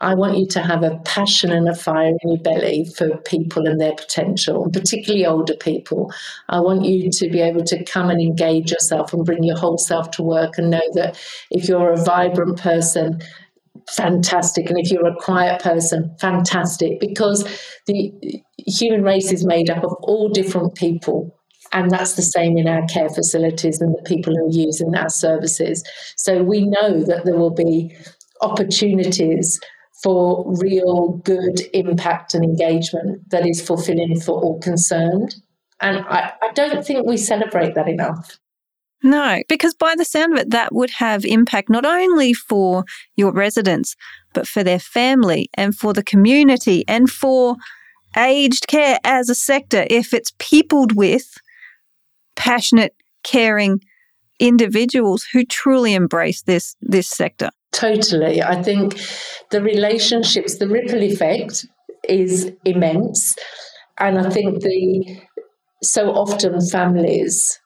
I 0.00 0.14
want 0.14 0.38
you 0.38 0.46
to 0.48 0.62
have 0.62 0.82
a 0.82 0.98
passion 1.04 1.50
and 1.50 1.68
a 1.68 1.74
fire 1.74 2.12
in 2.22 2.30
your 2.30 2.38
belly 2.38 2.86
for 2.96 3.16
people 3.18 3.66
and 3.66 3.80
their 3.80 3.94
potential, 3.94 4.64
and 4.64 4.72
particularly 4.72 5.26
older 5.26 5.54
people. 5.54 6.12
I 6.48 6.60
want 6.60 6.84
you 6.84 7.10
to 7.10 7.28
be 7.28 7.40
able 7.40 7.64
to 7.64 7.84
come 7.84 8.10
and 8.10 8.20
engage 8.20 8.70
yourself 8.70 9.12
and 9.12 9.24
bring 9.24 9.42
your 9.42 9.56
whole 9.58 9.78
self 9.78 10.10
to 10.12 10.22
work 10.22 10.58
and 10.58 10.70
know 10.70 10.88
that 10.94 11.18
if 11.50 11.68
you're 11.68 11.92
a 11.92 12.04
vibrant 12.04 12.60
person, 12.60 13.20
fantastic. 13.88 14.70
And 14.70 14.78
if 14.78 14.90
you're 14.90 15.06
a 15.06 15.16
quiet 15.16 15.62
person, 15.62 16.14
fantastic. 16.20 17.00
Because 17.00 17.44
the 17.86 18.12
human 18.66 19.02
race 19.02 19.32
is 19.32 19.44
made 19.44 19.70
up 19.70 19.82
of 19.82 19.94
all 20.02 20.28
different 20.28 20.74
people. 20.74 21.34
And 21.72 21.90
that's 21.90 22.14
the 22.14 22.22
same 22.22 22.56
in 22.56 22.66
our 22.66 22.86
care 22.86 23.10
facilities 23.10 23.80
and 23.80 23.94
the 23.94 24.02
people 24.02 24.34
who 24.34 24.46
are 24.46 24.50
using 24.50 24.94
our 24.94 25.10
services. 25.10 25.84
So 26.16 26.42
we 26.42 26.66
know 26.66 27.02
that 27.02 27.24
there 27.24 27.36
will 27.36 27.54
be 27.54 27.94
opportunities 28.40 29.60
for 30.02 30.44
real 30.60 31.20
good 31.24 31.60
impact 31.72 32.34
and 32.34 32.44
engagement 32.44 33.28
that 33.30 33.46
is 33.46 33.60
fulfilling 33.60 34.20
for 34.20 34.40
all 34.40 34.60
concerned. 34.60 35.34
And 35.80 35.98
I, 36.06 36.32
I 36.40 36.52
don't 36.52 36.84
think 36.84 37.06
we 37.06 37.16
celebrate 37.16 37.74
that 37.74 37.88
enough. 37.88 38.38
No, 39.02 39.42
because 39.48 39.74
by 39.74 39.94
the 39.96 40.04
sound 40.04 40.32
of 40.32 40.40
it, 40.40 40.50
that 40.50 40.74
would 40.74 40.90
have 40.90 41.24
impact 41.24 41.70
not 41.70 41.84
only 41.84 42.32
for 42.32 42.84
your 43.16 43.32
residents, 43.32 43.94
but 44.34 44.46
for 44.46 44.64
their 44.64 44.80
family 44.80 45.48
and 45.54 45.76
for 45.76 45.92
the 45.92 46.02
community 46.02 46.84
and 46.88 47.08
for 47.08 47.56
aged 48.16 48.66
care 48.66 48.98
as 49.04 49.28
a 49.28 49.34
sector 49.34 49.86
if 49.88 50.12
it's 50.12 50.32
peopled 50.38 50.96
with 50.96 51.38
passionate, 52.34 52.94
caring 53.22 53.80
individuals 54.40 55.24
who 55.32 55.44
truly 55.44 55.94
embrace 55.94 56.42
this 56.42 56.76
this 56.80 57.08
sector. 57.08 57.50
Totally. 57.78 58.42
I 58.42 58.60
think 58.62 59.00
the 59.50 59.62
relationships, 59.62 60.58
the 60.58 60.68
ripple 60.68 61.02
effect 61.02 61.64
is 62.08 62.50
immense. 62.64 63.36
And 63.98 64.18
I 64.18 64.30
think 64.30 64.62
the 64.62 65.20
so 65.82 66.10
often 66.10 66.60
families 66.60 67.60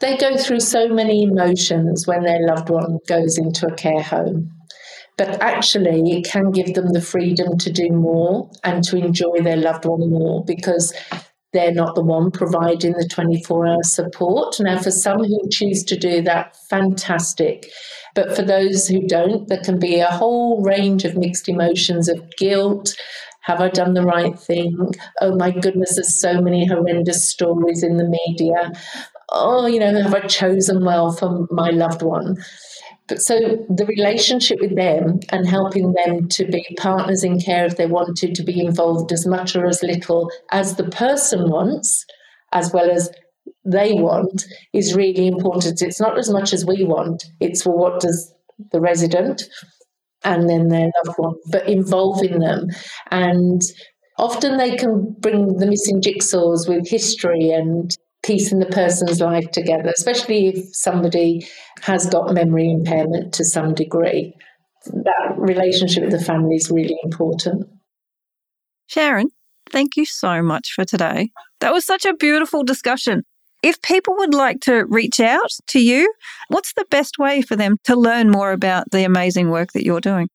they 0.00 0.16
go 0.18 0.36
through 0.36 0.60
so 0.60 0.88
many 0.88 1.22
emotions 1.22 2.06
when 2.06 2.22
their 2.22 2.46
loved 2.46 2.68
one 2.68 2.98
goes 3.08 3.38
into 3.38 3.66
a 3.66 3.74
care 3.74 4.02
home. 4.02 4.50
But 5.16 5.40
actually, 5.40 6.12
it 6.12 6.26
can 6.26 6.50
give 6.50 6.74
them 6.74 6.92
the 6.92 7.00
freedom 7.00 7.56
to 7.56 7.72
do 7.72 7.88
more 7.90 8.50
and 8.62 8.84
to 8.84 8.98
enjoy 8.98 9.40
their 9.40 9.56
loved 9.56 9.86
one 9.86 10.10
more 10.10 10.44
because 10.44 10.92
they're 11.52 11.72
not 11.72 11.94
the 11.94 12.02
one 12.02 12.30
providing 12.30 12.92
the 12.92 13.08
24 13.08 13.66
hour 13.66 13.82
support. 13.82 14.56
Now, 14.60 14.78
for 14.78 14.90
some 14.90 15.24
who 15.24 15.48
choose 15.50 15.84
to 15.84 15.96
do 15.96 16.22
that, 16.22 16.56
fantastic. 16.68 17.70
But 18.14 18.34
for 18.34 18.42
those 18.42 18.88
who 18.88 19.06
don't, 19.06 19.48
there 19.48 19.62
can 19.62 19.78
be 19.78 20.00
a 20.00 20.06
whole 20.06 20.62
range 20.62 21.04
of 21.04 21.16
mixed 21.16 21.48
emotions 21.48 22.08
of 22.08 22.22
guilt. 22.36 22.94
Have 23.42 23.60
I 23.60 23.68
done 23.68 23.94
the 23.94 24.02
right 24.02 24.36
thing? 24.38 24.92
Oh 25.20 25.36
my 25.36 25.50
goodness, 25.50 25.94
there's 25.94 26.20
so 26.20 26.40
many 26.40 26.66
horrendous 26.66 27.28
stories 27.28 27.82
in 27.82 27.96
the 27.96 28.18
media. 28.26 28.72
Oh, 29.30 29.66
you 29.66 29.78
know, 29.78 30.02
have 30.02 30.14
I 30.14 30.20
chosen 30.20 30.84
well 30.84 31.12
for 31.12 31.46
my 31.50 31.70
loved 31.70 32.02
one? 32.02 32.36
But 33.08 33.22
so 33.22 33.64
the 33.68 33.86
relationship 33.86 34.60
with 34.60 34.74
them 34.74 35.20
and 35.30 35.46
helping 35.46 35.92
them 35.92 36.28
to 36.30 36.44
be 36.44 36.64
partners 36.78 37.22
in 37.22 37.40
care 37.40 37.64
if 37.64 37.76
they 37.76 37.86
want 37.86 38.16
to, 38.18 38.32
to 38.32 38.42
be 38.42 38.60
involved 38.60 39.12
as 39.12 39.26
much 39.26 39.54
or 39.54 39.66
as 39.66 39.82
little 39.82 40.30
as 40.50 40.76
the 40.76 40.90
person 40.90 41.48
wants, 41.48 42.04
as 42.52 42.72
well 42.72 42.90
as 42.90 43.10
they 43.64 43.92
want, 43.94 44.44
is 44.72 44.96
really 44.96 45.26
important. 45.28 45.82
It's 45.82 46.00
not 46.00 46.18
as 46.18 46.30
much 46.30 46.52
as 46.52 46.66
we 46.66 46.84
want, 46.84 47.24
it's 47.40 47.62
for 47.62 47.76
what 47.76 48.00
does 48.00 48.32
the 48.72 48.80
resident 48.80 49.44
and 50.24 50.48
then 50.48 50.68
their 50.68 50.90
loved 51.04 51.18
one, 51.18 51.34
but 51.52 51.68
involving 51.68 52.40
them. 52.40 52.66
And 53.10 53.62
often 54.18 54.56
they 54.56 54.76
can 54.76 55.14
bring 55.20 55.58
the 55.58 55.66
missing 55.66 56.00
jigsaws 56.00 56.68
with 56.68 56.88
history 56.88 57.50
and 57.50 57.96
piecing 58.26 58.58
the 58.58 58.66
person's 58.66 59.20
life 59.20 59.50
together, 59.52 59.90
especially 59.94 60.48
if 60.48 60.74
somebody 60.74 61.46
has 61.82 62.06
got 62.06 62.34
memory 62.34 62.70
impairment 62.70 63.32
to 63.34 63.44
some 63.44 63.74
degree. 63.74 64.34
That 64.86 65.34
relationship 65.36 66.04
with 66.04 66.12
the 66.12 66.24
family 66.24 66.56
is 66.56 66.70
really 66.70 66.96
important. 67.04 67.66
Sharon, 68.88 69.30
thank 69.70 69.96
you 69.96 70.04
so 70.04 70.42
much 70.42 70.72
for 70.72 70.84
today. 70.84 71.30
That 71.60 71.72
was 71.72 71.84
such 71.84 72.04
a 72.04 72.14
beautiful 72.14 72.62
discussion. 72.62 73.22
If 73.62 73.80
people 73.82 74.14
would 74.18 74.34
like 74.34 74.60
to 74.62 74.84
reach 74.86 75.18
out 75.18 75.50
to 75.68 75.80
you, 75.80 76.12
what's 76.48 76.74
the 76.74 76.84
best 76.90 77.18
way 77.18 77.42
for 77.42 77.56
them 77.56 77.76
to 77.84 77.96
learn 77.96 78.30
more 78.30 78.52
about 78.52 78.90
the 78.92 79.04
amazing 79.04 79.50
work 79.50 79.72
that 79.72 79.84
you're 79.84 80.00
doing? 80.00 80.28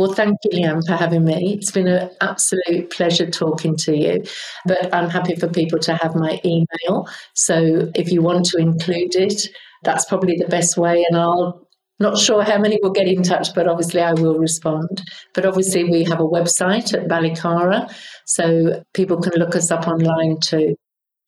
Well, 0.00 0.14
thank 0.14 0.38
you, 0.44 0.62
Leanne, 0.62 0.86
for 0.86 0.96
having 0.96 1.26
me. 1.26 1.56
It's 1.58 1.72
been 1.72 1.86
an 1.86 2.08
absolute 2.22 2.88
pleasure 2.88 3.30
talking 3.30 3.76
to 3.76 3.94
you. 3.94 4.24
But 4.64 4.94
I'm 4.94 5.10
happy 5.10 5.36
for 5.36 5.46
people 5.46 5.78
to 5.80 5.94
have 5.94 6.14
my 6.14 6.40
email. 6.42 7.06
So 7.34 7.90
if 7.94 8.10
you 8.10 8.22
want 8.22 8.46
to 8.46 8.56
include 8.56 9.14
it, 9.14 9.42
that's 9.82 10.06
probably 10.06 10.36
the 10.36 10.48
best 10.48 10.78
way. 10.78 11.04
And 11.06 11.18
I'll 11.18 11.68
not 11.98 12.16
sure 12.16 12.42
how 12.42 12.58
many 12.58 12.78
will 12.82 12.92
get 12.92 13.08
in 13.08 13.22
touch, 13.22 13.54
but 13.54 13.68
obviously 13.68 14.00
I 14.00 14.14
will 14.14 14.38
respond. 14.38 15.02
But 15.34 15.44
obviously, 15.44 15.84
we 15.84 16.02
have 16.04 16.18
a 16.18 16.26
website 16.26 16.94
at 16.94 17.06
Ballycara, 17.06 17.94
so 18.24 18.82
people 18.94 19.20
can 19.20 19.34
look 19.34 19.54
us 19.54 19.70
up 19.70 19.86
online 19.86 20.40
too. 20.40 20.76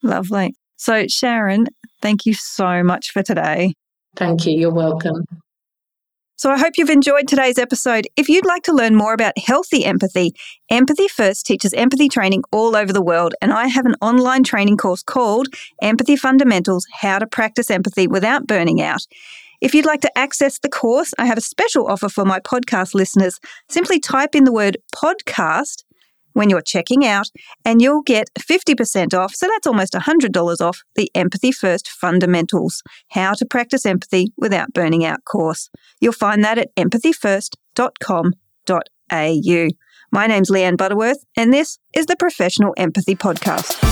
Lovely. 0.03 0.55
So, 0.79 1.05
Sharon, 1.09 1.67
thank 2.01 2.25
you 2.25 2.33
so 2.33 2.83
much 2.83 3.11
for 3.11 3.23
today. 3.23 3.75
Thank 4.17 4.47
you. 4.47 4.59
You're 4.59 4.73
welcome. 4.73 5.27
So 6.43 6.51
I 6.51 6.59
hope 6.59 6.73
you've 6.77 6.91
enjoyed 6.91 7.29
today's 7.29 7.57
episode. 7.57 8.09
If 8.17 8.29
you'd 8.29 8.45
like 8.45 8.65
to 8.65 8.73
learn 8.73 8.97
more 8.97 9.15
about 9.15 9.39
healthy 9.39 9.85
empathy, 9.85 10.35
Empathy 10.71 11.07
First 11.07 11.47
teaches 11.47 11.73
empathy 11.73 12.09
training 12.09 12.43
all 12.51 12.75
over 12.75 12.93
the 12.93 13.01
world, 13.01 13.33
and 13.41 13.53
I 13.53 13.69
have 13.69 13.87
an 13.87 13.95
online 14.03 14.43
training 14.43 14.77
course 14.77 15.05
called 15.05 15.47
Empathy 15.81 16.17
Fundamentals 16.17 16.85
How 16.95 17.21
to 17.21 17.29
Practice 17.29 17.71
Empathy 17.71 18.09
Without 18.09 18.49
Burning 18.49 18.83
Out. 18.83 19.07
If 19.61 19.73
you'd 19.73 19.87
like 19.87 20.01
to 20.01 20.19
access 20.19 20.59
the 20.59 20.69
course, 20.69 21.15
I 21.17 21.27
have 21.27 21.39
a 21.39 21.43
special 21.43 21.87
offer 21.87 22.09
for 22.09 22.25
my 22.25 22.41
podcast 22.41 22.93
listeners. 22.93 23.39
Simply 23.69 24.01
type 24.01 24.35
in 24.35 24.43
the 24.43 24.53
word 24.53 24.79
podcast 24.93 25.85
when 26.33 26.51
you're 26.51 26.63
checking 26.63 27.05
out, 27.05 27.29
and 27.65 27.81
you'll 27.81 28.03
get 28.03 28.29
50% 28.39 29.15
off. 29.15 29.35
So 29.35 29.47
that's 29.47 29.67
almost 29.67 29.93
$100 29.93 30.61
off 30.61 30.83
the 30.95 31.11
Empathy 31.15 31.53
First 31.53 31.89
Fundamentals 31.89 32.83
How 33.11 33.35
to 33.35 33.47
Practice 33.47 33.87
Empathy 33.87 34.33
Without 34.37 34.73
Burning 34.73 35.05
Out 35.05 35.25
course. 35.25 35.71
You'll 36.01 36.13
find 36.13 36.45
that 36.45 36.59
at 36.59 36.75
empathyfirst.com.au. 36.77 39.69
My 40.15 40.27
name's 40.27 40.51
Leanne 40.51 40.77
Butterworth, 40.77 41.25
and 41.37 41.55
this 41.55 41.79
is 41.95 42.07
the 42.07 42.17
Professional 42.17 42.75
Empathy 42.77 43.15
Podcast. 43.15 43.92